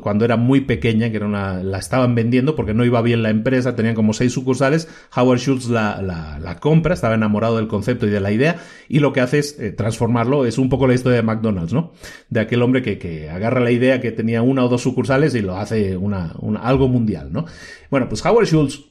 cuando 0.00 0.24
era 0.24 0.36
muy 0.36 0.60
pequeña, 0.60 1.10
que 1.10 1.16
era 1.16 1.26
una, 1.26 1.64
la 1.64 1.78
estaban 1.78 2.14
vendiendo 2.14 2.54
porque 2.54 2.74
no 2.74 2.84
iba 2.84 3.02
bien 3.02 3.24
la 3.24 3.30
empresa, 3.30 3.74
tenían 3.74 3.96
como 3.96 4.12
seis 4.12 4.32
sucursales, 4.32 4.88
Howard 5.16 5.40
Schultz 5.40 5.68
la, 5.68 6.00
la, 6.00 6.38
la 6.38 6.60
compra, 6.60 6.94
estaba 6.94 7.16
enamorado 7.16 7.56
del 7.56 7.66
concepto 7.66 8.06
y 8.06 8.10
de 8.10 8.20
la 8.20 8.30
idea, 8.30 8.60
y 8.88 9.00
lo 9.00 9.12
que 9.12 9.20
hace 9.20 9.40
es 9.40 9.58
eh, 9.58 9.72
transformarlo, 9.72 10.46
es 10.46 10.58
un 10.58 10.68
poco 10.68 10.86
la 10.86 10.94
historia 10.94 11.16
de 11.16 11.24
McDonald's, 11.24 11.72
¿no? 11.72 11.92
De 12.36 12.42
aquel 12.42 12.60
hombre 12.60 12.82
que, 12.82 13.30
agarra 13.30 13.60
la 13.60 13.70
idea 13.70 13.98
que 13.98 14.12
tenía 14.12 14.42
una 14.42 14.62
o 14.62 14.68
dos 14.68 14.82
sucursales 14.82 15.34
y 15.34 15.40
lo 15.40 15.56
hace 15.56 15.96
una 15.96 16.34
algo 16.60 16.86
mundial, 16.86 17.32
¿no? 17.32 17.46
Bueno, 17.90 18.10
pues 18.10 18.22
Howard 18.26 18.44
Schultz 18.44 18.90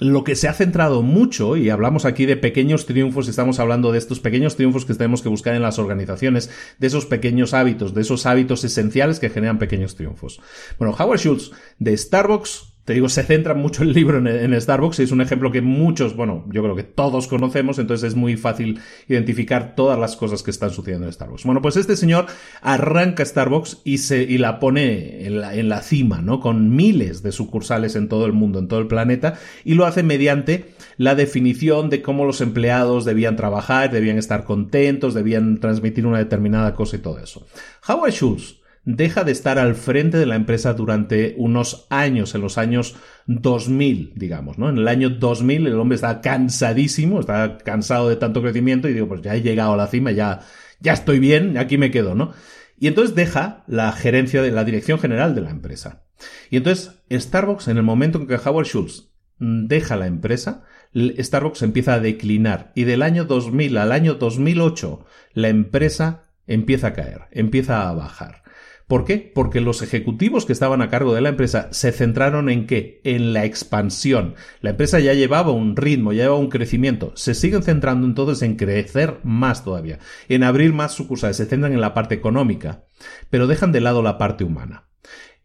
lo 0.00 0.24
que 0.24 0.34
se 0.34 0.48
ha 0.48 0.52
centrado 0.52 1.02
mucho, 1.02 1.56
y 1.56 1.70
hablamos 1.70 2.04
aquí 2.04 2.26
de 2.26 2.36
pequeños 2.36 2.84
triunfos, 2.84 3.28
estamos 3.28 3.60
hablando 3.60 3.92
de 3.92 3.98
estos 3.98 4.18
pequeños 4.18 4.56
triunfos 4.56 4.84
que 4.84 4.94
tenemos 4.94 5.22
que 5.22 5.28
buscar 5.28 5.54
en 5.54 5.62
las 5.62 5.78
organizaciones, 5.78 6.50
de 6.80 6.86
esos 6.88 7.06
pequeños 7.06 7.54
hábitos, 7.54 7.94
de 7.94 8.00
esos 8.00 8.26
hábitos 8.26 8.64
esenciales 8.64 9.20
que 9.20 9.30
generan 9.30 9.60
pequeños 9.60 9.94
triunfos. 9.94 10.40
Bueno, 10.80 10.96
Howard 10.98 11.20
Schultz 11.20 11.52
de 11.78 11.96
Starbucks 11.96 12.74
te 12.88 12.94
digo, 12.94 13.10
se 13.10 13.22
centra 13.22 13.52
mucho 13.52 13.82
el 13.82 13.92
libro 13.92 14.16
en, 14.16 14.58
Starbucks 14.58 15.00
y 15.00 15.02
es 15.02 15.12
un 15.12 15.20
ejemplo 15.20 15.52
que 15.52 15.60
muchos, 15.60 16.16
bueno, 16.16 16.46
yo 16.48 16.62
creo 16.62 16.74
que 16.74 16.84
todos 16.84 17.28
conocemos, 17.28 17.78
entonces 17.78 18.08
es 18.08 18.16
muy 18.16 18.38
fácil 18.38 18.80
identificar 19.08 19.74
todas 19.74 19.98
las 19.98 20.16
cosas 20.16 20.42
que 20.42 20.50
están 20.50 20.70
sucediendo 20.70 21.04
en 21.04 21.12
Starbucks. 21.12 21.44
Bueno, 21.44 21.60
pues 21.60 21.76
este 21.76 21.96
señor 21.96 22.24
arranca 22.62 23.22
Starbucks 23.22 23.82
y 23.84 23.98
se, 23.98 24.22
y 24.22 24.38
la 24.38 24.58
pone 24.58 25.26
en 25.26 25.38
la, 25.38 25.54
en 25.54 25.68
la 25.68 25.82
cima, 25.82 26.22
¿no? 26.22 26.40
Con 26.40 26.74
miles 26.74 27.22
de 27.22 27.30
sucursales 27.30 27.94
en 27.94 28.08
todo 28.08 28.24
el 28.24 28.32
mundo, 28.32 28.58
en 28.58 28.68
todo 28.68 28.80
el 28.80 28.86
planeta, 28.86 29.38
y 29.66 29.74
lo 29.74 29.84
hace 29.84 30.02
mediante 30.02 30.70
la 30.96 31.14
definición 31.14 31.90
de 31.90 32.00
cómo 32.00 32.24
los 32.24 32.40
empleados 32.40 33.04
debían 33.04 33.36
trabajar, 33.36 33.90
debían 33.90 34.16
estar 34.16 34.44
contentos, 34.44 35.12
debían 35.12 35.60
transmitir 35.60 36.06
una 36.06 36.16
determinada 36.16 36.72
cosa 36.72 36.96
y 36.96 37.00
todo 37.00 37.18
eso. 37.18 37.46
Howard 37.86 38.12
Schultz 38.12 38.57
deja 38.88 39.22
de 39.22 39.32
estar 39.32 39.58
al 39.58 39.74
frente 39.74 40.16
de 40.16 40.24
la 40.24 40.34
empresa 40.34 40.72
durante 40.72 41.34
unos 41.36 41.86
años, 41.90 42.34
en 42.34 42.40
los 42.40 42.56
años 42.56 42.96
2000, 43.26 44.14
digamos, 44.16 44.56
¿no? 44.56 44.70
En 44.70 44.78
el 44.78 44.88
año 44.88 45.10
2000 45.10 45.66
el 45.66 45.78
hombre 45.78 45.96
está 45.96 46.22
cansadísimo, 46.22 47.20
está 47.20 47.58
cansado 47.58 48.08
de 48.08 48.16
tanto 48.16 48.40
crecimiento 48.40 48.88
y 48.88 48.94
digo, 48.94 49.06
pues 49.06 49.20
ya 49.20 49.34
he 49.34 49.42
llegado 49.42 49.74
a 49.74 49.76
la 49.76 49.88
cima, 49.88 50.10
ya, 50.12 50.40
ya 50.80 50.94
estoy 50.94 51.18
bien, 51.18 51.58
aquí 51.58 51.76
me 51.76 51.90
quedo, 51.90 52.14
¿no? 52.14 52.32
Y 52.78 52.86
entonces 52.86 53.14
deja 53.14 53.62
la 53.66 53.92
gerencia 53.92 54.40
de 54.40 54.52
la 54.52 54.64
dirección 54.64 54.98
general 54.98 55.34
de 55.34 55.42
la 55.42 55.50
empresa. 55.50 56.04
Y 56.48 56.56
entonces 56.56 56.94
Starbucks, 57.12 57.68
en 57.68 57.76
el 57.76 57.82
momento 57.82 58.18
en 58.18 58.26
que 58.26 58.36
Howard 58.42 58.68
Schultz 58.68 59.10
deja 59.38 59.96
la 59.96 60.06
empresa, 60.06 60.64
Starbucks 60.94 61.60
empieza 61.60 61.92
a 61.92 62.00
declinar 62.00 62.72
y 62.74 62.84
del 62.84 63.02
año 63.02 63.26
2000 63.26 63.76
al 63.76 63.92
año 63.92 64.14
2008 64.14 65.04
la 65.34 65.48
empresa 65.48 66.30
empieza 66.46 66.86
a 66.86 66.92
caer, 66.94 67.24
empieza 67.32 67.86
a 67.86 67.92
bajar. 67.92 68.47
¿Por 68.88 69.04
qué? 69.04 69.30
Porque 69.34 69.60
los 69.60 69.82
ejecutivos 69.82 70.46
que 70.46 70.54
estaban 70.54 70.80
a 70.80 70.88
cargo 70.88 71.14
de 71.14 71.20
la 71.20 71.28
empresa 71.28 71.68
se 71.72 71.92
centraron 71.92 72.48
en 72.48 72.66
qué? 72.66 73.02
En 73.04 73.34
la 73.34 73.44
expansión. 73.44 74.34
La 74.62 74.70
empresa 74.70 74.98
ya 74.98 75.12
llevaba 75.12 75.52
un 75.52 75.76
ritmo, 75.76 76.14
ya 76.14 76.22
llevaba 76.22 76.40
un 76.40 76.48
crecimiento. 76.48 77.12
Se 77.14 77.34
siguen 77.34 77.62
centrando 77.62 78.06
entonces 78.06 78.40
en 78.40 78.56
crecer 78.56 79.20
más 79.24 79.62
todavía, 79.62 79.98
en 80.30 80.42
abrir 80.42 80.72
más 80.72 80.92
sucursales, 80.92 81.36
se 81.36 81.44
centran 81.44 81.74
en 81.74 81.82
la 81.82 81.92
parte 81.92 82.14
económica, 82.14 82.86
pero 83.28 83.46
dejan 83.46 83.72
de 83.72 83.82
lado 83.82 84.02
la 84.02 84.16
parte 84.16 84.44
humana 84.44 84.87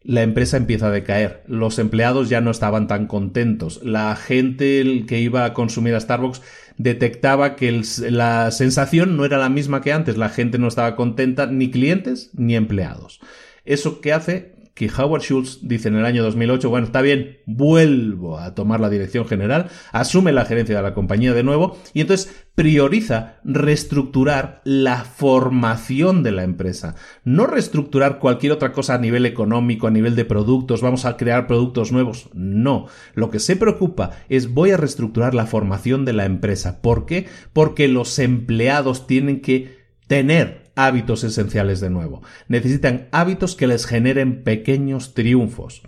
la 0.04 0.22
empresa 0.22 0.58
empieza 0.58 0.88
a 0.88 0.90
decaer. 0.90 1.42
Los 1.48 1.78
empleados 1.78 2.28
ya 2.28 2.40
no 2.42 2.50
estaban 2.50 2.86
tan 2.86 3.06
contentos. 3.06 3.80
La 3.82 4.14
gente 4.16 5.04
que 5.08 5.20
iba 5.20 5.44
a 5.46 5.54
consumir 5.54 5.94
a 5.94 6.00
Starbucks 6.00 6.42
detectaba 6.76 7.56
que 7.56 7.82
la 8.10 8.50
sensación 8.50 9.16
no 9.16 9.24
era 9.24 9.38
la 9.38 9.48
misma 9.48 9.80
que 9.80 9.92
antes. 9.92 10.18
La 10.18 10.28
gente 10.28 10.58
no 10.58 10.68
estaba 10.68 10.94
contenta, 10.94 11.46
ni 11.46 11.70
clientes 11.70 12.30
ni 12.34 12.54
empleados. 12.54 13.20
¿Eso 13.64 14.02
qué 14.02 14.12
hace? 14.12 14.53
Que 14.74 14.90
Howard 14.90 15.22
Schultz 15.22 15.60
dice 15.62 15.88
en 15.88 15.96
el 15.96 16.04
año 16.04 16.24
2008, 16.24 16.68
bueno, 16.68 16.86
está 16.86 17.00
bien, 17.00 17.38
vuelvo 17.46 18.38
a 18.38 18.54
tomar 18.54 18.80
la 18.80 18.90
dirección 18.90 19.24
general, 19.24 19.68
asume 19.92 20.32
la 20.32 20.44
gerencia 20.44 20.76
de 20.76 20.82
la 20.82 20.94
compañía 20.94 21.32
de 21.32 21.44
nuevo 21.44 21.78
y 21.92 22.00
entonces 22.00 22.44
prioriza 22.56 23.36
reestructurar 23.44 24.62
la 24.64 25.04
formación 25.04 26.24
de 26.24 26.32
la 26.32 26.42
empresa, 26.42 26.96
no 27.22 27.46
reestructurar 27.46 28.18
cualquier 28.18 28.52
otra 28.52 28.72
cosa 28.72 28.94
a 28.94 28.98
nivel 28.98 29.26
económico, 29.26 29.86
a 29.86 29.92
nivel 29.92 30.16
de 30.16 30.24
productos, 30.24 30.82
vamos 30.82 31.04
a 31.04 31.16
crear 31.16 31.46
productos 31.46 31.92
nuevos, 31.92 32.28
no, 32.34 32.86
lo 33.14 33.30
que 33.30 33.38
se 33.38 33.54
preocupa 33.54 34.10
es 34.28 34.52
voy 34.52 34.72
a 34.72 34.76
reestructurar 34.76 35.34
la 35.34 35.46
formación 35.46 36.04
de 36.04 36.12
la 36.14 36.24
empresa. 36.24 36.82
¿Por 36.82 37.06
qué? 37.06 37.26
Porque 37.52 37.86
los 37.86 38.18
empleados 38.18 39.06
tienen 39.06 39.40
que 39.40 39.84
tener 40.06 40.63
hábitos 40.76 41.24
esenciales 41.24 41.80
de 41.80 41.90
nuevo. 41.90 42.22
Necesitan 42.48 43.08
hábitos 43.12 43.56
que 43.56 43.66
les 43.66 43.86
generen 43.86 44.42
pequeños 44.42 45.14
triunfos. 45.14 45.82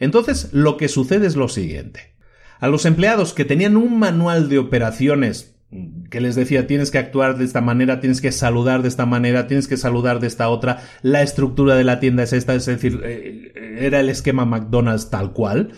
Entonces, 0.00 0.50
lo 0.52 0.76
que 0.76 0.88
sucede 0.88 1.26
es 1.26 1.36
lo 1.36 1.48
siguiente. 1.48 2.14
A 2.60 2.68
los 2.68 2.86
empleados 2.86 3.34
que 3.34 3.44
tenían 3.44 3.76
un 3.76 3.98
manual 3.98 4.48
de 4.48 4.58
operaciones 4.58 5.54
que 6.10 6.20
les 6.20 6.34
decía 6.34 6.66
tienes 6.66 6.90
que 6.90 6.98
actuar 6.98 7.36
de 7.36 7.44
esta 7.44 7.60
manera, 7.60 8.00
tienes 8.00 8.20
que 8.20 8.32
saludar 8.32 8.82
de 8.82 8.88
esta 8.88 9.04
manera, 9.04 9.46
tienes 9.46 9.68
que 9.68 9.76
saludar 9.76 10.18
de 10.18 10.26
esta 10.26 10.48
otra, 10.48 10.82
la 11.02 11.22
estructura 11.22 11.76
de 11.76 11.84
la 11.84 12.00
tienda 12.00 12.22
es 12.22 12.32
esta, 12.32 12.54
es 12.54 12.66
decir, 12.66 13.00
eh, 13.04 13.52
era 13.80 14.00
el 14.00 14.08
esquema 14.08 14.46
McDonald's 14.46 15.10
tal 15.10 15.32
cual. 15.32 15.72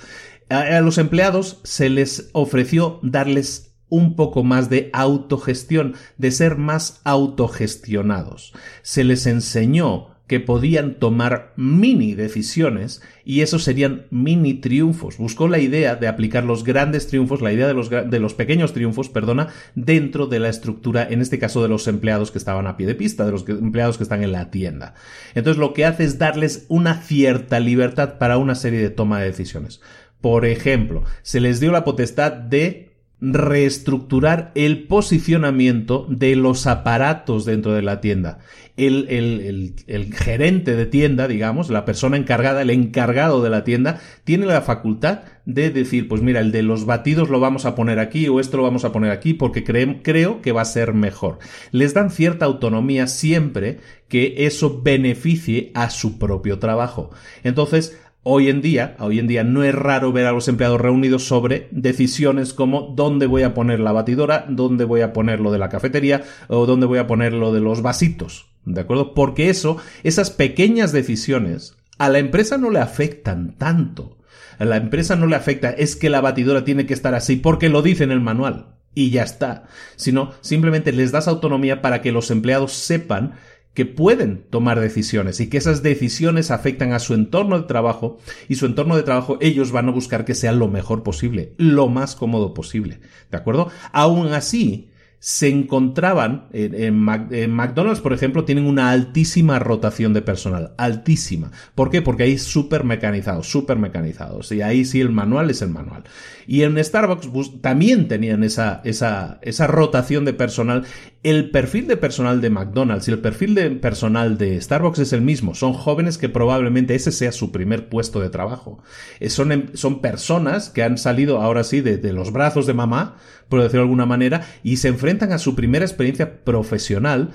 A, 0.49 0.81
los 0.81 0.99
empleados 0.99 1.61
se 1.65 1.89
les 1.91 2.31
ofreció 2.33 3.01
darles 3.03 3.70
un 3.91 4.16
poco 4.16 4.43
más 4.43 4.70
de 4.70 4.88
autogestión, 4.95 5.95
de 6.16 6.30
ser 6.30 6.57
más 6.57 7.01
autogestionados. 7.05 8.55
Se 8.82 9.05
les 9.05 9.26
enseñó 9.26 10.11
que 10.30 10.38
podían 10.38 10.95
tomar 11.01 11.53
mini 11.57 12.14
decisiones 12.14 13.03
y 13.24 13.41
esos 13.41 13.64
serían 13.64 14.07
mini 14.11 14.55
triunfos. 14.55 15.18
Buscó 15.18 15.49
la 15.49 15.59
idea 15.59 15.97
de 15.97 16.07
aplicar 16.07 16.45
los 16.45 16.62
grandes 16.62 17.09
triunfos, 17.09 17.43
la 17.43 17.53
idea 17.53 17.66
de 17.66 17.74
los, 17.74 17.91
de 17.91 18.20
los, 18.20 18.34
pequeños 18.34 18.72
triunfos, 18.72 19.09
perdona, 19.09 19.49
dentro 19.74 20.28
de 20.28 20.38
la 20.38 20.49
estructura, 20.49 21.05
en 21.11 21.20
este 21.20 21.41
caso 21.41 21.64
de 21.64 21.68
los 21.68 21.88
empleados 21.88 22.30
que 22.30 22.38
estaban 22.38 22.68
a 22.68 22.76
pie 22.76 22.86
de 22.86 22.95
pista, 22.95 23.26
de 23.26 23.32
los 23.32 23.49
empleados 23.49 23.97
que 23.97 24.05
están 24.05 24.22
en 24.22 24.30
la 24.30 24.53
tienda. 24.53 24.95
Entonces 25.34 25.59
lo 25.59 25.74
que 25.74 25.84
hace 25.84 26.05
es 26.05 26.20
darles 26.20 26.64
una 26.68 27.03
cierta 27.03 27.59
libertad 27.59 28.18
para 28.18 28.38
una 28.38 28.55
serie 28.55 28.78
de 28.78 28.91
toma 28.91 29.18
de 29.18 29.26
decisiones. 29.26 29.80
Por 30.20 30.45
ejemplo, 30.45 31.03
se 31.22 31.41
les 31.41 31.59
dio 31.59 31.72
la 31.72 31.82
potestad 31.82 32.30
de 32.30 32.89
reestructurar 33.21 34.51
el 34.55 34.85
posicionamiento 34.85 36.07
de 36.09 36.37
los 36.37 36.66
aparatos 36.66 37.45
dentro 37.45 37.73
de 37.73 37.83
la 37.83 38.01
tienda. 38.01 38.39
El, 38.77 39.09
el, 39.11 39.75
el, 39.89 40.14
gerente 40.14 40.75
de 40.75 40.87
tienda, 40.87 41.29
digamos, 41.29 41.68
la 41.68 41.85
persona 41.85 42.16
encargada, 42.16 42.62
el 42.62 42.71
encargado 42.71 43.43
de 43.43 43.51
la 43.51 43.62
tienda, 43.62 44.01
tiene 44.25 44.47
la 44.47 44.62
facultad 44.62 45.21
de 45.45 45.68
decir, 45.68 46.09
pues 46.09 46.23
mira, 46.23 46.41
el 46.41 46.51
de 46.51 46.62
los 46.62 46.87
batidos 46.87 47.29
lo 47.29 47.41
vamos 47.41 47.66
a 47.66 47.75
poner 47.75 47.99
aquí 47.99 48.27
o 48.29 48.41
esto 48.41 48.57
lo 48.57 48.62
vamos 48.62 48.87
a 48.87 48.93
poner 48.93 49.11
aquí 49.11 49.35
porque 49.35 49.64
creo 49.64 50.41
que 50.41 50.53
va 50.53 50.62
a 50.62 50.66
ser 50.66 50.95
mejor. 50.95 51.41
Les 51.73 51.93
dan 51.93 52.11
cierta 52.11 52.47
autonomía 52.47 53.07
siempre 53.07 53.81
que 54.09 54.47
eso 54.47 54.81
beneficie 54.83 55.73
a 55.75 55.91
su 55.91 56.18
propio 56.18 56.59
trabajo. 56.59 57.11
Entonces, 57.45 57.99
Hoy 58.23 58.51
en 58.51 58.61
día, 58.61 58.97
hoy 58.99 59.18
en 59.18 59.27
día 59.27 59.45
no 59.45 59.64
es 59.64 59.75
raro 59.75 60.12
ver 60.12 60.27
a 60.27 60.33
los 60.33 60.47
empleados 60.47 60.79
reunidos 60.79 61.25
sobre 61.25 61.68
decisiones 61.71 62.53
como 62.53 62.93
dónde 62.95 63.27
voy 63.27 63.45
a 63.45 63.55
poner 63.55 63.81
la 63.81 63.93
batidora, 63.93 64.45
dónde 64.47 64.85
voy 64.85 65.01
a 65.01 65.14
poner 65.14 65.41
lo 65.41 65.51
de 65.51 65.59
la 65.59 65.71
cafetería 65.71 66.23
o 66.49 66.66
dónde 66.66 66.85
voy 66.85 66.99
a 66.99 67.07
poner 67.07 67.33
lo 67.33 67.51
de 67.51 67.61
los 67.61 67.81
vasitos. 67.81 68.51
¿De 68.66 68.83
acuerdo? 68.83 69.14
Porque 69.14 69.49
eso, 69.49 69.79
esas 70.03 70.31
pequeñas 70.31 70.93
decisiones, 70.93 71.79
a 71.97 72.11
la 72.11 72.18
empresa 72.18 72.59
no 72.59 72.68
le 72.68 72.81
afectan 72.81 73.57
tanto. 73.57 74.18
A 74.59 74.66
la 74.66 74.77
empresa 74.77 75.16
no 75.16 75.27
le 75.27 75.37
afecta, 75.37 75.71
es 75.71 75.97
que 75.97 76.11
la 76.11 76.21
batidora 76.21 76.62
tiene 76.62 76.85
que 76.85 76.93
estar 76.93 77.14
así 77.14 77.37
porque 77.37 77.71
lo 77.71 77.81
dice 77.81 78.05
en 78.05 78.11
el 78.11 78.21
manual. 78.21 78.75
Y 78.95 79.11
ya 79.11 79.23
está. 79.23 79.64
Sino 79.97 80.33
simplemente 80.43 80.93
les 80.93 81.11
das 81.11 81.27
autonomía 81.27 81.81
para 81.81 82.03
que 82.03 82.12
los 82.12 82.31
empleados 82.31 82.73
sepan 82.73 83.33
que 83.75 83.87
pueden 83.87 84.45
tomar 84.51 84.81
decisiones 84.81 85.41
y 85.41 85.49
que 85.49 85.59
esas 85.59 85.83
decisiones 85.83 86.51
afectan 86.51 86.93
a 86.93 86.99
su 86.99 87.14
entorno 87.14 87.59
de 87.59 87.66
trabajo 87.66 88.18
y 88.49 88.57
su 88.57 88.66
entorno 88.66 88.97
de 88.97 89.05
trabajo 89.05 89.39
ellos 89.41 89.73
van 89.73 89.89
a 89.89 89.93
buscar 89.93 90.25
que 90.25 90.35
sea 90.35 90.53
lo 90.53 90.68
mejor 90.68 91.03
posible, 91.03 91.55
lo 91.57 91.89
más 91.89 92.16
cómodo 92.16 92.53
posible. 92.53 93.01
¿De 93.31 93.37
acuerdo? 93.37 93.71
Aún 93.93 94.33
así, 94.33 94.91
se 95.23 95.51
encontraban 95.51 96.47
en, 96.51 96.99
McDonald's, 96.99 98.01
por 98.01 98.14
ejemplo, 98.14 98.47
tienen 98.47 98.64
una 98.64 98.91
altísima 98.91 99.59
rotación 99.59 100.14
de 100.14 100.23
personal, 100.23 100.73
altísima. 100.79 101.53
¿Por 101.75 101.91
qué? 101.91 102.01
Porque 102.01 102.23
ahí 102.23 102.33
es 102.33 102.43
súper 102.43 102.85
mecanizados, 102.85 103.47
súper 103.47 103.77
mecanizados. 103.77 104.51
Y 104.51 104.62
ahí 104.62 104.87
sí 104.87 104.99
el 104.99 105.11
manual 105.11 105.51
es 105.51 105.61
el 105.61 105.68
manual. 105.68 106.05
Y 106.47 106.62
en 106.62 106.83
Starbucks 106.83 107.61
también 107.61 108.09
tenían 108.09 108.43
esa, 108.43 108.81
esa, 108.83 109.39
esa 109.43 109.66
rotación 109.66 110.25
de 110.25 110.33
personal. 110.33 110.87
El 111.23 111.51
perfil 111.51 111.87
de 111.87 111.99
personal 111.99 112.41
de 112.41 112.49
McDonald's 112.49 113.07
y 113.07 113.11
el 113.11 113.18
perfil 113.18 113.55
de 113.55 113.71
personal 113.73 114.39
de 114.39 114.59
Starbucks 114.59 115.01
es 115.01 115.12
el 115.12 115.21
mismo. 115.21 115.55
Son 115.55 115.75
jóvenes 115.75 116.16
que 116.16 116.31
probablemente 116.31 116.95
ese 116.95 117.12
sea 117.12 117.31
su 117.31 117.53
primer 117.53 117.91
puesto 117.91 118.21
de 118.21 118.31
trabajo. 118.31 118.83
Eh, 119.18 119.29
son, 119.29 119.53
em, 119.53 119.66
son 119.75 120.01
personas 120.01 120.71
que 120.71 120.83
han 120.83 120.97
salido 120.97 121.43
ahora 121.43 121.62
sí 121.62 121.83
de, 121.83 121.99
de 121.99 122.14
los 122.14 122.33
brazos 122.33 122.66
de 122.66 122.73
mamá, 122.73 123.16
por 123.51 123.61
decirlo 123.61 123.81
de 123.81 123.89
alguna 123.89 124.07
manera, 124.07 124.47
y 124.62 124.79
se 124.79 124.89
enfrentan 124.89 125.33
a 125.33 125.39
su 125.39 125.55
primera 125.55 125.85
experiencia 125.85 126.43
profesional 126.43 127.33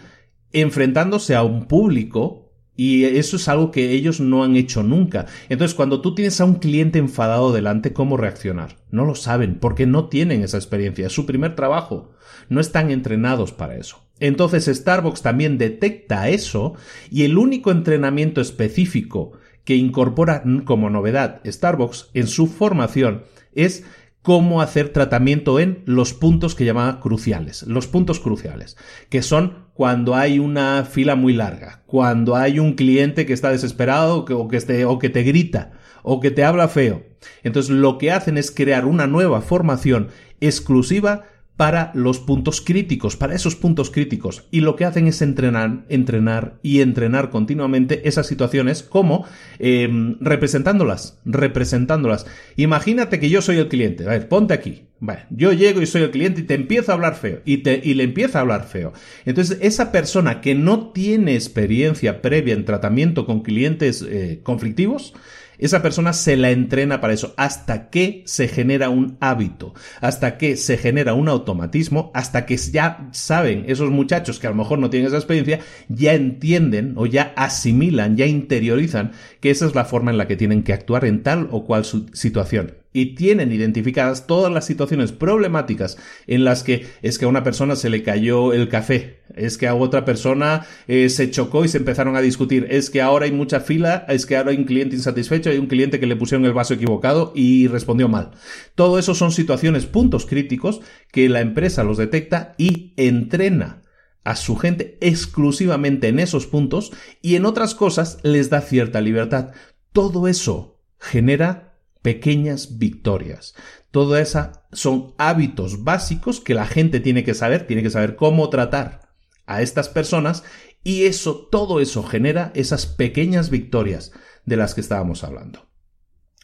enfrentándose 0.52 1.36
a 1.36 1.44
un 1.44 1.68
público 1.68 2.46
y 2.78 3.06
eso 3.06 3.38
es 3.38 3.48
algo 3.48 3.72
que 3.72 3.92
ellos 3.92 4.20
no 4.20 4.44
han 4.44 4.56
hecho 4.56 4.84
nunca. 4.84 5.28
Entonces, 5.48 5.76
cuando 5.76 6.02
tú 6.02 6.14
tienes 6.14 6.42
a 6.42 6.46
un 6.46 6.56
cliente 6.56 7.00
enfadado 7.00 7.54
delante, 7.54 7.94
¿cómo 7.94 8.18
reaccionar? 8.18 8.78
No 8.92 9.06
lo 9.06 9.16
saben, 9.16 9.60
porque 9.60 9.86
no 9.86 10.10
tienen 10.10 10.44
esa 10.44 10.58
experiencia. 10.58 11.08
Es 11.08 11.14
su 11.14 11.26
primer 11.26 11.56
trabajo. 11.56 12.12
No 12.50 12.62
están 12.62 12.92
entrenados 12.92 13.52
para 13.52 13.76
eso. 13.76 14.06
Entonces, 14.20 14.66
Starbucks 14.66 15.22
también 15.22 15.58
detecta 15.58 16.30
eso 16.30 16.76
y 17.12 17.24
el 17.24 17.38
único 17.38 17.72
entrenamiento 17.72 18.42
específico 18.42 19.34
que 19.66 19.76
incorpora 19.76 20.44
como 20.64 20.90
novedad 20.90 21.42
Starbucks 21.46 22.12
en 22.14 22.28
su 22.28 22.48
formación 22.48 23.24
es 23.54 23.84
cómo 24.22 24.62
hacer 24.62 24.90
tratamiento 24.90 25.60
en 25.60 25.84
los 25.86 26.14
puntos 26.14 26.56
que 26.56 26.66
llamaba 26.66 27.00
cruciales. 27.00 27.64
Los 27.64 27.88
puntos 27.88 28.20
cruciales, 28.20 28.78
que 29.10 29.22
son 29.22 29.66
cuando 29.74 30.16
hay 30.16 30.40
una 30.40 30.84
fila 30.86 31.16
muy 31.16 31.34
larga, 31.34 31.84
cuando 31.86 32.36
hay 32.36 32.58
un 32.58 32.74
cliente 32.74 33.26
que 33.26 33.34
está 33.34 33.52
desesperado 33.52 34.18
o 34.18 34.26
que, 34.26 34.60
que, 34.66 34.86
o 34.86 34.98
que 34.98 35.10
te 35.10 35.24
grita 35.24 35.74
o 36.02 36.20
que 36.20 36.32
te 36.32 36.44
habla 36.44 36.68
feo. 36.68 37.04
Entonces 37.44 37.72
lo 37.72 37.98
que 37.98 38.12
hacen 38.12 38.38
es 38.38 38.52
crear 38.52 38.86
una 38.86 39.08
nueva 39.08 39.42
formación 39.42 40.10
exclusiva 40.40 41.26
para 41.58 41.92
los 41.94 42.20
puntos 42.20 42.60
críticos, 42.62 43.16
para 43.16 43.34
esos 43.34 43.56
puntos 43.56 43.90
críticos. 43.90 44.48
Y 44.52 44.62
lo 44.62 44.76
que 44.76 44.86
hacen 44.86 45.08
es 45.08 45.22
entrenar, 45.22 45.86
entrenar 45.90 46.60
y 46.62 46.82
entrenar 46.82 47.30
continuamente 47.30 48.08
esas 48.08 48.28
situaciones 48.28 48.84
como 48.84 49.26
em, 49.60 50.18
representándolas, 50.20 51.20
representándolas. 51.24 52.26
Imagínate 52.58 53.20
que 53.20 53.30
yo 53.30 53.42
soy 53.42 53.58
el 53.58 53.70
cliente. 53.70 54.06
A 54.06 54.10
ver, 54.10 54.28
ponte 54.28 54.54
aquí. 54.54 54.84
Vale, 55.00 55.26
yo 55.30 55.52
llego 55.52 55.82
y 55.82 55.86
soy 55.86 56.04
el 56.04 56.12
cliente 56.12 56.42
y 56.42 56.46
te 56.46 56.54
empiezo 56.54 56.92
a 56.92 56.96
hablar 56.96 57.16
feo. 57.16 57.42
Y, 57.46 57.58
te, 57.58 57.82
y 57.84 57.94
le 57.94 58.04
empieza 58.04 58.40
a 58.40 58.42
hablar 58.42 58.66
feo. 58.66 58.94
Entonces, 59.26 59.58
esa 59.62 59.92
persona 59.92 60.42
que 60.42 60.56
no 60.56 60.92
tiene 60.92 61.36
experiencia 61.36 62.22
previa 62.22 62.54
en 62.54 62.66
tratamiento 62.66 63.26
con 63.26 63.42
clientes 63.42 64.06
eh, 64.08 64.40
conflictivos, 64.44 65.14
esa 65.60 65.82
persona 65.82 66.14
se 66.14 66.38
la 66.38 66.52
entrena 66.52 67.02
para 67.02 67.14
eso 67.14 67.34
hasta 67.38 67.90
que 67.90 68.24
se 68.26 68.48
genera 68.48 68.90
un 68.90 69.18
hábito, 69.20 69.74
hasta 70.02 70.38
que 70.38 70.58
se 70.58 70.78
genera 70.78 71.14
un 71.14 71.30
automatismo, 71.30 72.12
hasta 72.14 72.46
que 72.46 72.58
ya 72.58 73.10
saben 73.12 73.66
esos 73.68 73.92
muchachos 73.92 74.40
que 74.40 74.48
a 74.48 74.52
lo 74.52 74.56
mejor 74.56 74.80
no 74.80 74.90
tienen 74.90 75.08
esa 75.08 75.18
experiencia, 75.18 75.60
ya 75.90 76.14
entienden 76.14 76.94
o 76.98 77.06
ya 77.06 77.34
asimilan, 77.36 78.18
ya 78.18 78.26
interiorizan 78.26 79.12
que 79.40 79.52
esa 79.52 79.66
es 79.66 79.76
la 79.76 79.86
forma 79.86 80.12
en 80.12 80.18
la 80.18 80.28
que 80.28 80.38
tienen 80.38 80.64
que 80.64 80.74
actuar 80.74 81.06
en 81.06 81.24
tal 81.24 81.48
o 81.52 81.66
cual 81.66 81.86
situación. 81.86 82.85
Y 82.96 83.08
tienen 83.16 83.52
identificadas 83.52 84.26
todas 84.26 84.54
las 84.54 84.64
situaciones 84.64 85.12
problemáticas 85.12 85.98
en 86.28 86.46
las 86.46 86.64
que 86.64 86.88
es 87.02 87.20
que 87.20 87.26
a 87.26 87.28
una 87.28 87.44
persona 87.44 87.76
se 87.76 87.90
le 87.90 88.04
cayó 88.04 88.54
el 88.54 88.70
café, 88.70 89.20
es 89.36 89.58
que 89.58 89.68
a 89.68 89.76
otra 89.76 90.06
persona 90.06 90.66
eh, 90.88 91.10
se 91.10 91.30
chocó 91.30 91.66
y 91.66 91.68
se 91.68 91.80
empezaron 91.80 92.16
a 92.16 92.22
discutir, 92.22 92.68
es 92.70 92.90
que 92.90 93.02
ahora 93.02 93.26
hay 93.26 93.34
mucha 93.34 93.60
fila, 93.60 94.06
es 94.08 94.26
que 94.26 94.38
ahora 94.38 94.52
hay 94.52 94.58
un 94.58 94.64
cliente 94.64 94.96
insatisfecho, 94.96 95.50
hay 95.50 95.58
un 95.58 95.68
cliente 95.68 96.00
que 96.00 96.06
le 96.06 96.16
pusieron 96.16 96.46
el 96.46 96.54
vaso 96.54 96.74
equivocado 96.74 97.34
y 97.36 97.68
respondió 97.68 98.08
mal. 98.08 98.32
Todo 98.76 98.98
eso 98.98 99.14
son 99.14 99.34
situaciones, 99.34 99.86
puntos 99.86 100.26
críticos 100.26 100.80
que 101.12 101.28
la 101.28 101.42
empresa 101.42 101.84
los 101.84 101.98
detecta 101.98 102.56
y 102.58 102.94
entrena 102.96 103.84
a 104.24 104.38
su 104.38 104.56
gente 104.56 104.98
exclusivamente 105.02 106.08
en 106.08 106.20
esos 106.20 106.48
puntos 106.48 106.94
y 107.22 107.36
en 107.36 107.46
otras 107.46 107.76
cosas 107.76 108.20
les 108.24 108.50
da 108.50 108.62
cierta 108.62 109.02
libertad. 109.02 109.52
Todo 109.92 110.30
eso 110.30 110.82
genera 110.98 111.75
pequeñas 112.06 112.78
victorias. 112.78 113.56
Todo 113.90 114.16
eso 114.16 114.52
son 114.72 115.16
hábitos 115.18 115.84
básicos 115.84 116.40
que 116.40 116.54
la 116.54 116.68
gente 116.68 117.00
tiene 117.00 117.24
que 117.24 117.34
saber, 117.34 117.66
tiene 117.66 117.82
que 117.82 117.90
saber 117.90 118.16
cómo 118.16 118.48
tratar 118.52 119.10
a 119.48 119.64
estas 119.64 119.90
personas 119.90 120.44
y 120.84 121.06
eso, 121.06 121.48
todo 121.52 121.80
eso 121.80 122.04
genera 122.04 122.52
esas 122.54 122.86
pequeñas 122.86 123.50
victorias 123.50 124.12
de 124.46 124.56
las 124.56 124.76
que 124.76 124.82
estábamos 124.82 125.24
hablando. 125.24 125.68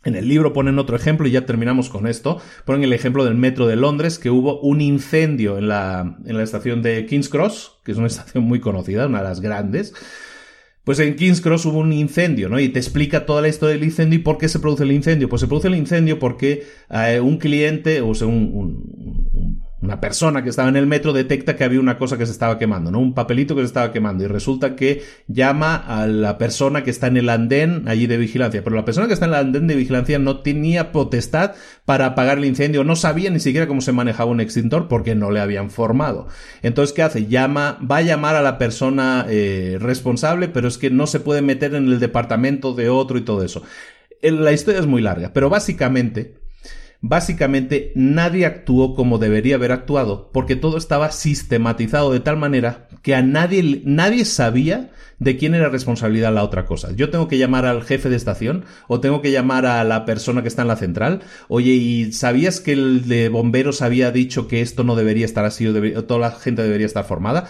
En 0.03 0.15
el 0.15 0.27
libro 0.27 0.51
ponen 0.51 0.79
otro 0.79 0.95
ejemplo 0.95 1.27
y 1.27 1.31
ya 1.31 1.45
terminamos 1.45 1.89
con 1.89 2.07
esto. 2.07 2.41
Ponen 2.65 2.83
el 2.83 2.93
ejemplo 2.93 3.23
del 3.23 3.35
metro 3.35 3.67
de 3.67 3.75
Londres, 3.75 4.17
que 4.17 4.31
hubo 4.31 4.59
un 4.61 4.81
incendio 4.81 5.59
en 5.59 5.67
la, 5.67 6.17
en 6.25 6.37
la 6.37 6.41
estación 6.41 6.81
de 6.81 7.05
King's 7.05 7.29
Cross, 7.29 7.81
que 7.85 7.91
es 7.91 7.99
una 7.99 8.07
estación 8.15 8.45
muy 8.45 8.59
conocida, 8.59 9.05
una 9.05 9.19
de 9.19 9.25
las 9.25 9.41
grandes, 9.41 9.93
pues 10.83 10.99
en 10.99 11.15
King's 11.15 11.41
Cross 11.41 11.65
hubo 11.65 11.79
un 11.79 11.93
incendio, 11.93 12.49
¿no? 12.49 12.59
Y 12.59 12.69
te 12.69 12.79
explica 12.79 13.25
toda 13.25 13.41
la 13.41 13.49
historia 13.49 13.75
del 13.75 13.83
incendio 13.83 14.17
y 14.19 14.23
por 14.23 14.39
qué 14.39 14.49
se 14.49 14.59
produce 14.59 14.83
el 14.83 14.91
incendio. 14.91 15.29
Pues 15.29 15.41
se 15.41 15.47
produce 15.47 15.67
el 15.67 15.75
incendio 15.75 16.17
porque 16.17 16.63
eh, 16.89 17.19
un 17.19 17.37
cliente, 17.37 18.01
o 18.01 18.15
sea, 18.15 18.27
un, 18.27 19.20
una 19.81 19.99
persona 19.99 20.43
que 20.43 20.49
estaba 20.49 20.69
en 20.69 20.75
el 20.75 20.85
metro 20.85 21.11
detecta 21.11 21.55
que 21.55 21.63
había 21.63 21.79
una 21.79 21.97
cosa 21.97 22.17
que 22.17 22.25
se 22.25 22.31
estaba 22.31 22.59
quemando, 22.59 22.91
¿no? 22.91 22.99
Un 22.99 23.15
papelito 23.15 23.55
que 23.55 23.61
se 23.61 23.67
estaba 23.67 23.91
quemando 23.91 24.23
y 24.23 24.27
resulta 24.27 24.75
que 24.75 25.01
llama 25.27 25.75
a 25.75 26.05
la 26.05 26.37
persona 26.37 26.83
que 26.83 26.91
está 26.91 27.07
en 27.07 27.17
el 27.17 27.29
andén 27.29 27.87
allí 27.87 28.05
de 28.05 28.17
vigilancia, 28.17 28.63
pero 28.63 28.75
la 28.75 28.85
persona 28.85 29.07
que 29.07 29.13
está 29.13 29.25
en 29.25 29.31
el 29.31 29.39
andén 29.39 29.67
de 29.67 29.75
vigilancia 29.75 30.19
no 30.19 30.41
tenía 30.41 30.91
potestad 30.91 31.53
para 31.85 32.05
apagar 32.05 32.37
el 32.37 32.45
incendio, 32.45 32.83
no 32.83 32.95
sabía 32.95 33.31
ni 33.31 33.39
siquiera 33.39 33.67
cómo 33.67 33.81
se 33.81 33.91
manejaba 33.91 34.29
un 34.29 34.39
extintor 34.39 34.87
porque 34.87 35.15
no 35.15 35.31
le 35.31 35.39
habían 35.39 35.71
formado. 35.71 36.27
Entonces, 36.61 36.93
¿qué 36.93 37.01
hace? 37.01 37.25
Llama, 37.25 37.79
va 37.79 37.97
a 37.97 38.01
llamar 38.01 38.35
a 38.35 38.41
la 38.43 38.59
persona 38.59 39.25
eh, 39.29 39.77
responsable, 39.79 40.47
pero 40.47 40.67
es 40.67 40.77
que 40.77 40.91
no 40.91 41.07
se 41.07 41.19
puede 41.19 41.41
meter 41.41 41.73
en 41.73 41.87
el 41.87 41.99
departamento 41.99 42.73
de 42.73 42.89
otro 42.89 43.17
y 43.17 43.21
todo 43.21 43.43
eso. 43.43 43.63
La 44.21 44.51
historia 44.51 44.79
es 44.79 44.85
muy 44.85 45.01
larga, 45.01 45.31
pero 45.33 45.49
básicamente 45.49 46.40
Básicamente 47.03 47.91
nadie 47.95 48.45
actuó 48.45 48.93
como 48.93 49.17
debería 49.17 49.55
haber 49.55 49.71
actuado 49.71 50.29
porque 50.31 50.55
todo 50.55 50.77
estaba 50.77 51.11
sistematizado 51.11 52.11
de 52.13 52.19
tal 52.19 52.37
manera 52.37 52.87
que 53.01 53.15
a 53.15 53.23
nadie, 53.23 53.81
nadie 53.85 54.23
sabía 54.23 54.91
de 55.17 55.35
quién 55.35 55.55
era 55.55 55.69
responsabilidad 55.69 56.31
la 56.31 56.43
otra 56.43 56.65
cosa. 56.65 56.91
Yo 56.95 57.09
tengo 57.09 57.27
que 57.27 57.39
llamar 57.39 57.65
al 57.65 57.81
jefe 57.83 58.09
de 58.09 58.15
estación 58.15 58.65
o 58.87 58.99
tengo 58.99 59.23
que 59.23 59.31
llamar 59.31 59.65
a 59.65 59.83
la 59.83 60.05
persona 60.05 60.43
que 60.43 60.47
está 60.47 60.61
en 60.61 60.67
la 60.67 60.75
central. 60.75 61.21
Oye, 61.47 61.71
¿y 61.71 62.11
sabías 62.11 62.59
que 62.59 62.73
el 62.73 63.07
de 63.07 63.29
bomberos 63.29 63.81
había 63.81 64.11
dicho 64.11 64.47
que 64.47 64.61
esto 64.61 64.83
no 64.83 64.95
debería 64.95 65.25
estar 65.25 65.43
así 65.43 65.65
o 65.67 66.03
toda 66.03 66.19
la 66.19 66.31
gente 66.31 66.61
debería 66.61 66.85
estar 66.85 67.05
formada? 67.05 67.47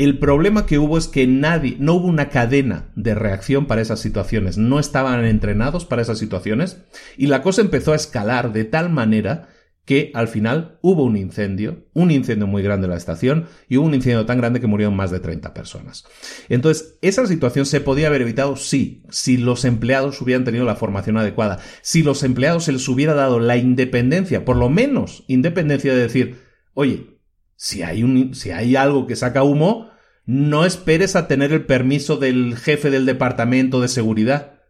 El 0.00 0.18
problema 0.18 0.64
que 0.64 0.78
hubo 0.78 0.96
es 0.96 1.08
que 1.08 1.26
nadie, 1.26 1.76
no 1.78 1.92
hubo 1.92 2.06
una 2.06 2.30
cadena 2.30 2.90
de 2.96 3.14
reacción 3.14 3.66
para 3.66 3.82
esas 3.82 4.00
situaciones, 4.00 4.56
no 4.56 4.80
estaban 4.80 5.26
entrenados 5.26 5.84
para 5.84 6.00
esas 6.00 6.18
situaciones. 6.18 6.78
Y 7.18 7.26
la 7.26 7.42
cosa 7.42 7.60
empezó 7.60 7.92
a 7.92 7.96
escalar 7.96 8.54
de 8.54 8.64
tal 8.64 8.88
manera 8.88 9.50
que 9.84 10.10
al 10.14 10.28
final 10.28 10.78
hubo 10.80 11.04
un 11.04 11.18
incendio, 11.18 11.84
un 11.92 12.10
incendio 12.10 12.46
muy 12.46 12.62
grande 12.62 12.86
en 12.86 12.92
la 12.92 12.96
estación 12.96 13.44
y 13.68 13.76
hubo 13.76 13.88
un 13.88 13.92
incendio 13.92 14.24
tan 14.24 14.38
grande 14.38 14.58
que 14.58 14.66
murieron 14.66 14.96
más 14.96 15.10
de 15.10 15.20
30 15.20 15.52
personas. 15.52 16.06
Entonces, 16.48 16.96
esa 17.02 17.26
situación 17.26 17.66
se 17.66 17.82
podía 17.82 18.06
haber 18.06 18.22
evitado, 18.22 18.56
sí, 18.56 19.04
si 19.10 19.36
los 19.36 19.66
empleados 19.66 20.22
hubieran 20.22 20.44
tenido 20.46 20.64
la 20.64 20.76
formación 20.76 21.18
adecuada, 21.18 21.58
si 21.82 22.02
los 22.02 22.22
empleados 22.22 22.64
se 22.64 22.72
les 22.72 22.88
hubiera 22.88 23.12
dado 23.12 23.38
la 23.38 23.58
independencia, 23.58 24.46
por 24.46 24.56
lo 24.56 24.70
menos 24.70 25.24
independencia 25.28 25.92
de 25.92 26.00
decir, 26.00 26.38
oye, 26.72 27.18
si 27.54 27.82
hay, 27.82 28.02
un, 28.02 28.34
si 28.34 28.52
hay 28.52 28.76
algo 28.76 29.06
que 29.06 29.14
saca 29.14 29.42
humo, 29.42 29.89
no 30.30 30.64
esperes 30.64 31.16
a 31.16 31.26
tener 31.26 31.52
el 31.52 31.66
permiso 31.66 32.16
del 32.16 32.56
jefe 32.56 32.88
del 32.88 33.04
departamento 33.04 33.80
de 33.80 33.88
seguridad. 33.88 34.60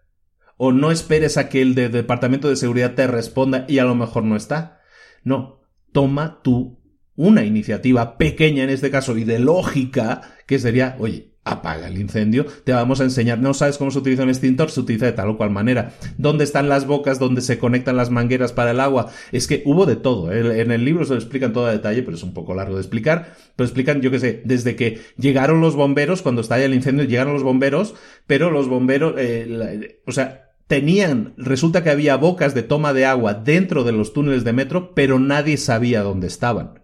O 0.56 0.72
no 0.72 0.90
esperes 0.90 1.36
a 1.36 1.50
que 1.50 1.60
el 1.60 1.74
de 1.74 1.90
departamento 1.90 2.48
de 2.48 2.56
seguridad 2.56 2.94
te 2.94 3.06
responda 3.06 3.66
y 3.68 3.78
a 3.78 3.84
lo 3.84 3.94
mejor 3.94 4.24
no 4.24 4.36
está. 4.36 4.80
No, 5.22 5.60
toma 5.92 6.40
tú 6.42 6.80
una 7.14 7.44
iniciativa 7.44 8.16
pequeña 8.16 8.64
en 8.64 8.70
este 8.70 8.90
caso 8.90 9.18
y 9.18 9.24
de 9.24 9.38
lógica 9.38 10.22
que 10.46 10.58
sería, 10.58 10.96
oye, 10.98 11.29
apaga 11.44 11.88
el 11.88 11.98
incendio, 11.98 12.44
te 12.64 12.72
vamos 12.72 13.00
a 13.00 13.04
enseñar, 13.04 13.38
no 13.38 13.54
sabes 13.54 13.78
cómo 13.78 13.90
se 13.90 13.98
utiliza 13.98 14.24
un 14.24 14.28
extintor, 14.28 14.70
se 14.70 14.80
utiliza 14.80 15.06
de 15.06 15.12
tal 15.12 15.30
o 15.30 15.36
cual 15.38 15.50
manera, 15.50 15.92
dónde 16.18 16.44
están 16.44 16.68
las 16.68 16.86
bocas, 16.86 17.18
dónde 17.18 17.40
se 17.40 17.58
conectan 17.58 17.96
las 17.96 18.10
mangueras 18.10 18.52
para 18.52 18.72
el 18.72 18.80
agua, 18.80 19.10
es 19.32 19.46
que 19.46 19.62
hubo 19.64 19.86
de 19.86 19.96
todo, 19.96 20.32
¿eh? 20.32 20.60
en 20.60 20.70
el 20.70 20.84
libro 20.84 21.04
se 21.04 21.14
lo 21.14 21.18
explican 21.18 21.52
todo 21.52 21.66
a 21.66 21.72
detalle, 21.72 22.02
pero 22.02 22.16
es 22.16 22.22
un 22.22 22.34
poco 22.34 22.54
largo 22.54 22.74
de 22.74 22.82
explicar, 22.82 23.34
pero 23.56 23.66
explican, 23.66 24.02
yo 24.02 24.10
qué 24.10 24.18
sé, 24.18 24.42
desde 24.44 24.76
que 24.76 25.00
llegaron 25.16 25.60
los 25.60 25.76
bomberos, 25.76 26.20
cuando 26.20 26.42
estalla 26.42 26.66
el 26.66 26.74
incendio, 26.74 27.04
llegaron 27.04 27.32
los 27.32 27.42
bomberos, 27.42 27.94
pero 28.26 28.50
los 28.50 28.68
bomberos, 28.68 29.14
eh, 29.16 30.02
o 30.06 30.12
sea, 30.12 30.50
tenían, 30.66 31.34
resulta 31.36 31.82
que 31.82 31.90
había 31.90 32.16
bocas 32.16 32.54
de 32.54 32.62
toma 32.62 32.92
de 32.92 33.06
agua 33.06 33.34
dentro 33.34 33.82
de 33.82 33.92
los 33.92 34.12
túneles 34.12 34.44
de 34.44 34.52
metro, 34.52 34.94
pero 34.94 35.18
nadie 35.18 35.56
sabía 35.56 36.02
dónde 36.02 36.26
estaban. 36.26 36.79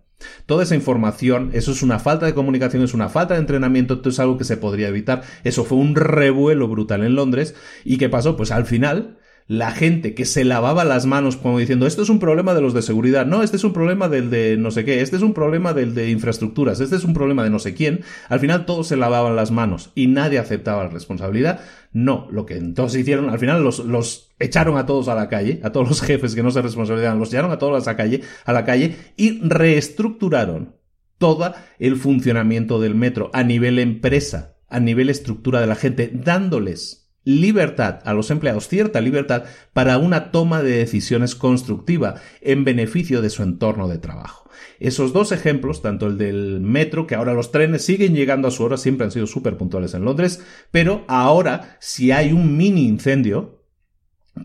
Toda 0.47 0.63
esa 0.63 0.75
información, 0.75 1.51
eso 1.53 1.73
es 1.73 1.83
una 1.83 1.99
falta 1.99 2.27
de 2.27 2.35
comunicación, 2.35 2.83
es 2.83 2.95
una 2.95 3.09
falta 3.09 3.35
de 3.35 3.41
entrenamiento, 3.41 3.95
esto 3.95 4.09
es 4.09 4.19
algo 4.19 4.39
que 4.39 4.45
se 4.45 4.57
podría 4.57 4.89
evitar. 4.89 5.23
Eso 5.45 5.65
fue 5.65 5.79
un 5.79 5.95
revuelo 5.95 6.69
brutal 6.69 7.05
en 7.05 7.15
Londres. 7.15 7.55
¿Y 7.85 7.99
qué 7.99 8.09
pasó? 8.09 8.37
Pues 8.37 8.51
al 8.51 8.67
final, 8.67 9.19
la 9.49 9.71
gente 9.71 10.15
que 10.15 10.25
se 10.25 10.45
lavaba 10.45 10.85
las 10.85 11.07
manos 11.07 11.37
como 11.37 11.59
diciendo 11.59 11.87
esto 11.87 12.03
es 12.03 12.09
un 12.09 12.19
problema 12.19 12.53
de 12.53 12.61
los 12.61 12.75
de 12.75 12.83
seguridad, 12.83 13.27
no, 13.27 13.43
este 13.43 13.57
es 13.57 13.65
un 13.65 13.73
problema 13.73 14.09
del 14.09 14.29
de 14.29 14.57
no 14.57 14.73
sé 14.73 14.85
qué, 14.85 15.01
este 15.01 15.17
es 15.17 15.23
un 15.23 15.35
problema 15.35 15.73
del 15.73 15.95
de 15.95 16.11
infraestructuras, 16.11 16.81
este 16.81 16.97
es 16.97 17.05
un 17.05 17.15
problema 17.15 17.45
de 17.45 17.51
no 17.51 17.61
sé 17.61 17.75
quién, 17.75 18.01
al 18.29 18.41
final 18.41 18.67
todos 18.67 18.89
se 18.89 18.97
lavaban 18.97 19.37
las 19.37 19.53
manos 19.53 19.93
y 19.95 20.09
nadie 20.09 20.39
aceptaba 20.39 20.85
la 20.85 20.91
responsabilidad. 20.91 21.61
No, 21.93 22.29
lo 22.31 22.45
que 22.45 22.57
entonces 22.57 23.01
hicieron, 23.01 23.31
al 23.31 23.39
final 23.39 23.63
los, 23.63 23.79
los 23.79 24.35
echaron 24.39 24.77
a 24.77 24.85
todos 24.85 25.09
a 25.09 25.15
la 25.15 25.29
calle, 25.29 25.61
a 25.63 25.71
todos 25.71 25.89
los 25.89 26.03
jefes 26.03 26.35
que 26.35 26.43
no 26.43 26.51
se 26.51 26.61
responsabilizaban, 26.61 27.19
los 27.19 27.33
echaron 27.33 27.53
a 27.53 27.59
todos 27.59 27.87
a 27.87 27.91
la 27.93 27.97
calle, 27.97 28.21
a 28.45 28.53
la 28.53 28.65
calle 28.65 28.97
y 29.17 29.41
reestructuraron 29.41 30.75
todo 31.19 31.55
el 31.79 31.97
funcionamiento 31.97 32.81
del 32.81 32.95
metro 32.95 33.31
a 33.33 33.45
nivel 33.45 33.79
empresa, 33.79 34.57
a 34.69 34.81
nivel 34.81 35.09
estructura 35.09 35.61
de 35.61 35.67
la 35.69 35.77
gente, 35.77 36.11
dándoles 36.13 37.06
libertad 37.27 37.99
a 38.05 38.15
los 38.15 38.31
empleados, 38.31 38.69
cierta 38.69 39.01
libertad 39.03 39.45
para 39.75 39.99
una 39.99 40.31
toma 40.31 40.63
de 40.63 40.79
decisiones 40.79 41.35
constructiva 41.35 42.15
en 42.41 42.65
beneficio 42.65 43.21
de 43.21 43.31
su 43.31 43.43
entorno 43.43 43.89
de 43.89 43.99
trabajo. 43.99 44.49
Esos 44.79 45.13
dos 45.13 45.33
ejemplos, 45.33 45.83
tanto 45.83 46.07
el 46.07 46.19
del 46.19 46.61
metro, 46.61 47.07
que 47.07 47.17
ahora 47.17 47.35
los 47.35 47.51
trenes 47.51 47.85
siguen 47.85 48.15
llegando 48.15 48.47
a 48.47 48.53
su 48.53 48.63
hora, 48.63 48.77
siempre 48.77 49.05
han 49.05 49.11
sido 49.11 49.27
súper 49.27 49.57
puntuales 49.57 49.93
en 49.95 50.05
Londres, 50.05 50.43
pero 50.71 51.05
ahora 51.09 51.77
si 51.81 52.13
hay 52.13 52.33
un 52.33 52.57
mini 52.57 52.87
incendio, 52.87 53.56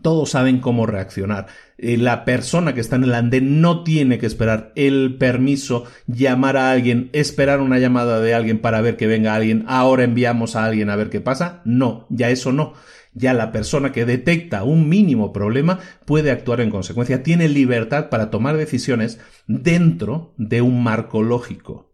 todos 0.00 0.30
saben 0.30 0.60
cómo 0.60 0.86
reaccionar. 0.86 1.46
Eh, 1.76 1.98
la 1.98 2.24
persona 2.24 2.74
que 2.74 2.80
está 2.80 2.96
en 2.96 3.04
el 3.04 3.14
andén 3.14 3.60
no 3.60 3.84
tiene 3.84 4.18
que 4.18 4.26
esperar 4.26 4.72
el 4.76 5.16
permiso, 5.18 5.84
llamar 6.06 6.56
a 6.56 6.70
alguien, 6.70 7.10
esperar 7.12 7.60
una 7.60 7.78
llamada 7.78 8.20
de 8.20 8.34
alguien 8.34 8.60
para 8.60 8.80
ver 8.80 8.96
que 8.96 9.06
venga 9.06 9.34
alguien, 9.34 9.64
ahora 9.68 10.04
enviamos 10.04 10.56
a 10.56 10.64
alguien 10.64 10.88
a 10.88 10.96
ver 10.96 11.10
qué 11.10 11.20
pasa. 11.20 11.60
No, 11.64 12.06
ya 12.08 12.30
eso 12.30 12.52
no. 12.52 12.74
Ya 13.14 13.34
la 13.34 13.52
persona 13.52 13.92
que 13.92 14.06
detecta 14.06 14.62
un 14.62 14.88
mínimo 14.88 15.34
problema 15.34 15.80
puede 16.06 16.30
actuar 16.30 16.62
en 16.62 16.70
consecuencia, 16.70 17.22
tiene 17.22 17.48
libertad 17.48 18.08
para 18.08 18.30
tomar 18.30 18.56
decisiones 18.56 19.20
dentro 19.46 20.32
de 20.38 20.62
un 20.62 20.82
marco 20.82 21.22
lógico. 21.22 21.91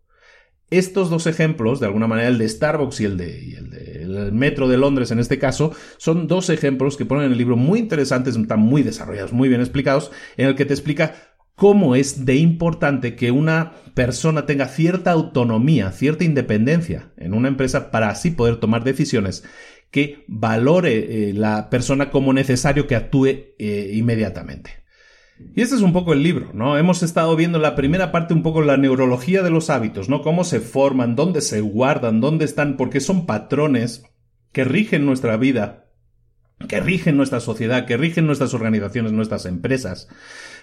Estos 0.71 1.09
dos 1.09 1.27
ejemplos, 1.27 1.81
de 1.81 1.87
alguna 1.87 2.07
manera 2.07 2.29
el 2.29 2.39
de 2.39 2.49
Starbucks 2.49 3.01
y 3.01 3.05
el 3.07 3.17
de, 3.17 3.57
el 4.03 4.33
Metro 4.33 4.69
de 4.69 4.77
Londres 4.77 5.11
en 5.11 5.19
este 5.19 5.39
caso, 5.39 5.73
son 5.97 6.27
dos 6.27 6.51
ejemplos 6.51 6.97
que 6.97 7.07
ponen 7.07 7.27
en 7.27 7.33
el 7.33 7.39
libro 7.39 7.57
muy 7.57 7.79
interesantes, 7.79 8.37
están 8.37 8.61
muy 8.61 8.83
desarrollados, 8.83 9.33
muy 9.33 9.49
bien 9.49 9.61
explicados, 9.61 10.11
en 10.37 10.47
el 10.47 10.55
que 10.55 10.67
te 10.67 10.75
explica 10.75 11.15
cómo 11.55 11.97
es 11.97 12.25
de 12.25 12.37
importante 12.37 13.17
que 13.17 13.31
una 13.31 13.73
persona 13.95 14.47
tenga 14.47 14.69
cierta 14.69 15.11
autonomía, 15.11 15.91
cierta 15.91 16.25
independencia 16.25 17.11
en 17.17 17.35
una 17.35 17.49
empresa 17.49 17.91
para 17.91 18.11
así 18.11 18.31
poder 18.31 18.57
tomar 18.57 18.85
decisiones 18.85 19.45
que 19.91 20.25
valore 20.29 21.31
eh, 21.31 21.35
la 21.35 21.71
persona 21.71 22.11
como 22.11 22.33
necesario 22.33 22.87
que 22.87 22.95
actúe 22.95 23.27
eh, 23.59 23.91
inmediatamente. 23.95 24.88
Y 25.55 25.63
este 25.63 25.77
es 25.77 25.83
un 25.83 25.93
poco 25.93 26.13
el 26.13 26.23
libro, 26.23 26.51
¿no? 26.53 26.77
Hemos 26.77 27.03
estado 27.03 27.35
viendo 27.37 27.59
la 27.59 27.75
primera 27.75 28.13
parte 28.13 28.35
un 28.35 28.43
poco 28.43 28.63
la 28.63 28.77
neurología 28.77 29.43
de 29.43 29.51
los 29.51 29.71
hábitos, 29.71 30.09
¿no? 30.09 30.23
Cómo 30.23 30.45
se 30.45 30.61
forman, 30.61 31.17
dónde 31.17 31.41
se 31.41 31.61
guardan, 31.61 32.21
dónde 32.21 32.45
están, 32.45 32.77
porque 32.77 33.01
son 33.01 33.27
patrones 33.27 34.05
que 34.53 34.65
rigen 34.65 35.07
nuestra 35.07 35.37
vida 35.37 35.89
que 36.67 36.81
rigen 36.81 37.17
nuestra 37.17 37.41
sociedad, 37.41 37.87
que 37.87 37.97
rigen 37.97 38.27
nuestras 38.27 38.53
organizaciones, 38.55 39.13
nuestras 39.13 39.47
empresas. 39.47 40.09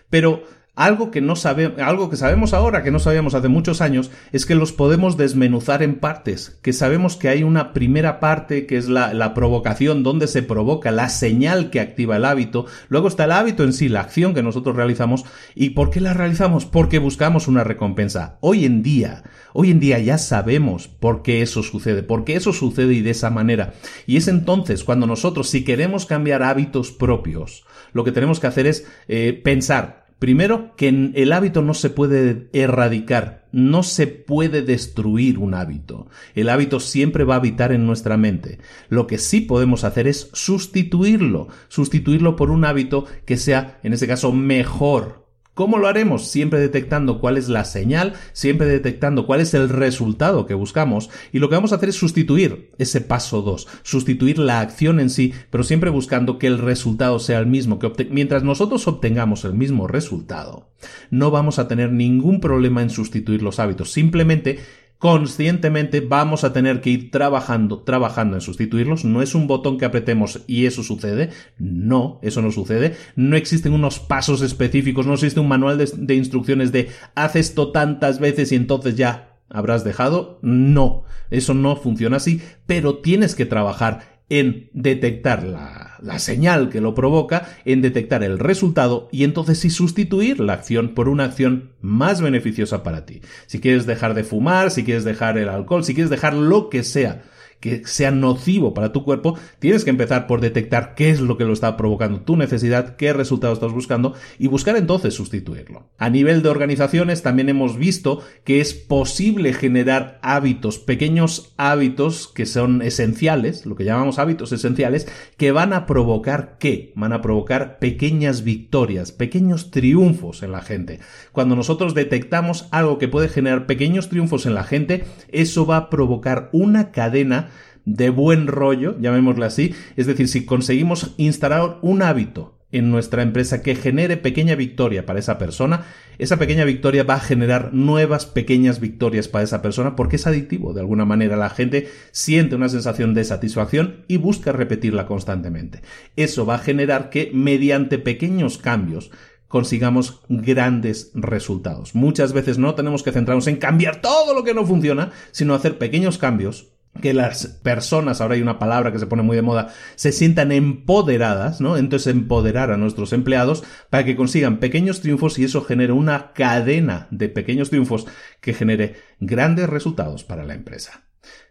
Pero 0.10 0.44
algo 0.76 1.10
que 1.10 1.22
no 1.22 1.36
sabemos, 1.36 1.80
algo 1.80 2.10
que 2.10 2.18
sabemos 2.18 2.54
ahora, 2.54 2.84
que 2.84 2.92
no 2.92 3.00
sabíamos 3.00 3.34
hace 3.34 3.48
muchos 3.48 3.82
años, 3.82 4.12
es 4.32 4.46
que 4.46 4.56
los 4.56 4.74
podemos 4.74 5.18
desmenuzar 5.18 5.82
en 5.84 5.96
partes, 5.96 6.60
que 6.62 6.74
sabemos 6.74 7.16
que 7.16 7.30
hay 7.30 7.44
una 7.44 7.74
primera 7.74 8.20
parte 8.20 8.66
que 8.66 8.78
es 8.78 8.90
la, 8.90 9.14
la, 9.14 9.34
provocación, 9.34 10.04
donde 10.04 10.28
se 10.28 10.44
provoca 10.44 10.92
la 10.92 11.10
señal 11.10 11.70
que 11.70 11.80
activa 11.80 12.18
el 12.18 12.26
hábito, 12.26 12.66
luego 12.90 13.08
está 13.08 13.24
el 13.24 13.32
hábito 13.32 13.64
en 13.64 13.74
sí, 13.74 13.88
la 13.88 14.02
acción 14.02 14.34
que 14.34 14.44
nosotros 14.44 14.76
realizamos, 14.76 15.24
y 15.56 15.72
¿por 15.72 15.90
qué 15.90 16.02
la 16.02 16.14
realizamos? 16.14 16.66
Porque 16.66 17.00
buscamos 17.00 17.48
una 17.48 17.64
recompensa. 17.64 18.38
Hoy 18.42 18.66
en 18.66 18.84
día, 18.84 19.24
hoy 19.54 19.72
en 19.72 19.80
día 19.80 20.00
ya 20.00 20.18
sabemos 20.18 20.88
por 20.88 21.24
qué 21.24 21.42
eso 21.42 21.64
sucede, 21.64 22.04
por 22.04 22.26
qué 22.26 22.36
eso 22.36 22.52
sucede 22.52 22.94
y 22.94 23.02
de 23.02 23.12
esa 23.12 23.30
manera. 23.30 23.74
Y 24.06 24.18
es 24.18 24.28
entonces 24.28 24.84
cuando 24.84 25.08
nosotros, 25.08 25.50
si 25.50 25.64
queremos 25.64 26.06
cambiar 26.06 26.44
hábitos 26.44 26.92
propios, 26.92 27.66
lo 27.94 28.04
que 28.04 28.12
tenemos 28.12 28.42
que 28.42 28.48
hacer 28.48 28.68
es 28.68 28.86
eh, 29.08 29.40
pensar, 29.44 30.05
Primero, 30.20 30.76
que 30.78 31.12
el 31.14 31.34
hábito 31.34 31.62
no 31.62 31.74
se 31.74 31.90
puede 31.90 32.50
erradicar, 32.54 33.48
no 33.52 33.84
se 33.84 34.08
puede 34.08 34.62
destruir 34.62 35.38
un 35.38 35.54
hábito. 35.54 36.08
El 36.36 36.50
hábito 36.50 36.80
siempre 36.80 37.26
va 37.26 37.36
a 37.36 37.38
habitar 37.38 37.74
en 37.74 37.86
nuestra 37.86 38.16
mente. 38.16 38.60
Lo 38.88 39.08
que 39.08 39.18
sí 39.18 39.42
podemos 39.42 39.84
hacer 39.84 40.08
es 40.08 40.30
sustituirlo, 40.32 41.50
sustituirlo 41.68 42.38
por 42.38 42.50
un 42.50 42.64
hábito 42.64 43.06
que 43.26 43.36
sea, 43.36 43.80
en 43.84 43.92
este 43.92 44.08
caso, 44.08 44.32
mejor 44.32 45.25
¿Cómo 45.56 45.78
lo 45.78 45.88
haremos? 45.88 46.28
Siempre 46.28 46.60
detectando 46.60 47.22
cuál 47.22 47.38
es 47.38 47.48
la 47.48 47.64
señal, 47.64 48.16
siempre 48.34 48.68
detectando 48.68 49.26
cuál 49.26 49.40
es 49.40 49.54
el 49.54 49.70
resultado 49.70 50.46
que 50.46 50.54
buscamos 50.54 51.10
y 51.32 51.40
lo 51.40 51.48
que 51.48 51.56
vamos 51.56 51.72
a 51.72 51.78
hacer 51.78 51.88
es 51.88 51.96
sustituir 51.96 52.72
ese 52.78 53.00
paso 53.00 53.42
2, 53.42 53.66
sustituir 53.82 54.38
la 54.38 54.60
acción 54.60 55.00
en 55.00 55.10
sí, 55.10 55.34
pero 55.52 55.64
siempre 55.64 55.92
buscando 55.92 56.40
que 56.40 56.48
el 56.48 56.58
resultado 56.58 57.20
sea 57.20 57.40
el 57.40 57.48
mismo, 57.48 57.80
que 57.80 57.90
mientras 58.12 58.44
nosotros 58.44 58.86
obtengamos 58.86 59.46
el 59.46 59.54
mismo 59.54 59.88
resultado, 59.88 60.72
no 61.10 61.32
vamos 61.32 61.58
a 61.58 61.70
tener 61.70 61.90
ningún 61.90 62.42
problema 62.42 62.82
en 62.82 62.90
sustituir 62.90 63.42
los 63.42 63.58
hábitos, 63.58 63.94
simplemente 63.94 64.60
conscientemente 65.06 66.00
vamos 66.00 66.44
a 66.44 66.52
tener 66.52 66.82
que 66.82 66.90
ir 66.90 67.12
trabajando, 67.12 67.82
trabajando 67.82 68.38
en 68.38 68.42
sustituirlos. 68.42 69.06
No 69.06 69.22
es 69.22 69.36
un 69.36 69.46
botón 69.46 69.78
que 69.78 69.86
apretemos 69.86 70.42
y 70.48 70.66
eso 70.66 70.82
sucede. 70.82 71.30
No, 71.60 72.20
eso 72.24 72.42
no 72.42 72.52
sucede. 72.52 72.96
No 73.16 73.36
existen 73.36 73.74
unos 73.74 74.00
pasos 74.00 74.42
específicos, 74.42 75.06
no 75.06 75.14
existe 75.14 75.40
un 75.40 75.48
manual 75.48 75.78
de, 75.78 76.16
instrucciones 76.16 76.72
de 76.72 76.90
haz 77.14 77.36
esto 77.36 77.72
tantas 77.72 78.18
veces 78.18 78.52
y 78.52 78.56
entonces 78.56 78.96
ya 78.96 79.38
habrás 79.48 79.84
dejado. 79.84 80.40
No, 80.42 81.04
eso 81.30 81.54
no 81.54 81.76
funciona 81.76 82.18
así, 82.18 82.42
pero 82.66 82.98
tienes 82.98 83.36
que 83.36 83.46
trabajar 83.46 84.15
en 84.30 84.70
detectar 84.74 85.44
la, 85.44 85.98
la, 86.02 86.20
señal 86.20 86.70
que 86.70 86.82
lo 86.82 86.96
provoca, 86.96 87.48
en 87.64 87.82
detectar 87.82 88.24
el 88.24 88.40
resultado 88.40 89.08
y 89.12 89.24
entonces 89.24 89.60
sí 89.60 89.70
sustituir 89.70 90.40
la 90.40 90.54
acción 90.54 90.96
por 90.96 91.10
una 91.10 91.26
acción 91.26 91.72
más 91.82 92.22
beneficiosa 92.22 92.82
para 92.82 93.06
ti. 93.06 93.22
Si 93.46 93.60
quieres 93.60 93.86
dejar 93.86 94.14
de 94.14 94.24
fumar, 94.24 94.72
si 94.72 94.84
quieres 94.84 95.04
dejar 95.04 95.38
el 95.38 95.50
alcohol, 95.50 95.84
si 95.84 95.94
quieres 95.94 96.10
dejar 96.10 96.34
lo 96.34 96.70
que 96.70 96.84
sea 96.84 97.24
que 97.66 97.82
sea 97.84 98.12
nocivo 98.12 98.76
para 98.76 98.92
tu 98.92 99.04
cuerpo, 99.04 99.40
tienes 99.58 99.84
que 99.84 99.90
empezar 99.90 100.28
por 100.28 100.40
detectar 100.40 100.94
qué 100.94 101.10
es 101.10 101.20
lo 101.20 101.36
que 101.36 101.46
lo 101.46 101.54
está 101.54 101.78
provocando 101.78 102.22
tu 102.22 102.38
necesidad, 102.38 102.96
qué 102.96 103.12
resultado 103.12 103.54
estás 103.54 103.72
buscando 103.72 104.14
y 104.38 104.46
buscar 104.46 104.78
entonces 104.78 105.16
sustituirlo. 105.16 105.90
A 105.98 106.12
nivel 106.12 106.44
de 106.44 106.50
organizaciones 106.50 107.24
también 107.24 107.50
hemos 107.50 107.76
visto 107.76 108.22
que 108.44 108.62
es 108.62 108.76
posible 108.76 109.52
generar 109.52 110.20
hábitos, 110.22 110.78
pequeños 110.78 111.56
hábitos 111.58 112.28
que 112.28 112.46
son 112.46 112.84
esenciales, 112.84 113.66
lo 113.66 113.76
que 113.76 113.84
llamamos 113.84 114.20
hábitos 114.20 114.52
esenciales, 114.52 115.08
que 115.36 115.52
van 115.52 115.74
a 115.74 115.88
provocar 115.88 116.58
qué? 116.60 116.94
Van 116.96 117.14
a 117.14 117.24
provocar 117.24 117.80
pequeñas 117.80 118.44
victorias, 118.44 119.12
pequeños 119.12 119.72
triunfos 119.72 120.44
en 120.44 120.52
la 120.52 120.62
gente. 120.62 121.00
Cuando 121.32 121.56
nosotros 121.56 121.96
detectamos 121.96 122.68
algo 122.70 123.00
que 123.00 123.08
puede 123.08 123.28
generar 123.28 123.66
pequeños 123.66 124.08
triunfos 124.10 124.46
en 124.46 124.54
la 124.54 124.66
gente, 124.66 125.06
eso 125.32 125.66
va 125.66 125.78
a 125.78 125.90
provocar 125.90 126.50
una 126.52 126.92
cadena 126.92 127.50
de 127.86 128.10
buen 128.10 128.48
rollo, 128.48 129.00
llamémosle 129.00 129.46
así, 129.46 129.76
es 129.96 130.08
decir, 130.08 130.28
si 130.28 130.46
conseguimos 130.46 131.14
instalar 131.18 131.78
un 131.82 132.02
hábito 132.02 132.56
en 132.72 132.92
nuestra 132.92 133.22
empresa 133.22 133.62
que 133.62 133.76
genere 133.76 134.18
pequeña 134.18 134.56
victoria 134.56 135.06
para 135.06 135.20
esa 135.20 135.38
persona, 135.38 135.86
esa 136.18 136.38
pequeña 136.38 136.66
victoria 136.66 137.04
va 137.04 137.16
a 137.16 137.22
generar 137.22 137.74
nuevas 137.74 138.26
pequeñas 138.26 138.82
victorias 138.82 139.30
para 139.30 139.46
esa 139.46 139.62
persona 139.62 139.96
porque 139.96 140.18
es 140.18 140.28
adictivo. 140.28 140.74
De 140.74 140.82
alguna 140.82 141.06
manera 141.06 141.38
la 141.38 141.50
gente 141.50 141.88
siente 142.12 142.56
una 142.56 142.68
sensación 142.68 143.14
de 143.14 143.24
satisfacción 143.24 144.04
y 144.10 144.18
busca 144.18 144.52
repetirla 144.52 145.06
constantemente. 145.06 145.82
Eso 146.18 146.46
va 146.46 146.56
a 146.56 146.60
generar 146.60 147.10
que 147.10 147.32
mediante 147.34 147.98
pequeños 147.98 148.58
cambios 148.58 149.10
consigamos 149.48 150.22
grandes 150.28 151.12
resultados. 151.14 151.96
Muchas 151.96 152.34
veces 152.34 152.58
no 152.58 152.76
tenemos 152.76 153.04
que 153.04 153.14
centrarnos 153.14 153.48
en 153.48 153.56
cambiar 153.56 154.02
todo 154.02 154.34
lo 154.34 154.44
que 154.44 154.54
no 154.54 154.66
funciona, 154.66 155.12
sino 155.32 155.54
hacer 155.54 155.78
pequeños 155.78 156.18
cambios 156.18 156.75
que 157.02 157.14
las 157.14 157.48
personas, 157.48 158.22
ahora 158.22 158.36
hay 158.36 158.42
una 158.42 158.60
palabra 158.60 158.92
que 158.92 159.00
se 159.00 159.08
pone 159.08 159.22
muy 159.22 159.36
de 159.36 159.42
moda, 159.42 159.74
se 159.96 160.12
sientan 160.12 160.52
empoderadas, 160.52 161.62
¿no? 161.62 161.78
Entonces 161.78 162.14
empoderar 162.14 162.72
a 162.72 162.78
nuestros 162.78 163.14
empleados 163.14 163.64
para 163.90 164.06
que 164.06 164.16
consigan 164.16 164.60
pequeños 164.60 165.02
triunfos 165.02 165.38
y 165.38 165.44
eso 165.44 165.62
genere 165.64 165.94
una 165.94 166.34
cadena 166.34 167.08
de 167.12 167.30
pequeños 167.30 167.70
triunfos 167.70 168.06
que 168.42 168.54
genere 168.54 168.96
grandes 169.20 169.70
resultados 169.70 170.24
para 170.24 170.46
la 170.46 170.54
empresa. 170.54 171.06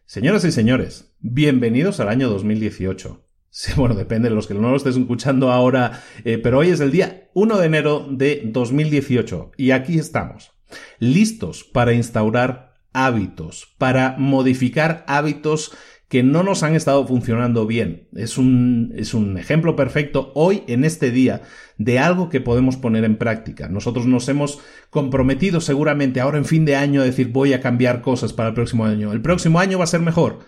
Señoras 0.06 0.44
y 0.44 0.52
señores, 0.52 1.14
bienvenidos 1.20 2.00
al 2.00 2.08
año 2.08 2.28
2018. 2.28 3.24
Sí, 3.50 3.72
bueno, 3.76 3.94
depende 3.94 4.28
de 4.28 4.34
los 4.34 4.46
que 4.46 4.54
no 4.54 4.70
lo 4.70 4.76
estés 4.76 4.96
escuchando 4.96 5.52
ahora, 5.52 6.02
eh, 6.24 6.38
pero 6.38 6.58
hoy 6.58 6.70
es 6.70 6.80
el 6.80 6.90
día 6.90 7.30
1 7.34 7.58
de 7.58 7.66
enero 7.66 8.06
de 8.10 8.42
2018 8.46 9.52
y 9.56 9.70
aquí 9.70 9.98
estamos, 9.98 10.52
listos 10.98 11.62
para 11.62 11.92
instaurar 11.92 12.73
hábitos, 12.94 13.74
para 13.78 14.16
modificar 14.18 15.04
hábitos 15.06 15.72
que 16.08 16.22
no 16.22 16.42
nos 16.42 16.62
han 16.62 16.74
estado 16.74 17.06
funcionando 17.06 17.66
bien. 17.66 18.08
Es 18.14 18.38
un, 18.38 18.92
es 18.96 19.14
un 19.14 19.36
ejemplo 19.36 19.74
perfecto 19.74 20.32
hoy, 20.34 20.62
en 20.68 20.84
este 20.84 21.10
día, 21.10 21.42
de 21.76 21.98
algo 21.98 22.28
que 22.28 22.40
podemos 22.40 22.76
poner 22.76 23.04
en 23.04 23.16
práctica. 23.16 23.68
Nosotros 23.68 24.06
nos 24.06 24.28
hemos 24.28 24.60
comprometido 24.90 25.60
seguramente 25.60 26.20
ahora 26.20 26.38
en 26.38 26.44
fin 26.44 26.64
de 26.64 26.76
año 26.76 27.00
a 27.00 27.04
decir 27.04 27.28
voy 27.32 27.52
a 27.52 27.60
cambiar 27.60 28.00
cosas 28.00 28.32
para 28.32 28.50
el 28.50 28.54
próximo 28.54 28.84
año. 28.84 29.12
El 29.12 29.22
próximo 29.22 29.58
año 29.58 29.78
va 29.78 29.84
a 29.84 29.88
ser 29.88 30.00
mejor. 30.00 30.40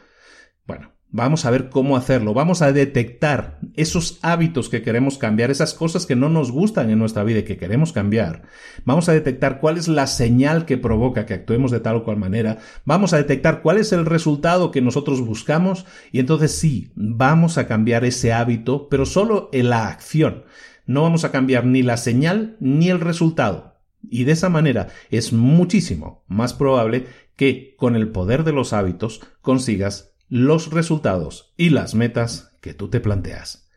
Bueno, 0.67 0.96
Vamos 1.11 1.47
a 1.47 1.51
ver 1.51 1.71
cómo 1.71 1.97
hacerlo, 1.97 2.35
vamos 2.35 2.63
a 2.63 2.73
detectar 2.73 3.61
esos 3.75 4.19
hábitos 4.23 4.69
que 4.69 4.83
queremos 4.83 5.19
cambiar, 5.19 5.53
esas 5.53 5.73
cosas 5.73 6.05
que 6.05 6.17
no 6.17 6.29
nos 6.29 6.51
gustan 6.51 6.91
en 6.91 6.99
nuestra 6.99 7.23
vida 7.23 7.39
y 7.39 7.45
que 7.45 7.57
queremos 7.57 7.93
cambiar. 7.93 8.43
Vamos 8.85 9.09
a 9.09 9.13
detectar 9.13 9.61
cuál 9.61 9.79
es 9.79 9.87
la 9.87 10.09
señal 10.09 10.67
que 10.67 10.77
provoca 10.77 11.25
que 11.25 11.35
actuemos 11.35 11.71
de 11.71 11.79
tal 11.79 11.97
o 11.97 12.05
cual 12.05 12.17
manera. 12.17 12.59
Vamos 12.85 13.13
a 13.13 13.19
detectar 13.19 13.63
cuál 13.63 13.79
es 13.79 13.93
el 13.93 14.05
resultado 14.05 14.73
que 14.73 14.83
nosotros 14.83 15.25
buscamos 15.25 15.87
y 16.11 16.19
entonces 16.19 16.53
sí, 16.59 16.91
vamos 16.97 17.57
a 17.57 17.69
cambiar 17.69 18.05
ese 18.05 18.33
hábito, 18.33 18.89
pero 18.89 19.07
solo 19.07 19.49
en 19.53 19.71
la 19.71 19.87
acción. 19.89 20.45
No 20.87 21.03
vamos 21.03 21.25
a 21.25 21.31
cambiar 21.31 21.67
ni 21.67 21.83
la 21.83 21.99
señal 21.99 22.57
ni 22.59 22.91
el 22.91 23.01
resultado. 23.01 23.77
Y 24.09 24.25
de 24.25 24.33
esa 24.33 24.49
manera 24.49 24.89
es 25.11 25.33
muchísimo 25.33 26.25
más 26.27 26.53
probable 26.53 27.07
que 27.37 27.75
con 27.77 27.95
el 27.95 28.09
poder 28.09 28.43
de 28.43 28.53
los 28.53 28.73
hábitos 28.73 29.21
consigas 29.41 30.16
los 30.29 30.71
resultados 30.71 31.53
y 31.57 31.71
las 31.71 31.95
metas 31.95 32.53
que 32.61 32.75
tú 32.75 32.89
te 32.89 33.01
planteas. 33.01 33.69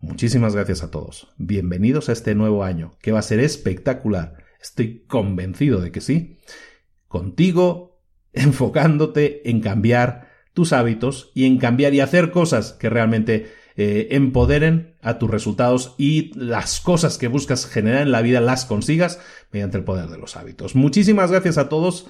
Muchísimas 0.00 0.54
gracias 0.54 0.82
a 0.82 0.90
todos. 0.90 1.34
Bienvenidos 1.36 2.08
a 2.08 2.12
este 2.12 2.34
nuevo 2.34 2.64
año, 2.64 2.96
que 3.02 3.12
va 3.12 3.18
a 3.18 3.22
ser 3.22 3.40
espectacular. 3.40 4.44
Estoy 4.60 5.04
convencido 5.06 5.80
de 5.80 5.92
que 5.92 6.00
sí. 6.00 6.38
Contigo, 7.08 8.00
enfocándote 8.32 9.48
en 9.50 9.60
cambiar 9.60 10.28
tus 10.54 10.72
hábitos 10.72 11.30
y 11.34 11.44
en 11.44 11.58
cambiar 11.58 11.94
y 11.94 12.00
hacer 12.00 12.30
cosas 12.30 12.72
que 12.72 12.88
realmente 12.90 13.52
eh, 13.76 14.08
empoderen 14.16 14.96
a 15.02 15.18
tus 15.18 15.30
resultados 15.30 15.94
y 15.98 16.32
las 16.36 16.80
cosas 16.80 17.18
que 17.18 17.28
buscas 17.28 17.66
generar 17.66 18.02
en 18.02 18.12
la 18.12 18.22
vida 18.22 18.40
las 18.40 18.64
consigas 18.64 19.20
mediante 19.52 19.78
el 19.78 19.84
poder 19.84 20.08
de 20.08 20.18
los 20.18 20.36
hábitos. 20.36 20.74
Muchísimas 20.74 21.30
gracias 21.30 21.58
a 21.58 21.68
todos. 21.68 22.08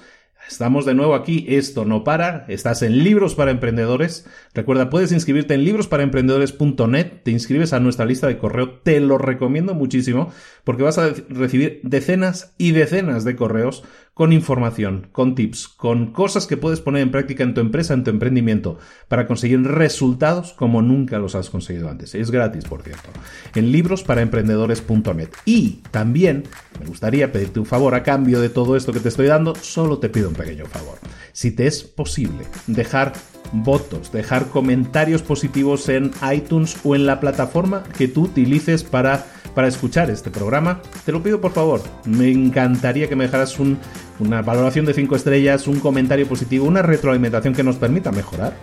Estamos 0.49 0.83
de 0.83 0.95
nuevo 0.95 1.13
aquí, 1.13 1.45
esto 1.47 1.85
no 1.85 2.03
para, 2.03 2.45
estás 2.47 2.81
en 2.81 3.03
Libros 3.03 3.35
para 3.35 3.51
Emprendedores. 3.51 4.25
Recuerda, 4.55 4.89
puedes 4.89 5.11
inscribirte 5.11 5.53
en 5.53 5.63
librosparaemprendedores.net, 5.63 7.21
te 7.23 7.29
inscribes 7.29 7.71
a 7.71 7.79
nuestra 7.79 8.05
lista 8.05 8.25
de 8.25 8.39
correo, 8.39 8.79
te 8.79 8.99
lo 8.99 9.19
recomiendo 9.19 9.75
muchísimo 9.75 10.33
porque 10.63 10.81
vas 10.81 10.97
a 10.97 11.13
recibir 11.29 11.81
decenas 11.83 12.55
y 12.57 12.71
decenas 12.71 13.25
de 13.25 13.35
correos 13.35 13.83
con 14.19 14.33
información, 14.33 15.07
con 15.13 15.33
tips, 15.33 15.69
con 15.69 16.11
cosas 16.11 16.45
que 16.45 16.57
puedes 16.57 16.81
poner 16.81 17.03
en 17.03 17.09
práctica 17.09 17.41
en 17.45 17.53
tu 17.53 17.61
empresa, 17.61 17.93
en 17.93 18.03
tu 18.03 18.09
emprendimiento, 18.09 18.77
para 19.07 19.25
conseguir 19.25 19.61
resultados 19.61 20.51
como 20.51 20.81
nunca 20.81 21.19
los 21.19 21.35
has 21.35 21.49
conseguido 21.49 21.87
antes. 21.87 22.15
Es 22.15 22.29
gratis, 22.29 22.65
por 22.65 22.81
cierto, 22.81 23.11
en 23.55 23.71
librosparaemprendedores.net. 23.71 25.29
Y 25.45 25.79
también 25.91 26.43
me 26.81 26.87
gustaría 26.87 27.31
pedirte 27.31 27.61
un 27.61 27.65
favor 27.65 27.95
a 27.95 28.03
cambio 28.03 28.41
de 28.41 28.49
todo 28.49 28.75
esto 28.75 28.91
que 28.91 28.99
te 28.99 29.07
estoy 29.07 29.27
dando, 29.27 29.55
solo 29.55 29.99
te 29.99 30.09
pido 30.09 30.27
un 30.27 30.35
pequeño 30.35 30.65
favor. 30.65 30.97
si 31.31 31.51
te 31.51 31.65
es 31.65 31.85
posible, 31.85 32.43
dejar 32.67 33.13
votos, 33.53 34.11
dejar 34.11 34.47
comentarios 34.47 35.21
positivos 35.21 35.87
en 35.87 36.11
iTunes 36.29 36.75
o 36.83 36.93
en 36.93 37.05
la 37.05 37.21
plataforma 37.21 37.83
que 37.97 38.09
tú 38.09 38.23
utilices 38.23 38.83
para, 38.83 39.25
para 39.59 39.67
escuchar 39.67 40.09
este 40.09 40.31
programa. 40.31 40.81
Te 41.03 41.11
lo 41.11 41.21
pido 41.21 41.41
por 41.41 41.51
favor. 41.51 41.81
Me 42.05 42.31
encantaría 42.31 43.09
que 43.09 43.17
me 43.17 43.25
dejaras 43.25 43.59
una 43.59 44.41
valoración 44.41 44.85
de 44.85 44.93
5 44.93 45.17
estrellas, 45.17 45.67
un 45.67 45.81
comentario 45.81 46.25
positivo, 46.29 46.65
una 46.65 46.81
retroalimentación 46.81 47.53
que 47.53 47.61
nos 47.61 47.75
permita 47.75 48.09
mejorar. 48.13 48.53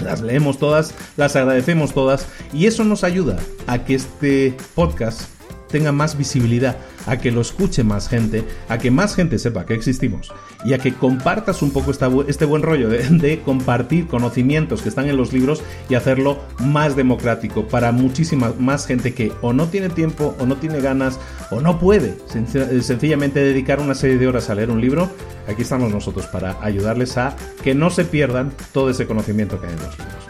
Las 0.00 0.20
leemos 0.20 0.58
todas, 0.58 0.94
las 1.16 1.36
agradecemos 1.36 1.94
todas 1.94 2.26
y 2.52 2.66
eso 2.66 2.84
nos 2.84 3.02
ayuda 3.02 3.38
a 3.66 3.82
que 3.82 3.94
este 3.94 4.54
podcast 4.74 5.22
tenga 5.74 5.90
más 5.90 6.16
visibilidad, 6.16 6.76
a 7.04 7.16
que 7.16 7.32
lo 7.32 7.40
escuche 7.40 7.82
más 7.82 8.08
gente, 8.08 8.44
a 8.68 8.78
que 8.78 8.92
más 8.92 9.16
gente 9.16 9.40
sepa 9.40 9.66
que 9.66 9.74
existimos 9.74 10.32
y 10.64 10.72
a 10.72 10.78
que 10.78 10.94
compartas 10.94 11.62
un 11.62 11.72
poco 11.72 11.90
este 12.28 12.44
buen 12.44 12.62
rollo 12.62 12.88
de, 12.88 13.40
compartir 13.44 14.06
conocimientos 14.06 14.82
que 14.82 14.88
están 14.88 15.08
en 15.08 15.16
los 15.16 15.32
libros 15.32 15.64
y 15.88 15.96
hacerlo 15.96 16.38
más 16.60 16.94
democrático 16.94 17.66
para 17.66 17.90
muchísima 17.90 18.54
más 18.56 18.86
gente 18.86 19.14
que 19.14 19.32
o 19.42 19.52
no 19.52 19.66
tiene 19.66 19.88
tiempo 19.88 20.36
o 20.38 20.46
no 20.46 20.54
tiene 20.58 20.80
ganas 20.80 21.18
o 21.50 21.60
no 21.60 21.80
puede 21.80 22.18
sencillamente 22.28 23.40
dedicar 23.40 23.80
una 23.80 23.96
serie 23.96 24.16
de 24.16 24.28
horas 24.28 24.50
a 24.50 24.54
leer 24.54 24.70
un 24.70 24.80
libro. 24.80 25.10
Aquí 25.48 25.62
estamos 25.62 25.92
nosotros 25.92 26.26
para 26.26 26.56
ayudarles 26.62 27.18
a 27.18 27.34
que 27.64 27.74
no 27.74 27.90
se 27.90 28.04
pierdan 28.04 28.52
todo 28.72 28.90
ese 28.90 29.06
conocimiento 29.06 29.60
que 29.60 29.66
hay 29.66 29.72
en 29.72 29.80
los 29.80 29.98
libros. 29.98 30.24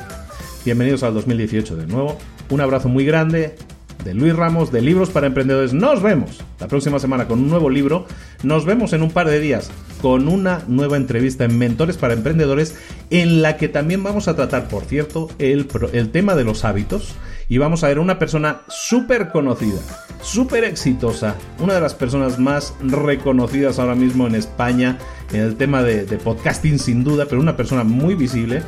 Bienvenidos 0.65 1.03
al 1.03 1.13
2018 1.13 1.77
de 1.77 1.87
nuevo. 1.87 2.17
Un 2.49 2.63
abrazo 2.63 2.89
muy 2.89 3.05
grande 3.05 3.57
de 4.05 4.15
Luis 4.15 4.37
Ramos 4.37 4.71
de 4.71 4.83
Libros 4.83 5.11
para 5.11 5.27
Emprendedores. 5.27 5.73
Nos 5.73 6.03
vemos 6.03 6.43
la 6.61 6.69
próxima 6.69 6.99
semana 6.99 7.27
con 7.27 7.39
un 7.39 7.49
nuevo 7.49 7.71
libro. 7.71 8.07
Nos 8.43 8.67
vemos 8.67 8.93
en 8.93 9.03
un 9.03 9.11
par 9.11 9.29
de 9.29 9.41
días 9.41 9.71
con 10.03 10.29
una 10.29 10.63
nueva 10.69 10.97
entrevista 10.97 11.45
en 11.45 11.59
Mentores 11.59 11.97
para 11.97 12.15
Emprendedores 12.15 12.77
en 13.11 13.41
la 13.41 13.57
que 13.57 13.69
también 13.69 14.03
vamos 14.03 14.29
a 14.29 14.37
tratar, 14.37 14.69
por 14.69 14.85
cierto, 14.85 15.31
el, 15.39 15.67
tema 16.13 16.35
de 16.35 16.45
los 16.45 16.65
hábitos. 16.65 17.15
Y 17.49 17.59
vamos 17.59 17.85
a 17.85 17.89
ver 17.89 17.99
una 17.99 18.19
persona 18.19 18.63
súper 18.69 19.29
conocida, 19.29 19.81
súper 20.23 20.65
exitosa, 20.65 21.35
una 21.59 21.75
de 21.75 21.81
las 21.81 21.95
personas 21.95 22.39
más 22.39 22.75
reconocidas 22.81 23.79
ahora 23.79 23.95
mismo 23.95 24.27
en 24.27 24.35
España 24.35 24.99
en 25.33 25.41
el 25.41 25.57
tema 25.57 25.83
de 25.83 26.05
podcasting 26.19 26.79
sin 26.79 27.05
duda, 27.05 27.27
pero 27.27 27.41
una 27.41 27.57
persona 27.57 27.85
muy 27.85 28.15
visible 28.15 28.63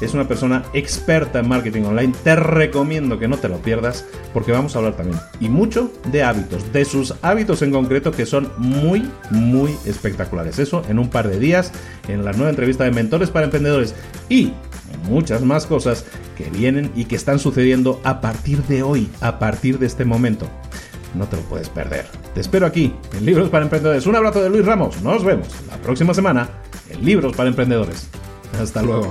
es 0.00 0.14
una 0.14 0.28
persona 0.28 0.64
experta 0.72 1.40
en 1.40 1.48
marketing 1.48 1.82
online. 1.82 2.14
Te 2.22 2.36
recomiendo 2.36 3.18
que 3.18 3.28
no 3.28 3.36
te 3.36 3.48
lo 3.48 3.58
pierdas 3.58 4.04
porque 4.32 4.52
vamos 4.52 4.74
a 4.74 4.78
hablar 4.78 4.96
también 4.96 5.18
y 5.40 5.48
mucho 5.48 5.92
de 6.10 6.22
hábitos, 6.22 6.72
de 6.72 6.84
sus 6.84 7.14
hábitos 7.22 7.62
en 7.62 7.72
concreto 7.72 8.12
que 8.12 8.26
son 8.26 8.50
muy, 8.58 9.10
muy 9.30 9.74
espectaculares. 9.84 10.58
Eso 10.58 10.82
en 10.88 10.98
un 10.98 11.08
par 11.08 11.28
de 11.28 11.38
días 11.38 11.72
en 12.08 12.24
la 12.24 12.32
nueva 12.32 12.50
entrevista 12.50 12.84
de 12.84 12.90
Mentores 12.90 13.30
para 13.30 13.44
Emprendedores 13.46 13.94
y 14.28 14.52
muchas 15.08 15.42
más 15.42 15.66
cosas 15.66 16.04
que 16.36 16.50
vienen 16.50 16.90
y 16.94 17.04
que 17.04 17.16
están 17.16 17.38
sucediendo 17.38 18.00
a 18.04 18.20
partir 18.20 18.62
de 18.64 18.82
hoy, 18.82 19.08
a 19.20 19.38
partir 19.38 19.78
de 19.78 19.86
este 19.86 20.04
momento. 20.04 20.48
No 21.14 21.26
te 21.26 21.36
lo 21.36 21.42
puedes 21.42 21.68
perder. 21.68 22.06
Te 22.34 22.40
espero 22.40 22.66
aquí 22.66 22.94
en 23.16 23.24
Libros 23.24 23.48
para 23.48 23.64
Emprendedores. 23.64 24.06
Un 24.06 24.16
abrazo 24.16 24.42
de 24.42 24.50
Luis 24.50 24.64
Ramos. 24.64 25.02
Nos 25.02 25.24
vemos 25.24 25.48
la 25.68 25.76
próxima 25.78 26.14
semana 26.14 26.48
en 26.90 27.04
Libros 27.04 27.34
para 27.34 27.48
Emprendedores. 27.48 28.08
Hasta 28.60 28.82
luego. 28.82 29.10